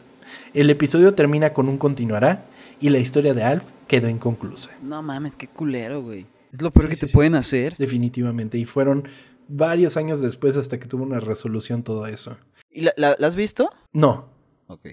El 0.53 0.69
episodio 0.69 1.13
termina 1.13 1.51
con 1.51 1.67
un 1.67 1.77
continuará 1.77 2.45
y 2.79 2.89
la 2.89 2.99
historia 2.99 3.33
de 3.33 3.43
Alf 3.43 3.65
quedó 3.99 4.09
inconclusa. 4.09 4.71
No 4.81 5.01
mames, 5.03 5.35
qué 5.35 5.47
culero, 5.47 6.01
güey. 6.01 6.25
Es 6.51 6.61
lo 6.61 6.71
peor 6.71 6.85
Sí, 6.85 6.89
que 6.89 6.95
sí, 6.95 7.01
te 7.01 7.07
sí. 7.09 7.13
pueden 7.13 7.35
hacer. 7.35 7.75
Definitivamente. 7.77 8.57
Y 8.57 8.65
fueron 8.65 9.07
varios 9.47 9.97
años 9.97 10.21
después 10.21 10.55
hasta 10.57 10.79
que 10.79 10.87
tuvo 10.87 11.03
una 11.03 11.19
resolución 11.19 11.83
todo 11.83 12.07
eso. 12.07 12.37
¿Y 12.69 12.81
la, 12.81 12.93
la- 12.97 13.15
la 13.19 13.27
has 13.27 13.35
visto? 13.35 13.69
No, 13.93 14.29
Ok. 14.67 14.87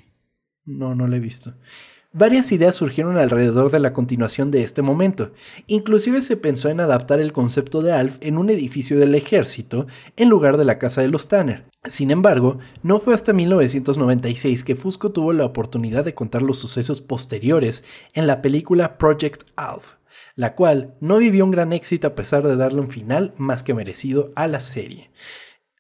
no, 0.64 0.94
no 0.94 1.06
lo 1.06 1.16
he 1.16 1.20
visto. 1.20 1.54
Varias 2.14 2.52
ideas 2.52 2.74
surgieron 2.74 3.18
alrededor 3.18 3.70
de 3.70 3.80
la 3.80 3.92
continuación 3.92 4.50
de 4.50 4.62
este 4.62 4.80
momento. 4.80 5.32
Inclusive 5.66 6.22
se 6.22 6.38
pensó 6.38 6.70
en 6.70 6.80
adaptar 6.80 7.20
el 7.20 7.34
concepto 7.34 7.82
de 7.82 7.92
Alf 7.92 8.16
en 8.22 8.38
un 8.38 8.48
edificio 8.48 8.98
del 8.98 9.14
ejército 9.14 9.86
en 10.16 10.30
lugar 10.30 10.56
de 10.56 10.64
la 10.64 10.78
casa 10.78 11.02
de 11.02 11.08
los 11.08 11.28
Tanner. 11.28 11.66
Sin 11.84 12.10
embargo, 12.10 12.60
no 12.82 12.98
fue 12.98 13.12
hasta 13.12 13.34
1996 13.34 14.64
que 14.64 14.74
Fusco 14.74 15.12
tuvo 15.12 15.34
la 15.34 15.44
oportunidad 15.44 16.02
de 16.02 16.14
contar 16.14 16.40
los 16.40 16.58
sucesos 16.58 17.02
posteriores 17.02 17.84
en 18.14 18.26
la 18.26 18.40
película 18.40 18.96
Project 18.96 19.42
Alf, 19.56 19.96
la 20.34 20.54
cual 20.54 20.94
no 21.00 21.18
vivió 21.18 21.44
un 21.44 21.50
gran 21.50 21.74
éxito 21.74 22.06
a 22.06 22.14
pesar 22.14 22.42
de 22.46 22.56
darle 22.56 22.80
un 22.80 22.88
final 22.88 23.34
más 23.36 23.62
que 23.62 23.74
merecido 23.74 24.32
a 24.34 24.46
la 24.46 24.60
serie. 24.60 25.10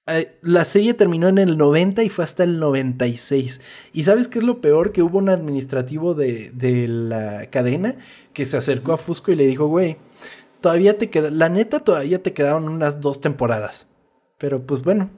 Eh, 0.08 0.36
La 0.42 0.64
serie 0.64 0.94
terminó 0.94 1.28
en 1.28 1.38
el 1.38 1.58
90 1.58 2.02
y 2.02 2.08
fue 2.08 2.24
hasta 2.24 2.44
el 2.44 2.58
96. 2.58 3.60
¿Y 3.92 4.02
sabes 4.04 4.28
qué 4.28 4.38
es 4.38 4.44
lo 4.44 4.60
peor? 4.60 4.92
Que 4.92 5.02
hubo 5.02 5.18
un 5.18 5.28
administrativo 5.28 6.14
de, 6.14 6.50
de 6.50 6.88
la 6.88 7.46
cadena 7.50 7.96
que 8.32 8.46
se 8.46 8.56
acercó 8.56 8.92
a 8.92 8.98
Fusco 8.98 9.32
y 9.32 9.36
le 9.36 9.46
dijo, 9.46 9.66
güey, 9.66 9.96
todavía 10.60 10.98
te 10.98 11.10
queda, 11.10 11.30
la 11.30 11.48
neta 11.48 11.80
todavía 11.80 12.22
te 12.22 12.32
quedaron 12.32 12.68
unas 12.68 13.00
dos 13.00 13.20
temporadas. 13.20 13.86
Pero 14.38 14.64
pues 14.66 14.82
bueno, 14.82 15.10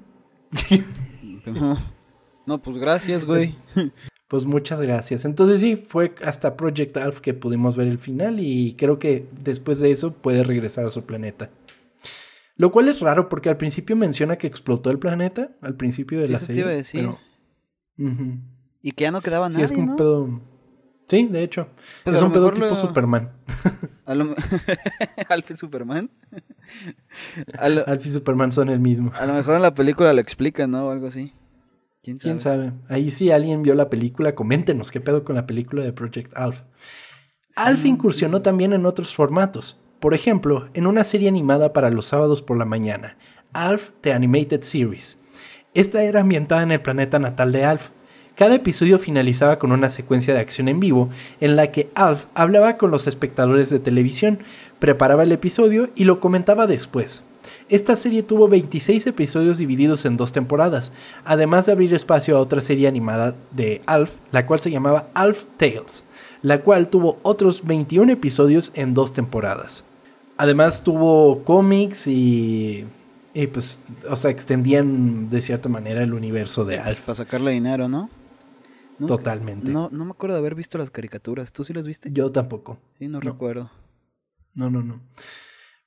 No, 2.47 2.61
pues 2.63 2.79
gracias, 2.79 3.25
güey. 3.25 3.57
pues 4.29 4.45
muchas 4.45 4.81
gracias. 4.81 5.25
Entonces 5.25 5.61
sí, 5.61 5.77
fue 5.77 6.15
hasta 6.25 6.57
Project 6.57 6.97
Alf 6.97 7.21
que 7.21 7.35
pudimos 7.35 7.77
ver 7.77 7.89
el 7.89 7.99
final 7.99 8.41
y 8.41 8.75
creo 8.75 8.99
que 8.99 9.27
después 9.43 9.81
de 9.81 9.91
eso 9.91 10.13
puede 10.13 10.45
regresar 10.45 10.85
a 10.87 10.91
su 10.91 11.05
planeta. 11.05 11.51
Lo 12.61 12.71
cual 12.71 12.89
es 12.89 13.01
raro 13.01 13.31
porque 13.31 13.49
al 13.49 13.57
principio 13.57 13.97
menciona 13.97 14.37
que 14.37 14.47
explotó 14.47 14.91
el 14.91 14.99
planeta, 14.99 15.57
al 15.63 15.77
principio 15.77 16.19
de 16.21 16.27
Sí, 16.27 16.33
la 16.33 16.37
eso 16.37 16.47
te 16.49 16.53
serie. 16.53 16.61
iba 16.63 16.71
a 16.71 16.75
decir. 16.75 17.09
pero-. 17.97 18.39
Y 18.83 18.93
que 18.93 19.05
ya 19.05 19.11
no 19.11 19.23
quedaba 19.23 19.47
Sí, 19.49 19.53
nadie, 19.55 19.65
es 19.65 19.73
como 19.73 19.91
un 19.93 19.97
pedo. 19.97 20.41
Sí, 21.09 21.27
de 21.27 21.43
hecho. 21.43 21.69
Pues 22.05 22.17
es 22.17 22.23
un 22.23 22.33
pedo 22.33 22.53
tipo 22.53 22.67
lo- 22.67 22.77
Superman. 22.77 23.33
A 24.05 24.15
lo... 24.15 24.35
Alf 25.31 25.51
y 25.51 25.57
Superman. 25.57 26.11
A 27.59 27.69
lo... 27.71 27.87
Alf 27.89 28.05
y 28.07 28.11
Superman 28.11 28.53
son 28.53 28.69
el 28.69 28.79
mismo. 28.79 29.11
a 29.19 29.25
lo 29.25 29.33
mejor 29.35 29.57
en 29.57 29.63
la 29.63 29.75
película 29.75 30.13
lo 30.13 30.21
explican, 30.21 30.71
¿no? 30.71 30.87
O 30.87 30.91
algo 30.91 31.07
así. 31.07 31.33
¿Quién 32.03 32.19
sabe? 32.19 32.31
¿Quién 32.31 32.41
sabe? 32.41 32.73
Ahí 32.89 33.11
sí 33.11 33.31
alguien 33.31 33.63
vio 33.63 33.75
la 33.75 33.89
película, 33.89 34.35
coméntenos 34.35 34.91
qué 34.91 35.01
pedo 35.01 35.25
con 35.25 35.35
la 35.37 35.47
película 35.47 35.83
de 35.83 35.93
Project 35.95 36.37
Alf. 36.37 36.63
Alf 37.57 37.85
incursionó 37.87 38.43
también 38.43 38.73
en 38.75 38.85
otros 38.87 39.15
formatos. 39.15 39.81
Por 40.01 40.15
ejemplo, 40.15 40.71
en 40.73 40.87
una 40.87 41.05
serie 41.05 41.29
animada 41.29 41.75
para 41.75 41.91
los 41.91 42.07
sábados 42.07 42.41
por 42.41 42.57
la 42.57 42.65
mañana, 42.65 43.19
Alf 43.53 43.91
The 44.01 44.15
Animated 44.15 44.63
Series. 44.63 45.19
Esta 45.75 46.03
era 46.03 46.23
ambientada 46.23 46.63
en 46.63 46.73
el 46.73 46.81
planeta 46.81 47.19
natal 47.19 47.53
de 47.53 47.67
Alf. 47.67 47.91
Cada 48.35 48.55
episodio 48.55 48.99
finalizaba 48.99 49.59
con 49.59 49.73
una 49.73 49.91
secuencia 49.91 50.33
de 50.33 50.41
acción 50.41 50.69
en 50.69 50.81
vivo 50.81 51.11
en 51.43 51.55
la 51.55 51.71
que 51.71 51.91
Alf 51.95 52.29
hablaba 52.35 52.79
con 52.79 52.91
los 52.91 53.07
espectadores 53.07 53.69
de 53.69 53.79
televisión, 53.79 54.39
preparaba 54.79 55.23
el 55.23 55.33
episodio 55.33 55.91
y 55.95 56.05
lo 56.05 56.19
comentaba 56.19 56.67
después. 56.67 57.25
Esta 57.69 57.95
serie 57.95 58.23
tuvo 58.23 58.49
26 58.49 59.07
episodios 59.07 59.59
divididos 59.59 60.07
en 60.07 60.17
dos 60.17 60.33
temporadas, 60.33 60.93
además 61.27 61.67
de 61.67 61.73
abrir 61.73 61.93
espacio 61.93 62.39
a 62.39 62.41
otra 62.41 62.63
serie 62.63 62.89
animada 62.89 63.37
de 63.51 63.83
Alf, 63.85 64.17
la 64.33 64.47
cual 64.47 64.61
se 64.61 64.71
llamaba 64.71 65.11
Alf 65.13 65.45
Tales, 65.59 66.05
la 66.41 66.63
cual 66.63 66.89
tuvo 66.89 67.19
otros 67.23 67.67
21 67.67 68.13
episodios 68.13 68.73
en 68.75 68.95
dos 68.95 69.13
temporadas. 69.13 69.85
Además 70.41 70.83
tuvo 70.83 71.45
cómics 71.45 72.07
y, 72.07 72.87
y 73.35 73.47
pues, 73.49 73.79
o 74.09 74.17
sea, 74.17 74.31
extendían 74.31 75.29
de 75.29 75.43
cierta 75.43 75.69
manera 75.69 76.03
el 76.03 76.15
universo 76.15 76.65
de 76.65 76.79
Alf. 76.79 77.03
Para 77.03 77.15
sacarle 77.15 77.51
dinero, 77.51 77.89
¿no? 77.91 78.09
Totalmente. 79.07 79.71
No, 79.71 79.91
no 79.93 80.07
me 80.07 80.13
acuerdo 80.13 80.37
de 80.37 80.41
haber 80.41 80.55
visto 80.55 80.79
las 80.79 80.91
caricaturas. 80.91 81.53
¿Tú 81.53 81.63
sí 81.63 81.75
las 81.75 81.87
viste? 81.87 82.09
Yo 82.11 82.33
tampoco. 82.33 82.79
Sí, 82.99 83.07
no, 83.07 83.21
no. 83.21 83.33
recuerdo. 83.33 83.71
No, 84.55 84.71
no, 84.71 84.83
no. 84.83 85.03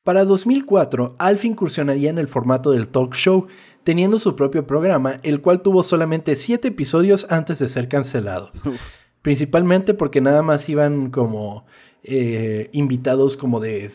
Para 0.03 0.23
2004, 0.23 1.15
Alf 1.17 1.45
incursionaría 1.45 2.11
en 2.11 2.19
el 2.19 2.27
formato 2.27 2.69
del 2.69 2.89
talk 2.89 3.15
show, 3.15 3.47
teniendo 3.83 4.19
su 4.19 4.35
propio 4.35 4.67
programa, 4.67 5.19
el 5.23 5.41
cual 5.41 5.63
tuvo 5.63 5.81
solamente 5.81 6.35
7 6.35 6.67
episodios 6.67 7.25
antes 7.31 7.57
de 7.57 7.69
ser 7.69 7.87
cancelado. 7.87 8.51
Uf. 8.65 8.79
Principalmente 9.23 9.95
porque 9.95 10.21
nada 10.21 10.43
más 10.43 10.69
iban 10.69 11.09
como 11.09 11.65
eh, 12.03 12.69
invitados 12.73 13.35
como 13.35 13.59
de 13.59 13.89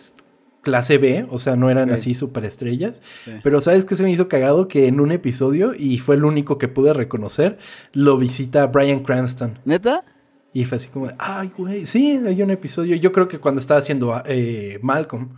clase 0.68 0.98
B, 0.98 1.26
o 1.30 1.38
sea, 1.38 1.56
no 1.56 1.70
eran 1.70 1.90
así 1.90 2.14
superestrellas. 2.14 3.02
Sí. 3.24 3.32
Pero 3.42 3.60
¿sabes 3.62 3.86
qué 3.86 3.94
se 3.94 4.02
me 4.02 4.10
hizo 4.10 4.28
cagado? 4.28 4.68
Que 4.68 4.86
en 4.86 5.00
un 5.00 5.12
episodio, 5.12 5.72
y 5.76 5.98
fue 5.98 6.16
el 6.16 6.24
único 6.24 6.58
que 6.58 6.68
pude 6.68 6.92
reconocer, 6.92 7.58
lo 7.92 8.18
visita 8.18 8.66
Brian 8.66 9.00
Cranston. 9.00 9.58
¿Neta? 9.64 10.04
Y 10.52 10.64
fue 10.64 10.76
así 10.76 10.88
como, 10.88 11.06
de, 11.06 11.14
ay, 11.18 11.50
güey, 11.56 11.86
sí, 11.86 12.20
hay 12.26 12.42
un 12.42 12.50
episodio. 12.50 12.96
Yo 12.96 13.12
creo 13.12 13.28
que 13.28 13.38
cuando 13.38 13.60
estaba 13.60 13.80
haciendo 13.80 14.22
eh, 14.26 14.78
Malcolm, 14.82 15.30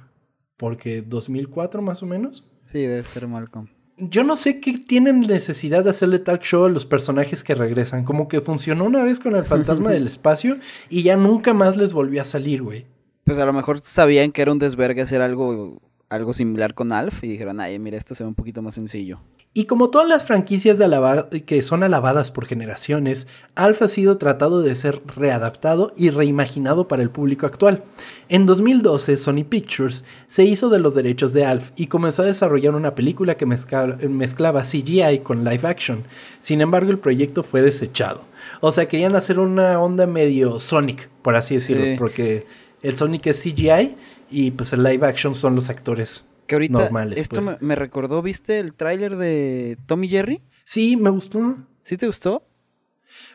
porque 0.57 1.03
2004 1.03 1.81
más 1.81 2.03
o 2.03 2.07
menos. 2.07 2.49
Sí, 2.65 2.81
debe 2.81 3.05
ser 3.05 3.29
Malcolm. 3.29 3.69
Yo 3.99 4.25
no 4.25 4.35
sé 4.35 4.61
qué 4.61 4.79
tienen 4.79 5.21
necesidad 5.21 5.85
de 5.85 5.91
hacerle 5.91 6.19
talk 6.19 6.43
show 6.43 6.65
a 6.65 6.71
los 6.71 6.87
personajes 6.87 7.45
que 7.45 7.55
regresan. 7.55 8.03
Como 8.03 8.29
que 8.29 8.41
funcionó 8.41 8.85
una 8.85 9.05
vez 9.05 9.21
con 9.21 9.37
el 9.37 9.45
fantasma 9.45 9.91
del 9.93 10.07
espacio 10.07 10.57
y 10.89 11.03
ya 11.03 11.17
nunca 11.17 11.55
más 11.55 11.77
les 11.77 11.93
volvió 11.93 12.23
a 12.23 12.25
salir, 12.25 12.63
güey. 12.63 12.87
Pues 13.31 13.39
a 13.39 13.47
lo 13.47 13.53
mejor 13.53 13.79
sabían 13.79 14.33
que 14.33 14.43
era 14.43 14.51
un 14.51 14.59
desvergue 14.59 15.03
hacer 15.03 15.23
algo, 15.23 15.81
algo 16.09 16.33
similar 16.33 16.75
con 16.75 16.91
Alf 16.91 17.23
y 17.23 17.29
dijeron, 17.29 17.61
ay, 17.61 17.79
mira, 17.79 17.97
esto 17.97 18.17
se 18.17 18.25
ve 18.25 18.29
un 18.29 18.35
poquito 18.35 18.61
más 18.61 18.75
sencillo. 18.75 19.21
Y 19.55 19.67
como 19.67 19.89
todas 19.89 20.09
las 20.09 20.25
franquicias 20.25 20.79
de 20.79 21.45
que 21.47 21.63
son 21.63 21.85
alabadas 21.85 22.33
por 22.33 22.47
generaciones, 22.47 23.29
Alf 23.55 23.83
ha 23.83 23.87
sido 23.89 24.19
tratado 24.19 24.63
de 24.63 24.75
ser 24.75 25.01
readaptado 25.17 25.93
y 25.97 26.11
reimaginado 26.11 26.89
para 26.89 27.03
el 27.05 27.11
público 27.11 27.47
actual. 27.47 27.85
En 28.29 28.47
2012, 28.47 29.17
Sony 29.17 29.45
Pictures 29.49 30.05
se 30.27 30.43
hizo 30.43 30.69
de 30.69 30.81
los 30.81 30.97
derechos 30.97 31.33
de 31.33 31.45
Alf 31.45 31.71
y 31.77 31.87
comenzó 31.87 32.23
a 32.23 32.27
desarrollar 32.27 32.75
una 32.75 32.97
película 32.97 33.37
que 33.37 33.47
mezcla- 33.47 33.97
mezclaba 34.09 34.65
CGI 34.65 35.21
con 35.23 35.45
live 35.45 35.69
action. 35.69 36.03
Sin 36.41 36.61
embargo, 36.63 36.91
el 36.91 36.99
proyecto 36.99 37.45
fue 37.45 37.63
desechado. 37.63 38.27
O 38.61 38.73
sea, 38.73 38.89
querían 38.89 39.15
hacer 39.15 39.39
una 39.39 39.81
onda 39.81 40.09
medio 40.09 40.59
Sonic, 40.59 41.09
por 41.23 41.37
así 41.37 41.55
decirlo, 41.55 41.85
Sí. 41.85 41.95
porque 41.97 42.47
el 42.83 42.97
Sonic 42.97 43.27
es 43.27 43.41
CGI 43.43 43.97
y 44.31 44.51
pues 44.53 44.73
el 44.73 44.83
live 44.83 45.07
action 45.07 45.35
son 45.35 45.55
los 45.55 45.69
actores. 45.69 46.25
Que 46.47 46.57
ahorita, 46.57 46.79
Normales, 46.81 47.21
esto 47.21 47.41
pues. 47.41 47.61
me, 47.61 47.69
me 47.69 47.77
recordó, 47.77 48.23
¿viste 48.23 48.59
el 48.59 48.75
tráiler 48.75 49.17
de 49.17 49.79
Tommy 49.87 50.09
Jerry? 50.09 50.41
Sí, 50.65 50.97
me 50.97 51.11
gustó. 51.11 51.57
¿Sí 51.83 51.97
te 51.97 52.07
gustó? 52.07 52.45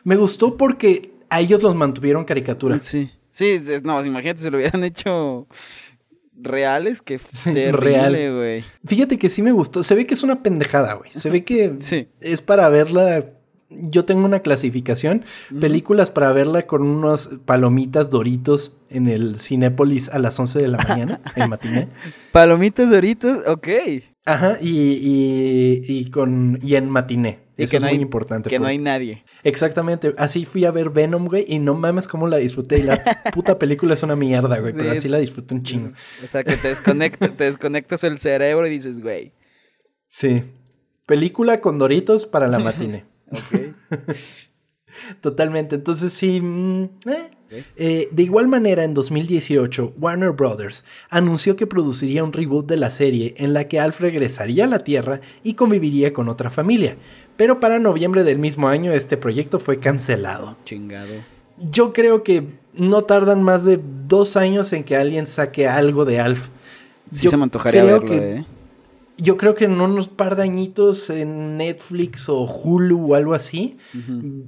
Me 0.04 0.16
gustó 0.16 0.56
porque 0.56 1.12
a 1.30 1.40
ellos 1.40 1.62
los 1.62 1.74
mantuvieron 1.74 2.24
caricatura. 2.24 2.78
Sí. 2.82 3.10
Sí, 3.30 3.60
no, 3.84 4.02
imagínate 4.04 4.40
si 4.42 4.50
lo 4.50 4.56
hubieran 4.56 4.82
hecho 4.84 5.46
reales, 6.34 7.02
que 7.02 7.18
Sí, 7.30 7.52
terrible, 7.54 8.32
güey. 8.34 8.64
Fíjate 8.86 9.18
que 9.18 9.28
sí 9.28 9.42
me 9.42 9.52
gustó. 9.52 9.82
Se 9.82 9.94
ve 9.94 10.06
que 10.06 10.14
es 10.14 10.22
una 10.22 10.42
pendejada, 10.42 10.94
güey. 10.94 11.10
Se 11.10 11.30
ve 11.30 11.44
que 11.44 11.76
Sí. 11.80 12.08
es 12.20 12.40
para 12.42 12.68
verla 12.68 13.26
yo 13.68 14.04
tengo 14.04 14.24
una 14.24 14.40
clasificación, 14.40 15.24
películas 15.60 16.10
para 16.10 16.32
verla 16.32 16.66
con 16.66 16.82
unos 16.82 17.28
palomitas 17.44 18.10
doritos 18.10 18.76
en 18.90 19.08
el 19.08 19.38
Cinépolis 19.40 20.08
a 20.08 20.18
las 20.18 20.38
11 20.38 20.60
de 20.60 20.68
la 20.68 20.78
mañana, 20.78 21.20
en 21.36 21.50
matiné. 21.50 21.88
Palomitas 22.32 22.90
doritos, 22.90 23.40
ok. 23.46 23.68
Ajá, 24.24 24.58
y, 24.60 24.68
y, 24.70 25.82
y 25.86 26.10
con, 26.10 26.58
y 26.62 26.74
en 26.76 26.90
matiné. 26.90 27.40
Y 27.56 27.62
Eso 27.62 27.70
que 27.70 27.76
es 27.78 27.82
no 27.82 27.88
muy 27.88 27.96
hay- 27.96 28.02
importante. 28.02 28.50
Que 28.50 28.58
no 28.58 28.64
porque- 28.64 28.70
hay 28.72 28.78
nadie. 28.78 29.24
Exactamente, 29.42 30.14
así 30.18 30.44
fui 30.44 30.64
a 30.64 30.70
ver 30.72 30.90
Venom, 30.90 31.26
güey, 31.26 31.44
y 31.48 31.58
no 31.60 31.74
mames 31.74 32.06
cómo 32.08 32.26
la 32.28 32.36
disfruté. 32.36 32.78
Y 32.78 32.82
la 32.82 33.02
puta 33.32 33.58
película 33.58 33.94
es 33.94 34.02
una 34.02 34.16
mierda, 34.16 34.58
güey, 34.58 34.72
pero 34.74 34.90
Sí. 34.92 34.98
así 34.98 35.08
la 35.08 35.18
disfruté 35.18 35.54
un 35.54 35.62
chingo. 35.62 35.88
O 36.24 36.26
sea, 36.28 36.42
que 36.44 36.56
te, 36.56 36.68
desconecta, 36.68 37.28
te 37.28 37.44
desconectas 37.44 38.02
el 38.04 38.18
cerebro 38.18 38.66
y 38.66 38.70
dices, 38.70 39.00
güey. 39.00 39.32
Sí. 40.10 40.42
Película 41.06 41.60
con 41.60 41.78
Doritos 41.78 42.26
para 42.26 42.46
la 42.48 42.58
matiné. 42.58 43.04
Ok. 43.30 43.74
Totalmente. 45.20 45.74
Entonces 45.76 46.12
sí. 46.12 46.40
mm, 46.40 46.84
eh. 47.08 47.30
Eh, 47.76 48.08
de 48.10 48.22
igual 48.24 48.48
manera, 48.48 48.82
en 48.82 48.92
2018, 48.92 49.94
Warner 50.00 50.32
Brothers 50.32 50.84
anunció 51.10 51.54
que 51.54 51.66
produciría 51.66 52.24
un 52.24 52.32
reboot 52.32 52.66
de 52.66 52.76
la 52.76 52.90
serie 52.90 53.34
en 53.36 53.52
la 53.52 53.68
que 53.68 53.78
Alf 53.78 54.00
regresaría 54.00 54.64
a 54.64 54.66
la 54.66 54.80
Tierra 54.80 55.20
y 55.44 55.54
conviviría 55.54 56.12
con 56.12 56.28
otra 56.28 56.50
familia. 56.50 56.96
Pero 57.36 57.60
para 57.60 57.78
noviembre 57.78 58.24
del 58.24 58.38
mismo 58.40 58.68
año 58.68 58.92
este 58.92 59.16
proyecto 59.16 59.60
fue 59.60 59.78
cancelado. 59.78 60.56
Chingado. 60.64 61.12
Yo 61.70 61.92
creo 61.92 62.22
que 62.24 62.46
no 62.74 63.02
tardan 63.04 63.42
más 63.42 63.64
de 63.64 63.80
dos 64.08 64.36
años 64.36 64.72
en 64.72 64.82
que 64.82 64.96
alguien 64.96 65.26
saque 65.26 65.68
algo 65.68 66.04
de 66.04 66.18
Alf. 66.18 66.48
Sí 67.12 67.24
Yo 67.24 67.30
se 67.30 67.36
me 67.36 67.44
antojaría 67.44 67.84
verlo, 67.84 68.06
que- 68.06 68.36
eh. 68.38 68.46
Yo 69.18 69.36
creo 69.36 69.54
que 69.54 69.64
en 69.64 69.80
unos 69.80 70.08
par 70.08 70.36
de 70.36 70.42
añitos 70.42 71.10
en 71.10 71.56
Netflix 71.56 72.28
o 72.28 72.44
Hulu 72.44 73.12
o 73.12 73.14
algo 73.14 73.34
así 73.34 73.78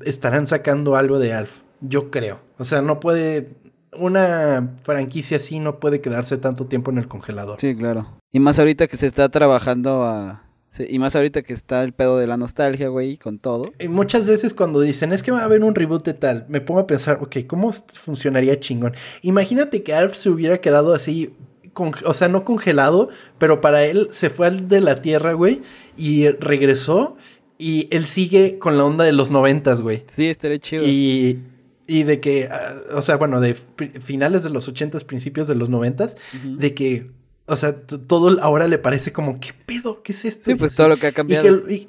estarán 0.05 0.47
sacando 0.47 0.97
algo 0.97 1.19
de 1.19 1.33
Alf. 1.33 1.62
Yo 1.81 2.11
creo. 2.11 2.41
O 2.59 2.64
sea, 2.64 2.83
no 2.83 3.01
puede. 3.01 3.49
Una 3.97 4.75
franquicia 4.83 5.39
así 5.39 5.59
no 5.59 5.81
puede 5.81 6.01
quedarse 6.01 6.37
tanto 6.37 6.66
tiempo 6.66 6.91
en 6.91 6.99
el 6.99 7.09
congelador. 7.09 7.59
Sí, 7.59 7.75
claro. 7.75 8.19
Y 8.31 8.41
más 8.41 8.59
ahorita 8.59 8.87
que 8.87 8.99
se 8.99 9.07
está 9.07 9.31
trabajando 9.31 10.05
a... 10.05 10.45
sí, 10.71 10.85
y 10.89 10.99
más 10.99 11.16
ahorita 11.16 11.43
que 11.43 11.55
está 11.55 11.83
el 11.83 11.95
pedo 11.95 12.19
de 12.19 12.27
la 12.27 12.37
nostalgia, 12.37 12.89
güey, 12.89 13.16
con 13.16 13.39
todo. 13.39 13.73
Y 13.79 13.89
muchas 13.89 14.27
veces 14.27 14.53
cuando 14.53 14.81
dicen 14.81 15.12
es 15.14 15.23
que 15.23 15.31
va 15.31 15.41
a 15.41 15.45
haber 15.45 15.64
un 15.64 15.75
reboot 15.75 16.05
de 16.05 16.12
tal, 16.12 16.45
me 16.49 16.61
pongo 16.61 16.81
a 16.81 16.87
pensar, 16.87 17.19
ok, 17.23 17.39
¿cómo 17.47 17.73
funcionaría 17.73 18.61
chingón? 18.61 18.95
Imagínate 19.23 19.83
que 19.83 19.95
Alf 19.95 20.14
se 20.14 20.29
hubiera 20.29 20.61
quedado 20.61 20.93
así, 20.95 21.33
o 21.79 22.14
sea, 22.14 22.29
no 22.29 22.45
congelado, 22.45 23.09
pero 23.39 23.61
para 23.61 23.85
él 23.85 24.09
se 24.11 24.31
fue 24.31 24.47
al 24.47 24.68
de 24.68 24.81
la 24.81 25.03
Tierra, 25.03 25.33
güey, 25.33 25.62
y 25.97 26.29
regresó, 26.29 27.16
y 27.59 27.89
él 27.91 28.05
sigue 28.07 28.59
con 28.59 28.76
la 28.76 28.85
onda 28.85 29.05
de 29.05 29.12
los 29.12 29.31
noventas, 29.31 29.81
güey. 29.81 30.05
Sí, 30.12 30.26
estaría 30.26 30.59
chido. 30.59 30.85
Y, 30.87 31.41
y 31.87 32.03
de 32.05 32.20
que, 32.20 32.49
ah, 32.51 32.74
o 32.95 33.03
sea, 33.03 33.16
bueno, 33.16 33.41
de 33.41 33.55
finales 34.01 34.43
de 34.45 34.51
los 34.51 34.68
ochentas, 34.68 35.05
principios 35.05 35.47
de 35.49 35.55
los 35.55 35.68
noventas, 35.68 36.16
Ujú. 36.39 36.57
de 36.57 36.74
que, 36.74 37.11
o 37.47 37.57
sea, 37.57 37.81
todo 37.81 38.41
ahora 38.43 38.68
le 38.68 38.79
parece 38.79 39.12
como, 39.12 39.41
¿qué 39.41 39.51
pedo? 39.66 40.03
¿Qué 40.03 40.12
es 40.12 40.24
esto? 40.24 40.45
Sí, 40.45 40.55
pues 40.55 40.72
así. 40.72 40.76
todo 40.76 40.89
lo 40.89 40.97
que 40.99 41.07
ha 41.07 41.11
Y 41.11 41.12
cambiado. 41.14 41.64
que, 41.64 41.72
y- 41.74 41.89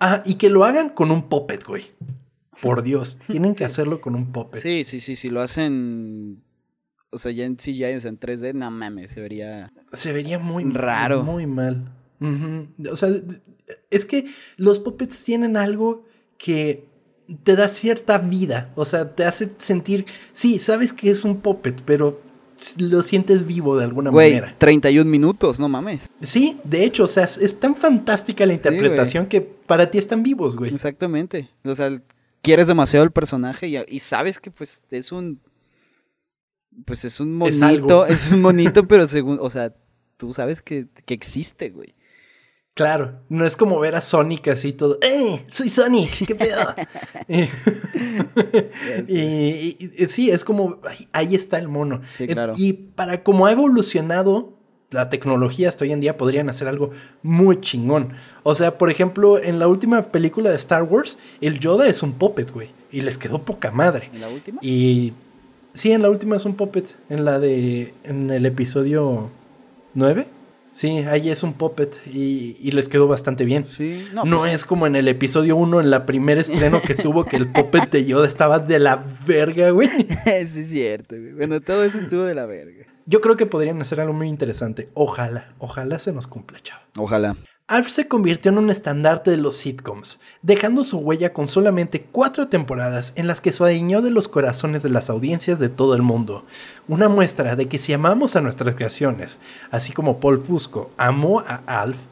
ah, 0.00 0.22
y 0.26 0.34
que 0.34 0.50
lo 0.50 0.64
hagan 0.64 0.88
con 0.90 1.10
un 1.10 1.28
puppet, 1.28 1.64
güey. 1.64 1.84
Por 2.60 2.82
Dios, 2.82 3.18
tienen 3.26 3.54
que 3.54 3.64
hacerlo 3.64 4.02
con 4.02 4.14
un 4.14 4.32
puppet. 4.32 4.62
Sí, 4.62 4.84
sí, 4.84 5.00
sí, 5.00 5.16
si 5.16 5.28
lo 5.28 5.40
hacen... 5.40 6.42
O 7.10 7.18
sea, 7.18 7.32
ya 7.32 7.44
en 7.44 7.56
CGI, 7.56 7.96
o 7.96 8.00
sea, 8.00 8.08
en 8.10 8.20
3D, 8.20 8.54
no 8.54 8.70
mames, 8.70 9.10
se 9.12 9.20
vería... 9.20 9.72
Se 9.92 10.12
vería 10.12 10.38
muy 10.38 10.64
Raro. 10.64 11.22
Muy 11.24 11.46
mal. 11.46 11.92
Ujú. 12.20 12.68
O 12.90 12.96
sea, 12.96 13.10
es 13.90 14.04
que 14.04 14.26
los 14.56 14.78
puppets 14.78 15.24
tienen 15.24 15.56
algo 15.56 16.04
que 16.38 16.84
te 17.42 17.56
da 17.56 17.68
cierta 17.68 18.18
vida. 18.18 18.70
O 18.74 18.84
sea, 18.84 19.14
te 19.14 19.24
hace 19.24 19.50
sentir. 19.58 20.06
Sí, 20.32 20.58
sabes 20.58 20.92
que 20.92 21.10
es 21.10 21.24
un 21.24 21.40
puppet, 21.40 21.82
pero 21.84 22.20
lo 22.78 23.02
sientes 23.02 23.46
vivo 23.46 23.76
de 23.78 23.84
alguna 23.84 24.10
Güey, 24.10 24.34
manera. 24.34 24.54
31 24.58 25.08
minutos, 25.08 25.58
no 25.60 25.68
mames. 25.68 26.10
Sí, 26.20 26.58
de 26.64 26.84
hecho, 26.84 27.04
o 27.04 27.08
sea, 27.08 27.24
es, 27.24 27.58
tan 27.58 27.74
fantástica 27.74 28.44
la 28.44 28.52
Sí, 28.52 28.58
interpretación 28.58 29.26
que 29.26 29.40
para 29.40 29.90
ti 29.90 29.98
están 29.98 30.22
vivos, 30.22 30.56
güey. 30.56 30.72
Exactamente. 30.72 31.48
O 31.64 31.74
sea, 31.74 32.00
quieres 32.42 32.68
demasiado 32.68 33.04
el 33.04 33.12
personaje 33.12 33.68
y, 33.68 33.76
y 33.88 33.98
sabes 34.00 34.38
que 34.38 34.50
pues 34.50 34.84
es 34.90 35.12
un... 35.12 35.40
Pues 36.84 37.04
es 37.04 37.20
un 37.20 37.34
monito, 37.34 38.06
es, 38.06 38.32
un 38.32 38.42
monito, 38.42 38.86
pero 38.88 39.06
según... 39.06 39.38
O 39.40 39.50
sea, 39.50 39.74
tú 40.16 40.32
sabes 40.32 40.62
que, 40.62 40.86
que 41.04 41.14
existe, 41.14 41.70
güey. 41.70 41.94
Claro, 42.74 43.20
no 43.28 43.44
es 43.44 43.56
como 43.56 43.78
ver 43.80 43.94
a 43.96 44.00
Sonic 44.00 44.48
así 44.48 44.72
todo. 44.72 44.96
¡Eh! 45.02 45.44
¡Soy 45.48 45.68
Sonic! 45.68 46.24
¿Qué 46.26 46.34
pedo? 46.34 46.74
Y, 49.08 49.18
y- 49.18 49.76
y- 49.98 50.06
sí, 50.06 50.30
es 50.30 50.44
como. 50.44 50.78
ay, 50.88 51.08
ahí 51.12 51.34
está 51.34 51.58
el 51.58 51.68
mono. 51.68 52.00
Sí, 52.16 52.24
Eh, 52.24 52.28
claro. 52.28 52.52
Y 52.56 52.72
para 52.72 53.22
como 53.22 53.46
ha 53.46 53.52
evolucionado 53.52 54.56
la 54.90 55.08
tecnología 55.08 55.68
hasta 55.68 55.84
hoy 55.84 55.92
en 55.92 56.00
día, 56.00 56.16
podrían 56.16 56.48
hacer 56.48 56.68
algo 56.68 56.90
muy 57.22 57.60
chingón. 57.60 58.14
O 58.42 58.54
sea, 58.54 58.78
por 58.78 58.90
ejemplo, 58.90 59.38
en 59.42 59.58
la 59.58 59.68
última 59.68 60.10
película 60.10 60.50
de 60.50 60.56
Star 60.56 60.82
Wars, 60.84 61.18
el 61.40 61.60
Yoda 61.60 61.86
es 61.86 62.02
un 62.02 62.12
puppet, 62.14 62.50
güey. 62.52 62.70
Y 62.90 63.02
les 63.02 63.18
quedó 63.18 63.44
poca 63.44 63.70
madre. 63.70 64.10
¿En 64.12 64.20
la 64.20 64.28
última? 64.28 64.58
Y. 64.62 65.12
Sí, 65.72 65.92
en 65.92 66.02
la 66.02 66.10
última 66.10 66.36
es 66.36 66.44
un 66.44 66.54
puppet. 66.54 66.96
En 67.08 67.24
la 67.24 67.38
de. 67.38 67.94
En 68.04 68.30
el 68.30 68.46
episodio 68.46 69.30
9. 69.94 70.26
Sí, 70.72 70.98
ahí 70.98 71.30
es 71.30 71.42
un 71.42 71.54
puppet. 71.54 72.00
Y, 72.06 72.56
y 72.60 72.70
les 72.72 72.88
quedó 72.88 73.08
bastante 73.08 73.44
bien. 73.44 73.66
Sí, 73.68 74.06
No, 74.12 74.24
no, 74.24 74.38
pues, 74.38 74.54
es 74.54 74.64
como 74.64 74.86
en 74.86 74.96
el 74.96 75.08
episodio 75.08 75.56
1, 75.56 75.80
en 75.80 75.90
la 75.90 76.06
primer 76.06 76.38
estreno 76.38 76.80
que 76.80 76.94
tuvo, 77.02 77.24
que 77.24 77.36
el 77.36 77.48
puppet 77.48 77.90
de 77.90 78.04
Yoda 78.04 78.26
estaba 78.26 78.58
de 78.58 78.78
la 78.78 79.04
verga, 79.26 79.70
güey. 79.70 79.88
sí 80.46 80.60
es 80.60 80.70
cierto, 80.70 81.16
güey. 81.16 81.32
Bueno, 81.32 81.60
todo 81.60 81.84
eso 81.84 81.98
estuvo 81.98 82.22
de 82.22 82.34
la 82.34 82.46
verga. 82.46 82.86
Yo 83.06 83.20
creo 83.20 83.36
que 83.36 83.46
podrían 83.46 83.80
hacer 83.80 84.00
algo 84.00 84.12
muy 84.12 84.28
interesante. 84.28 84.88
Ojalá, 84.94 85.52
ojalá 85.58 85.98
se 85.98 86.12
nos 86.12 86.28
cumpla, 86.28 86.60
chavo. 86.60 86.82
Ojalá. 86.98 87.36
Alf 87.70 87.88
se 87.88 88.08
convirtió 88.08 88.50
en 88.50 88.58
un 88.58 88.68
estandarte 88.68 89.30
de 89.30 89.36
los 89.36 89.54
sitcoms, 89.54 90.18
dejando 90.42 90.82
su 90.82 90.98
huella 90.98 91.32
con 91.32 91.46
solamente 91.46 92.04
cuatro 92.10 92.48
temporadas 92.48 93.12
en 93.14 93.28
las 93.28 93.40
que 93.40 93.52
se 93.52 93.62
de 93.64 94.10
los 94.10 94.26
corazones 94.26 94.82
de 94.82 94.88
las 94.88 95.08
audiencias 95.08 95.60
de 95.60 95.68
todo 95.68 95.94
el 95.94 96.02
mundo. 96.02 96.44
Una 96.88 97.08
muestra 97.08 97.54
de 97.54 97.68
que 97.68 97.78
si 97.78 97.92
amamos 97.92 98.34
a 98.34 98.40
nuestras 98.40 98.74
creaciones, 98.74 99.38
así 99.70 99.92
como 99.92 100.18
Paul 100.18 100.40
Fusco 100.40 100.90
amó 100.96 101.44
a 101.46 101.62
Alf, 101.68 102.06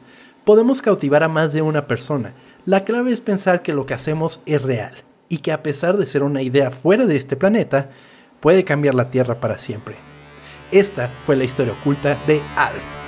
podemos 0.45 0.81
cautivar 0.81 1.23
a 1.23 1.27
más 1.27 1.51
de 1.51 1.61
una 1.61 1.87
persona. 1.87 2.33
La 2.63 2.85
clave 2.85 3.11
es 3.11 3.19
pensar 3.19 3.61
que 3.61 3.73
lo 3.73 3.85
que 3.85 3.95
hacemos 3.95 4.39
es 4.45 4.61
real 4.61 5.03
y 5.27 5.39
que 5.39 5.51
a 5.51 5.61
pesar 5.61 5.97
de 5.97 6.05
ser 6.05 6.23
una 6.23 6.41
idea 6.41 6.71
fuera 6.71 7.05
de 7.05 7.17
este 7.17 7.35
planeta, 7.35 7.89
puede 8.39 8.63
cambiar 8.63 8.95
la 8.95 9.11
Tierra 9.11 9.41
para 9.41 9.57
siempre. 9.57 9.97
Esta 10.71 11.09
fue 11.19 11.35
la 11.35 11.43
historia 11.43 11.73
oculta 11.73 12.17
de 12.27 12.41
Alf. 12.55 12.98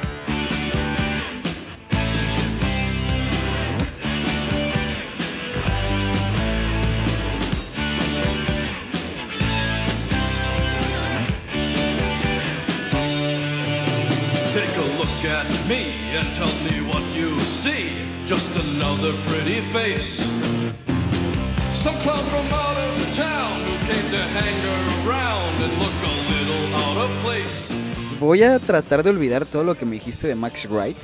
Some 21.81 21.97
clown 22.03 22.23
from 22.25 22.45
out 22.53 22.77
of 22.77 23.15
town 23.17 23.61
who 23.65 23.75
came 23.87 24.07
to 24.11 24.21
hang 24.37 24.59
around 25.03 25.63
and 25.63 25.73
look 25.79 25.97
a 26.03 26.13
little 26.29 26.75
out 26.75 26.97
of 26.97 27.09
place. 27.23 27.73
Voy 28.19 28.43
a 28.43 28.59
tratar 28.59 29.01
de 29.01 29.09
olvidar 29.09 29.47
todo 29.47 29.63
lo 29.63 29.75
que 29.75 29.87
me 29.87 29.95
dijiste 29.95 30.27
de 30.27 30.35
Max 30.35 30.67
Wright, 30.69 30.95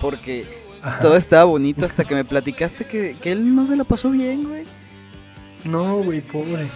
porque 0.00 0.44
todo 1.00 1.16
estaba 1.16 1.44
bonito 1.44 1.86
hasta 1.86 2.02
que 2.02 2.16
me 2.16 2.24
platicaste 2.24 2.84
que, 2.84 3.14
que 3.14 3.30
él 3.30 3.54
no 3.54 3.68
se 3.68 3.76
la 3.76 3.84
pasó 3.84 4.10
bien, 4.10 4.42
güey. 4.42 4.64
No, 5.64 5.98
güey, 5.98 6.20
pobre. 6.20 6.66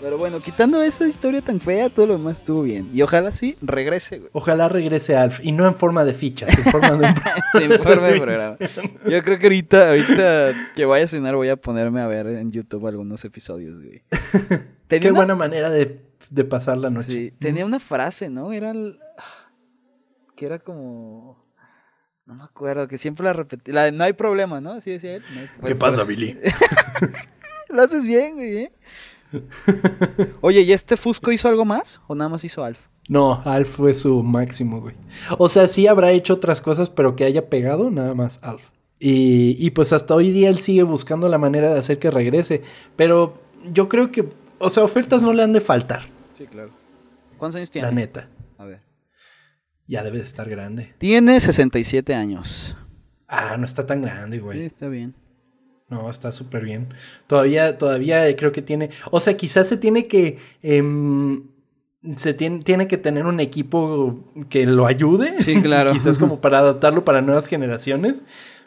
Pero 0.00 0.16
bueno, 0.16 0.40
quitando 0.40 0.82
esa 0.82 1.06
historia 1.06 1.42
tan 1.42 1.60
fea, 1.60 1.90
todo 1.90 2.06
lo 2.06 2.14
demás 2.16 2.38
estuvo 2.38 2.62
bien. 2.62 2.88
Y 2.92 3.02
ojalá 3.02 3.32
sí 3.32 3.56
regrese, 3.60 4.18
güey. 4.18 4.30
Ojalá 4.32 4.68
regrese 4.68 5.14
Alf 5.16 5.40
y 5.42 5.52
no 5.52 5.66
en 5.66 5.74
forma 5.74 6.04
de 6.06 6.14
fichas, 6.14 6.56
en 6.56 6.64
forma 6.72 6.92
de 6.96 7.06
Se 7.52 7.64
informe 7.64 8.08
el 8.10 8.20
programa. 8.22 8.56
Yo 9.06 9.22
creo 9.22 9.38
que 9.38 9.46
ahorita, 9.46 9.88
ahorita 9.90 10.52
que 10.74 10.84
vaya 10.86 11.04
a 11.04 11.08
cenar 11.08 11.36
voy 11.36 11.50
a 11.50 11.56
ponerme 11.56 12.00
a 12.00 12.06
ver 12.06 12.26
en 12.28 12.50
YouTube 12.50 12.86
algunos 12.86 13.24
episodios, 13.26 13.78
güey. 13.78 14.02
Tenía 14.88 15.02
Qué 15.02 15.10
una- 15.10 15.18
buena 15.18 15.34
manera 15.34 15.68
de, 15.70 16.00
de 16.30 16.44
pasar 16.44 16.78
la 16.78 16.88
noche. 16.88 17.10
Sí, 17.12 17.32
tenía 17.38 17.66
una 17.66 17.78
frase, 17.78 18.30
¿no? 18.30 18.52
Era 18.52 18.70
el- 18.70 18.98
que 20.34 20.46
era 20.46 20.58
como 20.60 21.44
no 22.24 22.34
me 22.36 22.44
acuerdo, 22.44 22.86
que 22.88 22.96
siempre 22.96 23.24
la 23.24 23.32
repetía, 23.34 23.74
la 23.74 23.82
de 23.84 23.92
no 23.92 24.04
hay 24.04 24.12
problema, 24.14 24.60
¿no? 24.60 24.72
Así 24.72 24.90
decía 24.92 25.16
él. 25.16 25.22
No 25.34 25.40
hay- 25.40 25.48
¿Qué 25.72 25.74
pasa, 25.74 26.04
Billy? 26.04 26.38
Lo 27.68 27.82
haces 27.82 28.04
bien, 28.06 28.34
güey. 28.36 28.56
¿eh? 28.56 28.72
Oye, 30.40 30.62
¿y 30.62 30.72
este 30.72 30.96
Fusco 30.96 31.32
hizo 31.32 31.48
algo 31.48 31.64
más 31.64 32.00
o 32.06 32.14
nada 32.14 32.28
más 32.28 32.44
hizo 32.44 32.64
Alf? 32.64 32.86
No, 33.08 33.42
Alf 33.44 33.76
fue 33.76 33.94
su 33.94 34.22
máximo, 34.22 34.80
güey. 34.80 34.94
O 35.38 35.48
sea, 35.48 35.66
sí 35.66 35.86
habrá 35.86 36.12
hecho 36.12 36.34
otras 36.34 36.60
cosas, 36.60 36.90
pero 36.90 37.16
que 37.16 37.24
haya 37.24 37.48
pegado 37.48 37.90
nada 37.90 38.14
más 38.14 38.38
Alf. 38.42 38.70
Y, 38.98 39.56
y 39.58 39.70
pues 39.70 39.92
hasta 39.92 40.14
hoy 40.14 40.30
día 40.30 40.50
él 40.50 40.58
sigue 40.58 40.82
buscando 40.82 41.28
la 41.28 41.38
manera 41.38 41.72
de 41.72 41.78
hacer 41.78 41.98
que 41.98 42.10
regrese. 42.10 42.62
Pero 42.96 43.34
yo 43.72 43.88
creo 43.88 44.12
que, 44.12 44.28
o 44.58 44.70
sea, 44.70 44.84
ofertas 44.84 45.22
no 45.22 45.32
le 45.32 45.42
han 45.42 45.52
de 45.52 45.60
faltar, 45.60 46.02
Sí, 46.34 46.46
claro. 46.46 46.70
¿Cuántos 47.36 47.56
años 47.56 47.70
tiene? 47.70 47.88
la 47.88 47.94
neta. 47.94 48.28
A 48.58 48.64
ver. 48.66 48.82
Ya 49.86 50.02
debe 50.04 50.18
de 50.18 50.24
estar 50.24 50.48
grande. 50.48 50.94
Tiene 50.98 51.40
67 51.40 52.14
años. 52.14 52.76
Ah, 53.26 53.56
no 53.58 53.64
está 53.64 53.86
tan 53.86 54.02
grande, 54.02 54.36
Sí, 54.36 54.42
güey. 54.42 54.66
está 54.66 54.88
bien. 54.88 55.14
No, 55.90 56.08
está 56.10 56.30
súper 56.32 56.64
bien. 56.64 56.94
Todavía, 57.26 57.76
todavía 57.76 58.34
creo 58.36 58.52
que 58.52 58.62
tiene. 58.62 58.90
O 59.10 59.20
sea, 59.20 59.36
quizás 59.36 59.68
se 59.68 59.76
tiene 59.76 60.06
que. 60.06 60.38
em, 60.62 61.42
se 62.16 62.32
tiene, 62.32 62.60
tiene 62.60 62.88
que 62.88 62.96
tener 62.96 63.26
un 63.26 63.40
equipo 63.40 64.24
que 64.48 64.64
lo 64.66 64.86
ayude. 64.86 65.34
Sí, 65.40 65.54
claro. 65.62 65.92
quizás 65.92 66.18
como 66.18 66.40
para 66.40 66.60
adaptarlo 66.60 67.04
para 67.04 67.20
nuevas 67.22 67.46
generaciones. 67.48 68.22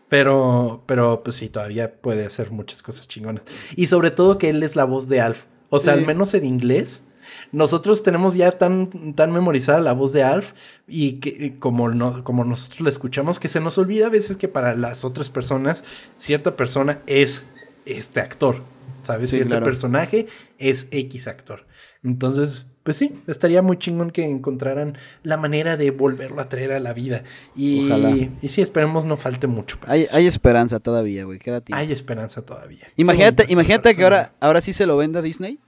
Pero, 0.09 0.84
pero 0.86 1.24
pues 1.24 1.38
sí, 1.38 1.49
todavía 1.49 1.99
puede 1.99 2.26
hacer 2.26 2.51
muchas 2.51 2.84
cosas 2.84 3.07
chingonas. 3.07 3.43
Y 3.76 3.88
sobre 3.88 4.11
todo 4.11 4.38
que 4.38 4.49
él 4.49 4.61
es 4.61 4.76
la 4.76 4.84
voz 4.84 5.07
de 5.09 5.21
Alf. 5.21 5.45
O 5.69 5.80
sea, 5.80 5.93
Sí. 5.93 5.99
al 5.99 6.05
menos 6.05 6.34
en 6.36 6.45
inglés. 6.45 7.05
Nosotros 7.51 8.03
tenemos 8.03 8.36
ya 8.36 8.51
tan, 8.53 9.13
tan 9.13 9.32
memorizada 9.32 9.80
la 9.80 9.93
voz 9.93 10.13
de 10.13 10.24
Alf 10.24 10.53
y 10.88 11.13
que 11.19 11.57
como, 11.59 11.89
no, 11.89 12.24
como 12.24 12.43
nosotros 12.43 12.82
la 12.82 12.89
escuchamos, 12.89 13.39
que 13.39 13.47
se 13.47 13.59
nos 13.59 13.78
olvida 13.78 14.07
a 14.07 14.09
veces 14.09 14.38
que 14.38 14.47
para 14.47 14.76
las 14.76 15.03
otras 15.05 15.30
personas, 15.30 15.84
cierta 16.15 16.55
persona 16.55 17.01
es 17.07 17.47
este 17.86 18.19
actor, 18.21 18.61
¿sabes? 19.03 19.30
Sí, 19.30 19.38
Cierto 19.38 19.51
claro. 19.51 19.65
personaje 19.65 20.28
es 20.57 20.88
X 20.91 21.28
actor. 21.28 21.65
Entonces, 22.03 22.65
pues 22.84 22.97
sí, 22.97 23.13
estaría 23.28 23.61
muy 23.61 23.78
chingón 23.78 24.11
que 24.11 24.26
encontraran 24.26 24.97
la 25.24 25.38
manera 25.38 25.78
de 25.78 25.89
volverlo 25.91 26.41
a 26.41 26.49
traer 26.49 26.74
a 26.74 26.82
la 26.82 26.91
vida. 26.91 27.24
Y, 27.55 27.86
Ojalá. 27.86 28.09
y 28.41 28.47
sí, 28.49 28.61
esperemos 28.61 29.05
no 29.05 29.15
falte 29.15 29.47
mucho. 29.47 29.80
para 29.80 29.93
Hay, 29.93 30.01
eso. 30.01 30.17
hay 30.17 30.28
esperanza 30.28 30.82
todavía, 30.82 31.24
güey. 31.24 31.39
Queda 31.39 31.61
tiempo. 31.61 31.80
Hay 31.80 31.93
esperanza 31.93 32.41
todavía. 32.45 32.86
Imagínate, 32.97 33.45
imagínate 33.47 33.95
que 33.95 34.03
ahora, 34.03 34.34
ahora 34.41 34.59
sí 34.59 34.74
se 34.74 34.86
lo 34.86 34.97
venda 34.97 35.21
Disney. 35.21 35.59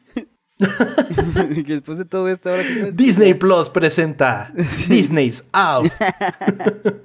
que 1.66 1.74
después 1.74 1.98
de 1.98 2.06
todo 2.06 2.30
esto, 2.30 2.50
ahora 2.50 2.64
sí 2.64 2.80
sabes- 2.80 2.96
Disney 2.96 3.34
Plus 3.34 3.70
presenta 3.70 4.54
Sí. 4.70 4.86
Disney's 4.90 5.44
Alf. 5.52 5.94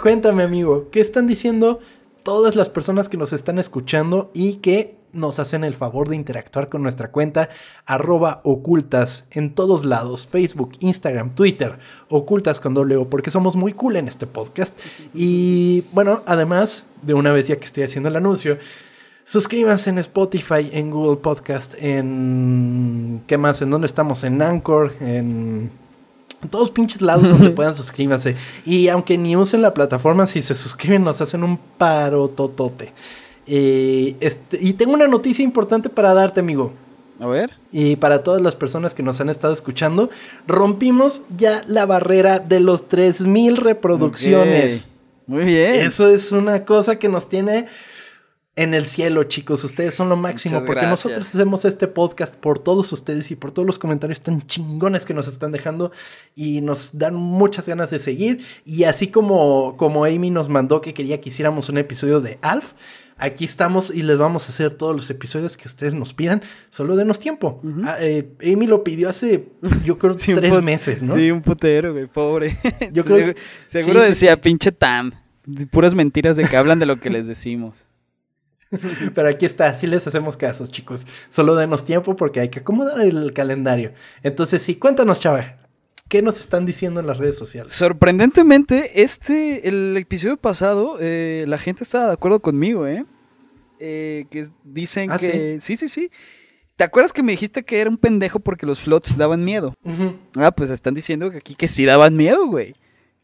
Cuéntame, 0.00 0.42
amigo, 0.44 0.88
¿qué 0.90 1.00
están 1.00 1.26
diciendo 1.26 1.80
todas 2.22 2.56
las 2.56 2.70
personas 2.70 3.08
que 3.08 3.16
nos 3.16 3.32
están 3.32 3.58
escuchando 3.58 4.30
y 4.34 4.54
que 4.56 4.96
nos 5.12 5.38
hacen 5.38 5.64
el 5.64 5.74
favor 5.74 6.08
de 6.08 6.16
interactuar 6.16 6.68
con 6.68 6.82
nuestra 6.82 7.10
cuenta 7.10 7.48
arroba 7.86 8.40
ocultas 8.44 9.26
en 9.30 9.54
todos 9.54 9.84
lados, 9.84 10.26
Facebook, 10.26 10.72
Instagram, 10.80 11.34
Twitter, 11.34 11.78
ocultas 12.08 12.60
con 12.60 12.74
doble 12.74 12.96
O, 12.96 13.08
porque 13.08 13.30
somos 13.30 13.56
muy 13.56 13.72
cool 13.72 13.96
en 13.96 14.08
este 14.08 14.26
podcast. 14.26 14.76
Y 15.14 15.84
bueno, 15.92 16.22
además, 16.26 16.84
de 17.02 17.14
una 17.14 17.32
vez 17.32 17.48
ya 17.48 17.56
que 17.56 17.64
estoy 17.64 17.84
haciendo 17.84 18.08
el 18.08 18.16
anuncio, 18.16 18.58
Suscríbanse 19.26 19.90
en 19.90 19.98
Spotify, 19.98 20.70
en 20.70 20.92
Google 20.92 21.16
Podcast, 21.16 21.74
en... 21.78 23.24
¿Qué 23.26 23.36
más? 23.36 23.60
¿En 23.60 23.70
dónde 23.70 23.88
estamos? 23.88 24.22
En 24.22 24.40
Anchor, 24.40 24.92
en... 25.00 25.72
En 26.42 26.48
todos 26.48 26.70
pinches 26.70 27.02
lados 27.02 27.28
donde 27.30 27.50
puedan 27.56 27.74
suscríbanse. 27.74 28.36
Y 28.64 28.86
aunque 28.86 29.18
ni 29.18 29.34
usen 29.34 29.62
la 29.62 29.74
plataforma, 29.74 30.28
si 30.28 30.42
se 30.42 30.54
suscriben 30.54 31.02
nos 31.02 31.20
hacen 31.20 31.42
un 31.42 31.58
paro 31.58 32.28
totote. 32.28 32.92
Eh, 33.48 34.14
este, 34.20 34.60
y 34.60 34.74
tengo 34.74 34.92
una 34.92 35.08
noticia 35.08 35.42
importante 35.42 35.88
para 35.88 36.14
darte, 36.14 36.38
amigo. 36.38 36.72
A 37.18 37.26
ver. 37.26 37.50
Y 37.72 37.96
para 37.96 38.22
todas 38.22 38.40
las 38.40 38.54
personas 38.54 38.94
que 38.94 39.02
nos 39.02 39.20
han 39.20 39.28
estado 39.28 39.52
escuchando, 39.52 40.08
rompimos 40.46 41.22
ya 41.36 41.64
la 41.66 41.84
barrera 41.84 42.38
de 42.38 42.60
los 42.60 42.86
3000 42.86 43.56
reproducciones. 43.56 44.84
Muy 45.26 45.46
bien. 45.46 45.84
Eso 45.84 46.08
es 46.08 46.30
una 46.30 46.64
cosa 46.64 47.00
que 47.00 47.08
nos 47.08 47.28
tiene 47.28 47.66
en 48.56 48.74
el 48.74 48.86
cielo, 48.86 49.22
chicos. 49.24 49.62
Ustedes 49.64 49.94
son 49.94 50.08
lo 50.08 50.16
máximo. 50.16 50.54
Muchas 50.54 50.66
porque 50.66 50.80
gracias. 50.80 50.90
nosotros 51.06 51.28
hacemos 51.34 51.64
este 51.64 51.86
podcast 51.88 52.34
por 52.34 52.58
todos 52.58 52.90
ustedes 52.92 53.30
y 53.30 53.36
por 53.36 53.52
todos 53.52 53.66
los 53.66 53.78
comentarios 53.78 54.22
tan 54.22 54.42
chingones 54.46 55.04
que 55.06 55.14
nos 55.14 55.28
están 55.28 55.52
dejando. 55.52 55.92
Y 56.34 56.62
nos 56.62 56.98
dan 56.98 57.14
muchas 57.14 57.68
ganas 57.68 57.90
de 57.90 57.98
seguir. 57.98 58.44
Y 58.64 58.84
así 58.84 59.08
como, 59.08 59.76
como 59.76 60.04
Amy 60.04 60.30
nos 60.30 60.48
mandó 60.48 60.80
que 60.80 60.94
quería 60.94 61.20
que 61.20 61.28
hiciéramos 61.28 61.68
un 61.68 61.78
episodio 61.78 62.20
de 62.20 62.38
Alf. 62.42 62.72
Aquí 63.18 63.46
estamos 63.46 63.90
y 63.94 64.02
les 64.02 64.18
vamos 64.18 64.46
a 64.46 64.50
hacer 64.50 64.74
todos 64.74 64.94
los 64.94 65.08
episodios 65.08 65.56
que 65.56 65.68
ustedes 65.68 65.94
nos 65.94 66.12
pidan. 66.12 66.42
Solo 66.68 66.96
denos 66.96 67.18
tiempo. 67.18 67.62
Ah, 67.84 67.96
eh, 68.00 68.28
Amy 68.42 68.66
lo 68.66 68.84
pidió 68.84 69.08
hace, 69.08 69.48
yo 69.84 69.96
creo, 69.98 70.12
Sí, 70.18 70.34
tres 70.34 70.62
meses, 70.62 71.02
¿no? 71.02 71.14
Sí, 71.14 71.30
un 71.30 71.40
putero, 71.40 71.92
güey, 71.94 72.06
pobre. 72.08 72.58
Yo 72.92 73.02
creo- 73.04 73.16
Seguro, 73.18 73.34
seguro 73.68 74.00
sí, 74.00 74.04
sí, 74.04 74.08
decía, 74.10 74.34
sí. 74.34 74.40
pinche 74.42 74.70
Tam. 74.70 75.12
Puras 75.70 75.94
mentiras 75.94 76.36
de 76.36 76.44
que 76.44 76.56
hablan 76.58 76.78
de 76.78 76.84
lo 76.86 76.96
que 77.00 77.08
les 77.08 77.26
decimos. 77.26 77.86
Pero 79.14 79.28
aquí 79.28 79.46
está, 79.46 79.76
sí 79.76 79.86
les 79.86 80.06
hacemos 80.06 80.36
caso, 80.36 80.66
chicos. 80.66 81.06
Solo 81.28 81.54
denos 81.54 81.84
tiempo 81.84 82.16
porque 82.16 82.40
hay 82.40 82.48
que 82.48 82.60
acomodar 82.60 83.00
el 83.00 83.32
calendario. 83.32 83.92
Entonces, 84.22 84.62
sí, 84.62 84.76
cuéntanos, 84.76 85.20
chava. 85.20 85.56
¿Qué 86.08 86.22
nos 86.22 86.38
están 86.38 86.66
diciendo 86.66 87.00
en 87.00 87.06
las 87.06 87.18
redes 87.18 87.36
sociales? 87.36 87.72
Sorprendentemente, 87.72 89.02
este, 89.02 89.68
el 89.68 89.96
episodio 89.96 90.36
pasado, 90.36 90.98
eh, 91.00 91.44
la 91.48 91.58
gente 91.58 91.82
estaba 91.82 92.06
de 92.06 92.12
acuerdo 92.12 92.40
conmigo, 92.40 92.86
¿eh? 92.86 93.04
Eh, 93.80 94.26
que 94.30 94.48
dicen 94.62 95.10
¿Ah, 95.10 95.18
que... 95.18 95.58
Sí, 95.60 95.76
sí, 95.76 95.88
sí. 95.88 96.10
¿Te 96.76 96.84
acuerdas 96.84 97.12
que 97.12 97.22
me 97.22 97.32
dijiste 97.32 97.64
que 97.64 97.80
era 97.80 97.90
un 97.90 97.96
pendejo 97.96 98.38
porque 98.38 98.66
los 98.66 98.80
flots 98.80 99.16
daban 99.16 99.44
miedo? 99.44 99.74
Ah, 100.36 100.52
pues 100.52 100.70
están 100.70 100.94
diciendo 100.94 101.30
que 101.30 101.38
aquí 101.38 101.54
que 101.54 101.68
sí 101.68 101.84
daban 101.84 102.14
miedo, 102.14 102.46
güey. 102.46 102.74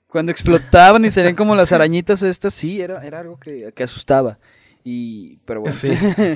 Cuando 0.08 0.32
explotaban 0.32 1.04
y 1.04 1.10
serían 1.10 1.36
como 1.36 1.54
las 1.54 1.70
arañitas 1.72 2.22
estas, 2.22 2.52
sí, 2.52 2.80
era, 2.80 3.06
era 3.06 3.20
algo 3.20 3.38
que, 3.38 3.72
que 3.74 3.82
asustaba. 3.82 4.38
Y, 4.84 5.38
pero 5.44 5.60
bueno. 5.60 5.76
Sí. 5.76 5.90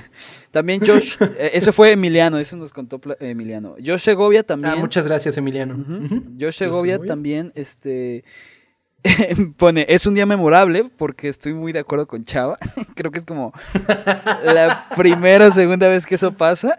también 0.53 0.81
Josh, 0.87 1.17
eh, 1.21 1.51
ese 1.55 1.73
fue 1.73 1.91
Emiliano, 1.93 2.39
eso 2.39 2.57
nos 2.57 2.73
contó 2.73 3.01
Pla- 3.01 3.17
Emiliano. 3.19 3.75
Josh 3.85 4.01
Segovia 4.03 4.43
también. 4.45 4.75
Ah, 4.75 4.77
muchas 4.77 5.05
gracias, 5.07 5.37
Emiliano. 5.37 5.75
Ujú. 5.75 6.23
Josh 6.39 6.55
Segovia 6.55 6.95
Segovia. 6.95 7.09
también, 7.09 7.53
este, 7.57 8.23
pone, 9.57 9.85
es 9.89 10.07
un 10.07 10.15
día 10.15 10.27
memorable 10.27 10.91
porque 10.97 11.29
estoy 11.29 11.55
muy 11.55 11.73
de 11.73 11.81
acuerdo 11.81 12.07
con 12.07 12.25
Chava. 12.25 12.57
Creo 12.95 13.11
que 13.11 13.19
es 13.19 13.25
como 13.25 13.53
la 14.45 14.87
primera 14.97 15.49
o 15.49 15.51
segunda 15.51 15.89
vez 15.89 16.07
que 16.07 16.15
eso 16.15 16.33
pasa. 16.33 16.77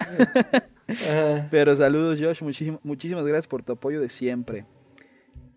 Pero 1.51 1.76
saludos 1.76 2.18
Josh, 2.22 2.41
muchísimo- 2.43 2.80
muchísimas 2.84 3.26
gracias 3.26 3.47
por 3.47 3.61
tu 3.61 3.74
apoyo 3.74 3.99
de 3.99 4.07
siempre. 4.09 4.65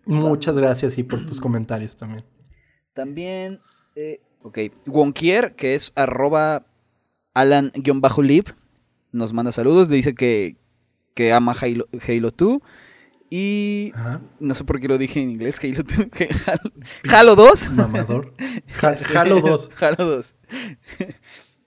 muchas 0.05 0.55
gracias 0.57 0.97
y 0.97 1.03
por 1.03 1.25
tus 1.25 1.39
comentarios 1.39 1.95
también. 1.95 2.25
También, 2.93 3.61
eh, 3.95 4.19
ok, 4.43 4.59
Wonkier, 4.87 5.55
que 5.55 5.75
es 5.75 5.91
arroba 5.95 6.65
alan-live, 7.33 8.53
nos 9.11 9.33
manda 9.33 9.51
saludos, 9.51 9.89
le 9.89 9.97
dice 9.97 10.15
que, 10.15 10.57
que 11.13 11.33
ama 11.33 11.53
Halo, 11.59 11.87
Halo 12.07 12.31
2 12.31 12.59
y 13.29 13.91
Ajá. 13.95 14.21
no 14.39 14.53
sé 14.55 14.63
por 14.65 14.79
qué 14.79 14.87
lo 14.87 14.97
dije 14.97 15.21
en 15.21 15.29
inglés, 15.31 15.59
Halo 15.63 15.83
2, 15.83 16.07
que 16.11 16.29
Halo, 16.45 16.71
Halo 17.11 17.35
2. 17.35 17.71
Mamador. 17.71 18.33
Halo 19.15 19.41
2. 19.41 19.69
Halo 19.79 20.05
2. 20.05 20.35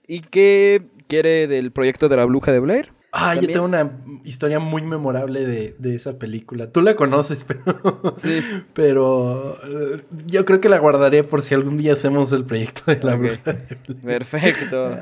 y 0.07 0.19
que 0.21 0.85
quiere 1.07 1.47
del 1.47 1.71
proyecto 1.71 2.09
de 2.09 2.17
la 2.17 2.25
bruja 2.25 2.51
de 2.51 2.59
Blair. 2.59 2.94
Ah, 3.17 3.33
yo 3.35 3.47
tengo 3.47 3.63
una 3.65 3.91
historia 4.25 4.59
muy 4.59 4.81
memorable 4.81 5.45
de, 5.45 5.75
de 5.79 5.95
esa 5.95 6.19
película. 6.19 6.69
Tú 6.71 6.81
la 6.81 6.95
conoces, 6.95 7.43
pero. 7.47 8.15
Sí. 8.17 8.41
Pero. 8.73 9.57
eh, 9.63 10.01
yo 10.27 10.43
creo 10.43 10.59
que 10.59 10.67
la 10.69 10.79
guardaré 10.79 11.23
por 11.23 11.41
si 11.41 11.53
algún 11.55 11.77
día 11.77 11.93
hacemos 11.93 12.33
el 12.33 12.43
proyecto 12.43 12.83
de 12.87 12.99
la 13.01 13.13
Ok. 13.15 13.19
bruja 13.21 13.53
de 13.53 13.77
Blair. 13.85 14.01
Perfecto. 14.03 14.97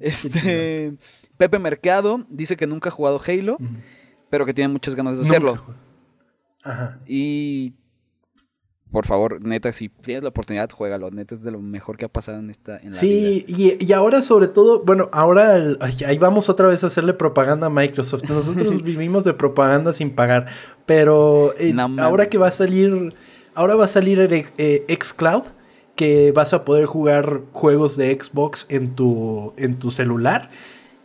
Este 0.00 0.94
Pepe 1.36 1.58
Mercado 1.58 2.26
dice 2.28 2.56
que 2.56 2.66
nunca 2.66 2.88
ha 2.88 2.92
jugado 2.92 3.20
Halo, 3.26 3.56
pero 4.30 4.44
que 4.44 4.52
tiene 4.54 4.68
muchas 4.68 4.94
ganas 4.94 5.16
de 5.18 5.22
Nunca 5.24 5.36
hacerlo. 5.36 5.56
jugué. 5.56 5.78
Ajá. 6.64 6.98
Y 7.06 7.74
por 8.94 9.06
favor, 9.06 9.44
neta, 9.44 9.72
si 9.72 9.88
tienes 9.88 10.22
la 10.22 10.28
oportunidad, 10.28 10.70
juégalo. 10.70 11.10
Neta 11.10 11.34
es 11.34 11.42
de 11.42 11.50
lo 11.50 11.60
mejor 11.60 11.96
que 11.96 12.04
ha 12.04 12.08
pasado 12.08 12.38
en 12.38 12.48
esta 12.48 12.76
en 12.78 12.84
la 12.84 12.90
vida. 12.90 12.94
Sí, 13.00 13.44
y, 13.48 13.84
y 13.84 13.92
ahora 13.92 14.22
sobre 14.22 14.46
todo, 14.46 14.84
bueno, 14.84 15.08
ahora 15.12 15.56
el- 15.56 15.76
ay, 15.80 15.94
ahí 16.06 16.16
vamos 16.16 16.48
otra 16.48 16.68
vez 16.68 16.84
a 16.84 16.86
hacerle 16.86 17.12
propaganda 17.12 17.66
a 17.66 17.70
Microsoft. 17.70 18.22
Nosotros 18.30 18.82
vivimos 18.84 19.24
de 19.24 19.34
propaganda 19.34 19.92
sin 19.92 20.10
pagar, 20.14 20.46
pero 20.86 21.52
eh, 21.58 21.72
No 21.72 21.90
ahora 22.00 22.28
que 22.28 22.38
va 22.38 22.46
a 22.48 22.52
salir, 22.52 23.12
ahora 23.56 23.74
va 23.74 23.86
a 23.86 23.88
salir 23.88 24.20
el, 24.20 24.32
eh, 24.58 24.86
xCloud, 24.88 25.42
que 25.96 26.30
vas 26.32 26.54
a 26.54 26.64
poder 26.64 26.86
jugar 26.86 27.42
juegos 27.52 27.96
de 27.96 28.16
Xbox 28.20 28.66
en 28.68 28.94
tu, 28.94 29.54
en 29.56 29.78
tu 29.78 29.90
celular 29.90 30.50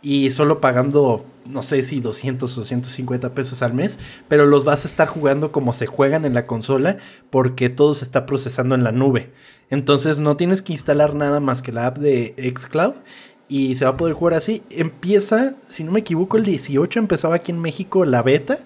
y 0.02 0.30
solo 0.30 0.60
pagando, 0.60 1.24
no 1.50 1.62
sé 1.62 1.82
si 1.82 2.00
200 2.00 2.56
o 2.58 2.64
150 2.64 3.34
pesos 3.34 3.62
al 3.62 3.74
mes, 3.74 3.98
pero 4.28 4.46
los 4.46 4.64
vas 4.64 4.84
a 4.84 4.88
estar 4.88 5.08
jugando 5.08 5.52
como 5.52 5.72
se 5.72 5.86
juegan 5.86 6.24
en 6.24 6.34
la 6.34 6.46
consola 6.46 6.98
porque 7.30 7.68
todo 7.68 7.94
se 7.94 8.04
está 8.04 8.26
procesando 8.26 8.74
en 8.74 8.84
la 8.84 8.92
nube. 8.92 9.32
Entonces 9.70 10.18
no 10.18 10.36
tienes 10.36 10.62
que 10.62 10.72
instalar 10.72 11.14
nada 11.14 11.40
más 11.40 11.62
que 11.62 11.72
la 11.72 11.86
app 11.86 11.98
de 11.98 12.34
Xcloud 12.56 12.94
y 13.48 13.74
se 13.74 13.84
va 13.84 13.92
a 13.92 13.96
poder 13.96 14.14
jugar 14.14 14.34
así. 14.34 14.62
Empieza, 14.70 15.54
si 15.66 15.84
no 15.84 15.92
me 15.92 16.00
equivoco, 16.00 16.36
el 16.36 16.44
18 16.44 16.98
empezaba 16.98 17.34
aquí 17.36 17.52
en 17.52 17.60
México 17.60 18.04
la 18.04 18.22
beta. 18.22 18.60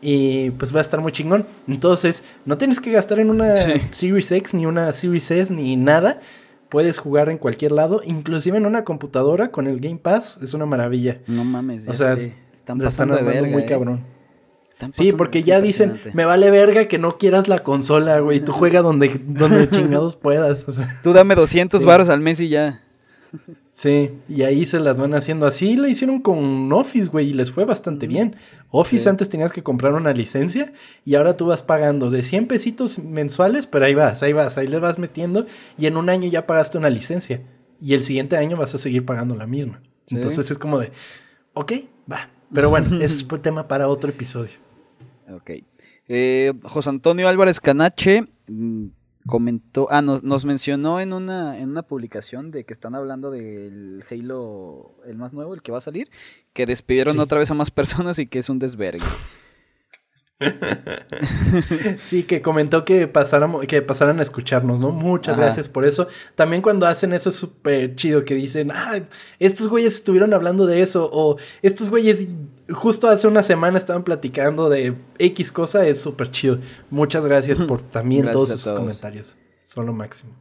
Y 0.00 0.50
pues 0.50 0.72
va 0.72 0.78
a 0.78 0.82
estar 0.82 1.00
muy 1.00 1.10
chingón. 1.10 1.44
Entonces, 1.66 2.22
no 2.44 2.56
tienes 2.56 2.78
que 2.80 2.92
gastar 2.92 3.18
en 3.18 3.30
una 3.30 3.56
Sí. 3.56 3.72
Series 3.90 4.30
X, 4.30 4.54
ni 4.54 4.64
una 4.64 4.92
Series 4.92 5.28
S, 5.30 5.52
ni 5.52 5.74
nada. 5.74 6.20
Puedes 6.68 6.98
jugar 6.98 7.28
en 7.30 7.38
cualquier 7.38 7.72
lado, 7.72 8.02
inclusive 8.04 8.58
en 8.58 8.66
una 8.66 8.84
computadora 8.84 9.50
con 9.50 9.66
el 9.66 9.80
Game 9.80 9.96
Pass. 9.98 10.38
Es 10.42 10.52
una 10.54 10.66
maravilla. 10.66 11.20
No 11.26 11.44
mames, 11.44 11.84
ya 11.86 11.90
O 11.90 11.94
sea, 11.94 12.16
sé. 12.16 12.34
Están 12.52 12.78
la 12.78 12.88
están 12.88 13.08
pasando 13.08 13.14
de 13.14 13.20
armando 13.20 13.40
verga, 13.42 13.52
muy 13.52 13.62
eh. 13.62 13.66
cabrón. 13.66 14.04
Sí, 14.92 15.12
porque 15.12 15.42
ya 15.42 15.60
dicen, 15.60 15.98
me 16.12 16.24
vale 16.24 16.52
verga 16.52 16.86
que 16.86 16.98
no 16.98 17.18
quieras 17.18 17.48
la 17.48 17.64
consola, 17.64 18.20
güey. 18.20 18.38
Tú 18.40 18.52
juega 18.52 18.80
donde, 18.80 19.20
donde 19.26 19.68
chingados 19.70 20.14
puedas. 20.14 20.68
O 20.68 20.72
sea, 20.72 21.00
Tú 21.02 21.12
dame 21.12 21.34
200 21.34 21.80
Sí. 21.80 21.86
varos 21.86 22.08
al 22.08 22.20
mes 22.20 22.38
y 22.40 22.48
ya. 22.48 22.82
Sí, 23.78 24.10
y 24.28 24.42
ahí 24.42 24.66
se 24.66 24.80
las 24.80 24.98
van 24.98 25.14
haciendo. 25.14 25.46
Así 25.46 25.76
lo 25.76 25.86
hicieron 25.86 26.20
con 26.20 26.72
Office, 26.72 27.08
güey, 27.10 27.30
y 27.30 27.32
les 27.32 27.52
fue 27.52 27.64
bastante 27.64 28.08
bien. 28.08 28.34
Office 28.70 29.04
Sí. 29.04 29.08
antes 29.08 29.28
tenías 29.28 29.52
que 29.52 29.62
comprar 29.62 29.94
una 29.94 30.12
licencia 30.12 30.72
y 31.04 31.14
ahora 31.14 31.36
tú 31.36 31.46
vas 31.46 31.62
pagando 31.62 32.10
de 32.10 32.22
100 32.24 32.48
pesitos 32.48 32.98
mensuales, 32.98 33.66
pero 33.66 33.84
ahí 33.84 33.94
vas, 33.94 34.22
ahí 34.24 34.32
vas, 34.32 34.58
ahí 34.58 34.66
le 34.66 34.80
vas 34.80 34.98
metiendo 34.98 35.46
y 35.78 35.86
en 35.86 35.96
un 35.96 36.08
año 36.10 36.28
ya 36.28 36.46
pagaste 36.46 36.76
una 36.76 36.90
licencia 36.90 37.42
y 37.80 37.94
el 37.94 38.02
siguiente 38.02 38.36
año 38.36 38.56
vas 38.56 38.74
a 38.74 38.78
seguir 38.78 39.04
pagando 39.04 39.36
la 39.36 39.46
misma. 39.46 39.80
Sí. 40.06 40.16
Entonces 40.16 40.50
es 40.50 40.58
como 40.58 40.80
de, 40.80 40.90
ok, 41.54 41.72
va. 42.10 42.30
Pero 42.52 42.70
bueno, 42.70 42.98
es 43.00 43.26
tema 43.42 43.68
para 43.68 43.88
otro 43.88 44.10
episodio. 44.10 44.52
Ok. 45.32 45.50
Eh, 46.08 46.52
José 46.62 46.88
Antonio 46.90 47.28
Álvarez 47.28 47.60
Canache 47.60 48.24
mm, 48.48 48.86
comentó, 49.28 49.86
ah, 49.90 50.02
nos, 50.02 50.24
nos 50.24 50.44
mencionó 50.44 50.98
en 51.00 51.12
una, 51.12 51.58
en 51.58 51.68
una 51.70 51.82
publicación 51.84 52.50
de 52.50 52.64
que 52.64 52.72
están 52.72 52.94
hablando 52.96 53.30
del 53.30 54.02
Halo, 54.10 54.96
el 55.06 55.16
más 55.16 55.34
nuevo, 55.34 55.54
el 55.54 55.62
que 55.62 55.70
va 55.70 55.78
a 55.78 55.82
salir, 55.82 56.10
que 56.52 56.66
despidieron 56.66 57.14
Sí. 57.14 57.20
otra 57.20 57.38
vez 57.38 57.50
a 57.50 57.54
más 57.54 57.70
personas 57.70 58.18
y 58.18 58.26
que 58.26 58.40
es 58.40 58.48
un 58.48 58.58
desvergue. 58.58 59.04
Sí, 62.00 62.22
que 62.24 62.42
comentó 62.42 62.84
que 62.84 63.06
pasáramos, 63.08 63.66
que 63.66 63.82
pasaran 63.82 64.18
a 64.18 64.22
escucharnos, 64.22 64.80
¿no? 64.80 64.90
Muchas 64.90 65.34
Ajá. 65.34 65.42
gracias 65.42 65.68
por 65.68 65.84
eso. 65.84 66.08
También 66.34 66.62
cuando 66.62 66.86
hacen 66.86 67.12
eso 67.12 67.30
es 67.30 67.36
súper 67.36 67.94
chido 67.96 68.24
que 68.24 68.34
dicen, 68.34 68.70
ah, 68.70 69.00
estos 69.38 69.68
güeyes 69.68 69.94
estuvieron 69.94 70.34
hablando 70.34 70.66
de 70.66 70.82
eso, 70.82 71.08
o 71.12 71.36
estos 71.62 71.90
güeyes 71.90 72.28
justo 72.70 73.08
hace 73.08 73.26
una 73.26 73.42
semana 73.42 73.78
estaban 73.78 74.04
platicando 74.04 74.68
de 74.68 74.94
X 75.18 75.52
cosa, 75.52 75.86
es 75.86 76.00
súper 76.00 76.30
chido. 76.30 76.58
Muchas 76.90 77.24
gracias 77.24 77.60
por 77.60 77.82
también 77.86 78.22
Gracias 78.22 78.34
todos 78.36 78.50
esos 78.50 78.64
todos. 78.64 78.78
comentarios. 78.80 79.36
Son 79.64 79.86
lo 79.86 79.92
máximo. 79.92 80.32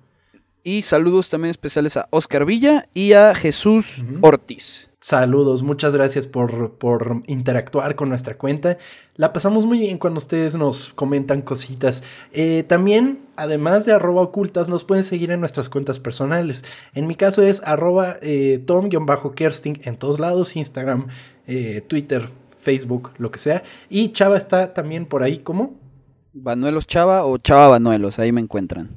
Y 0.64 0.82
saludos 0.82 1.30
también 1.30 1.52
especiales 1.52 1.96
a 1.96 2.08
Oscar 2.12 2.44
Villa 2.46 2.90
y 2.94 3.14
a 3.14 3.34
Jesús. 3.34 4.04
Ortiz. 4.22 4.90
Saludos, 5.08 5.64
muchas 5.64 5.94
gracias 5.94 6.28
por, 6.28 6.74
por 6.74 7.24
interactuar 7.28 7.96
con 7.96 8.10
nuestra 8.10 8.38
cuenta. 8.38 8.78
La 9.16 9.32
pasamos 9.32 9.66
muy 9.66 9.80
bien 9.80 10.00
cuando 10.00 10.18
ustedes 10.18 10.58
nos 10.58 10.90
comentan 10.90 11.42
cositas. 11.42 12.04
Eh, 12.34 12.66
también, 12.68 13.20
además 13.38 13.86
de 13.86 13.94
arroba 13.94 14.22
ocultas, 14.22 14.68
nos 14.68 14.84
pueden 14.84 15.06
seguir 15.06 15.32
en 15.32 15.40
nuestras 15.40 15.70
cuentas 15.70 16.02
personales. 16.02 16.66
En 16.94 17.08
mi 17.08 17.16
caso 17.16 17.42
es 17.42 17.62
arroba 17.64 18.18
eh, 18.22 18.62
tom-kersting 18.66 19.80
en 19.86 19.96
todos 19.96 20.20
lados, 20.20 20.58
Instagram, 20.58 21.08
eh, 21.48 21.82
Twitter, 21.88 22.30
Facebook, 22.58 23.12
lo 23.18 23.32
que 23.32 23.40
sea. 23.40 23.64
Y 23.88 24.12
Chava 24.12 24.36
está 24.36 24.74
también 24.74 25.06
por 25.06 25.24
ahí, 25.24 25.38
¿cómo? 25.38 25.80
Banuelos 26.34 26.86
Chava 26.86 27.24
o 27.24 27.38
Chava 27.38 27.70
Banuelos, 27.70 28.20
ahí 28.20 28.34
me 28.34 28.42
encuentran. 28.42 28.90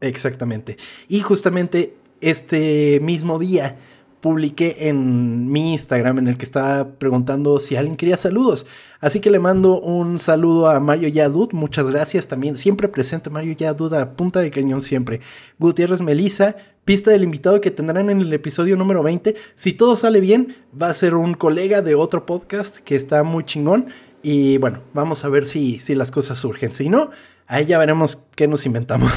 Exactamente. 0.00 0.76
Y 1.06 1.20
justamente 1.20 1.94
este 2.20 2.98
mismo 3.00 3.38
día 3.38 3.76
publiqué 4.24 4.88
en 4.88 5.52
mi 5.52 5.74
Instagram 5.74 6.20
en 6.20 6.28
el 6.28 6.38
que 6.38 6.46
estaba 6.46 6.88
preguntando 6.92 7.60
si 7.60 7.76
alguien 7.76 7.94
quería 7.94 8.16
saludos. 8.16 8.64
Así 8.98 9.20
que 9.20 9.28
le 9.28 9.38
mando 9.38 9.78
un 9.78 10.18
saludo 10.18 10.70
a 10.70 10.80
Mario 10.80 11.10
Yadud, 11.10 11.52
muchas 11.52 11.86
gracias 11.86 12.26
también. 12.26 12.56
Siempre 12.56 12.88
presente 12.88 13.28
Mario 13.28 13.52
Yadud 13.52 13.92
a 13.92 14.16
punta 14.16 14.40
de 14.40 14.50
cañón 14.50 14.80
siempre. 14.80 15.20
Gutiérrez 15.58 16.00
Melisa, 16.00 16.56
pista 16.86 17.10
del 17.10 17.22
invitado 17.22 17.60
que 17.60 17.70
tendrán 17.70 18.08
en 18.08 18.22
el 18.22 18.32
episodio 18.32 18.78
número 18.78 19.02
20. 19.02 19.34
Si 19.56 19.74
todo 19.74 19.94
sale 19.94 20.20
bien, 20.20 20.56
va 20.80 20.88
a 20.88 20.94
ser 20.94 21.14
un 21.14 21.34
colega 21.34 21.82
de 21.82 21.94
otro 21.94 22.24
podcast 22.24 22.78
que 22.78 22.96
está 22.96 23.24
muy 23.24 23.44
chingón. 23.44 23.88
Y 24.22 24.56
bueno, 24.56 24.80
vamos 24.94 25.22
a 25.26 25.28
ver 25.28 25.44
si, 25.44 25.80
si 25.80 25.94
las 25.94 26.10
cosas 26.10 26.38
surgen. 26.38 26.72
Si 26.72 26.88
no, 26.88 27.10
ahí 27.46 27.66
ya 27.66 27.76
veremos 27.76 28.22
qué 28.34 28.48
nos 28.48 28.64
inventamos. 28.64 29.12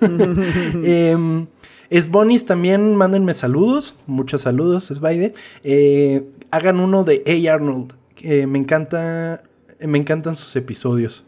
Em, 0.82 1.46
es 1.90 2.08
Bonis, 2.08 2.46
también 2.46 2.94
mándenme 2.94 3.34
saludos, 3.34 3.96
muchos 4.06 4.42
saludos, 4.42 4.90
es 4.90 5.00
Baide. 5.00 5.34
Eh, 5.64 6.24
hagan 6.50 6.80
uno 6.80 7.04
de 7.04 7.22
A. 7.26 7.54
Arnold, 7.54 7.94
me 8.22 8.58
encanta, 8.58 9.42
me 9.80 9.98
encantan 9.98 10.36
sus 10.36 10.56
episodios. 10.56 11.24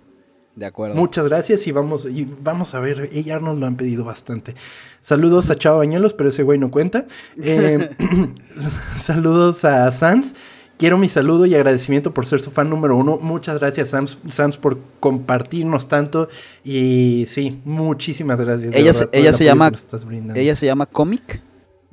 De 0.55 0.67
acuerdo. 0.67 0.97
Muchas 0.97 1.27
gracias 1.27 1.67
y 1.67 1.73
vamos, 1.73 2.05
y 2.05 2.29
vamos 2.43 2.75
a 2.75 2.81
ver, 2.81 3.11
A. 3.13 3.35
Arnold 3.35 3.61
lo 3.61 3.67
han 3.67 3.77
pedido 3.77 4.05
bastante. 4.05 4.55
Saludos 5.01 5.51
a 5.51 5.57
Chavo 5.57 5.79
Bañuelos, 5.79 6.15
pero 6.15 6.29
ese 6.29 6.43
güey 6.43 6.59
no 6.59 6.71
cuenta. 6.71 7.07
Eh, 7.43 7.91
saludos 8.97 9.65
a 9.65 9.91
Sans. 9.91 10.35
Quiero 10.83 10.99
mi 10.99 11.09
saludo 11.09 11.47
y 11.47 11.55
agradecimiento 11.55 12.13
por 12.13 12.27
ser 12.27 12.41
su 12.41 12.51
fan 12.51 12.69
número 12.69 12.97
uno. 12.97 13.17
Muchas 13.17 13.61
gracias, 13.61 13.91
Sans, 13.91 14.19
Sans 14.29 14.59
por 14.59 14.81
compartirnos 14.99 15.87
tanto. 15.87 16.29
Y 16.65 17.23
sí, 17.29 17.61
muchísimas 17.65 18.41
gracias. 18.41 18.75
Ella 18.75 18.93
se- 18.93 19.09
ella 19.13 19.33
se 19.33 19.45
llama- 19.45 19.69
estás. 19.73 20.05
Ella 20.35 20.57
se 20.57 20.67
llama 20.67 20.87
Comic. 20.87 21.41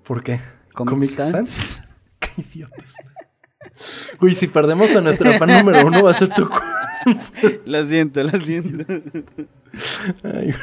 ¿Por 0.01 0.23
qué? 0.23 0.39
Comic 0.73 1.07
Sans? 1.11 1.31
Sans. 1.31 1.83
Qué 2.19 2.41
idiotas. 2.51 2.95
Uy, 4.19 4.33
si 4.33 4.47
perdemos 4.47 4.95
a 4.95 5.01
nuestro 5.01 5.33
fan 5.33 5.51
número 5.51 5.85
uno, 5.85 6.01
va 6.03 6.09
a 6.09 6.15
ser 6.15 6.29
tu 6.33 6.49
Lo 7.67 7.85
siento, 7.85 8.23
lo 8.23 8.39
siento. 8.39 8.91
Ay, 10.23 10.45
güey. 10.51 10.55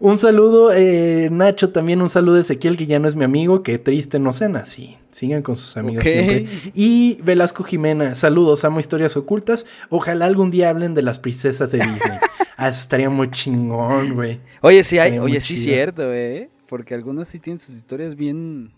Un 0.00 0.18
saludo, 0.18 0.72
eh, 0.72 1.28
Nacho, 1.30 1.70
también 1.70 2.02
un 2.02 2.08
saludo 2.08 2.36
de 2.36 2.40
Ezequiel, 2.42 2.76
que 2.76 2.86
ya 2.86 2.98
no 2.98 3.08
es 3.08 3.14
mi 3.14 3.24
amigo, 3.24 3.62
que 3.62 3.78
triste 3.78 4.18
no 4.18 4.32
cena. 4.32 4.64
Sí, 4.64 4.96
sigan 5.10 5.42
con 5.42 5.56
sus 5.56 5.76
amigos 5.76 6.04
siempre. 6.04 6.46
Y 6.74 7.18
Velasco 7.22 7.62
Jimena, 7.64 8.14
saludos, 8.14 8.64
amo 8.64 8.80
historias 8.80 9.16
ocultas. 9.16 9.66
Ojalá 9.90 10.26
algún 10.26 10.50
día 10.50 10.70
hablen 10.70 10.94
de 10.94 11.02
las 11.02 11.18
princesas 11.18 11.70
de 11.70 11.78
Disney. 11.78 12.18
ah, 12.56 12.68
eso 12.68 12.80
estaría 12.80 13.10
muy 13.10 13.30
chingón, 13.30 14.14
güey. 14.14 14.40
Oye, 14.60 14.82
sí 14.84 14.98
hay, 14.98 15.18
oye, 15.18 15.40
sí 15.40 15.54
chido. 15.54 15.64
cierto, 15.64 16.12
eh. 16.12 16.50
Porque 16.68 16.94
algunas 16.94 17.28
sí 17.28 17.38
tienen 17.38 17.60
sus 17.60 17.74
historias 17.74 18.16
bien. 18.16 18.72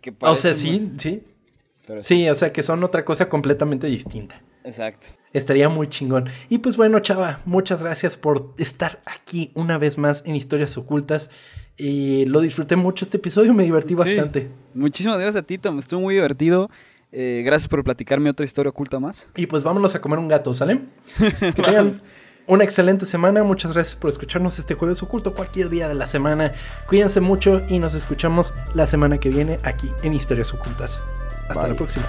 que 0.00 0.14
O 0.20 0.36
sea, 0.36 0.54
sí, 0.54 0.70
muy- 0.80 0.98
sí. 1.00 1.22
pero 1.86 2.00
Sí, 2.02 2.28
o 2.28 2.34
sea, 2.34 2.52
que 2.52 2.62
son 2.62 2.84
otra 2.84 3.04
cosa 3.04 3.28
completamente 3.28 3.88
distinta. 3.88 4.40
Exacto. 4.62 5.08
Estaría 5.34 5.68
muy 5.68 5.88
chingón. 5.88 6.30
Y 6.48 6.58
pues 6.58 6.76
bueno, 6.78 6.98
chava, 7.00 7.40
muchas 7.44 7.82
gracias 7.82 8.16
por 8.16 8.54
estar 8.56 9.02
aquí 9.04 9.50
una 9.54 9.76
vez 9.76 9.98
más 9.98 10.22
en 10.26 10.34
Historias 10.36 10.78
Ocultas. 10.78 11.28
Y 11.76 12.24
lo 12.26 12.40
disfruté 12.40 12.76
mucho 12.76 13.04
este 13.04 13.16
episodio, 13.18 13.52
me 13.52 13.64
divertí 13.64 13.90
Sí. 13.90 13.94
bastante. 13.96 14.48
Muchísimas 14.74 15.18
gracias 15.18 15.42
a 15.42 15.46
ti, 15.46 15.58
Tom. 15.58 15.78
Estuvo 15.78 16.00
muy 16.00 16.14
divertido. 16.14 16.70
Eh, 17.10 17.42
gracias 17.44 17.68
por 17.68 17.82
platicarme 17.84 18.30
otra 18.30 18.44
historia 18.46 18.70
oculta 18.70 18.98
más. 19.00 19.28
Y 19.36 19.46
pues 19.46 19.62
vámonos 19.64 19.94
a 19.94 20.00
comer 20.00 20.18
un 20.20 20.28
gato, 20.28 20.54
¿sale? 20.54 20.80
Que 21.40 21.62
tengan 21.62 22.00
una 22.46 22.62
excelente 22.64 23.04
semana. 23.06 23.42
Muchas 23.42 23.72
gracias 23.72 23.96
por 23.96 24.10
escucharnos 24.10 24.58
este 24.60 24.74
jueves 24.74 25.02
oculto 25.02 25.34
cualquier 25.34 25.68
día 25.68 25.88
de 25.88 25.94
la 25.94 26.06
semana. 26.06 26.52
Cuídense 26.88 27.20
mucho 27.20 27.62
y 27.68 27.80
nos 27.80 27.94
escuchamos 27.96 28.54
la 28.74 28.86
semana 28.86 29.18
que 29.18 29.30
viene 29.30 29.58
aquí 29.64 29.90
en 30.04 30.14
Historias 30.14 30.54
Ocultas. 30.54 31.02
Hasta 31.48 31.60
Bye. 31.60 31.70
la 31.70 31.76
próxima. 31.76 32.06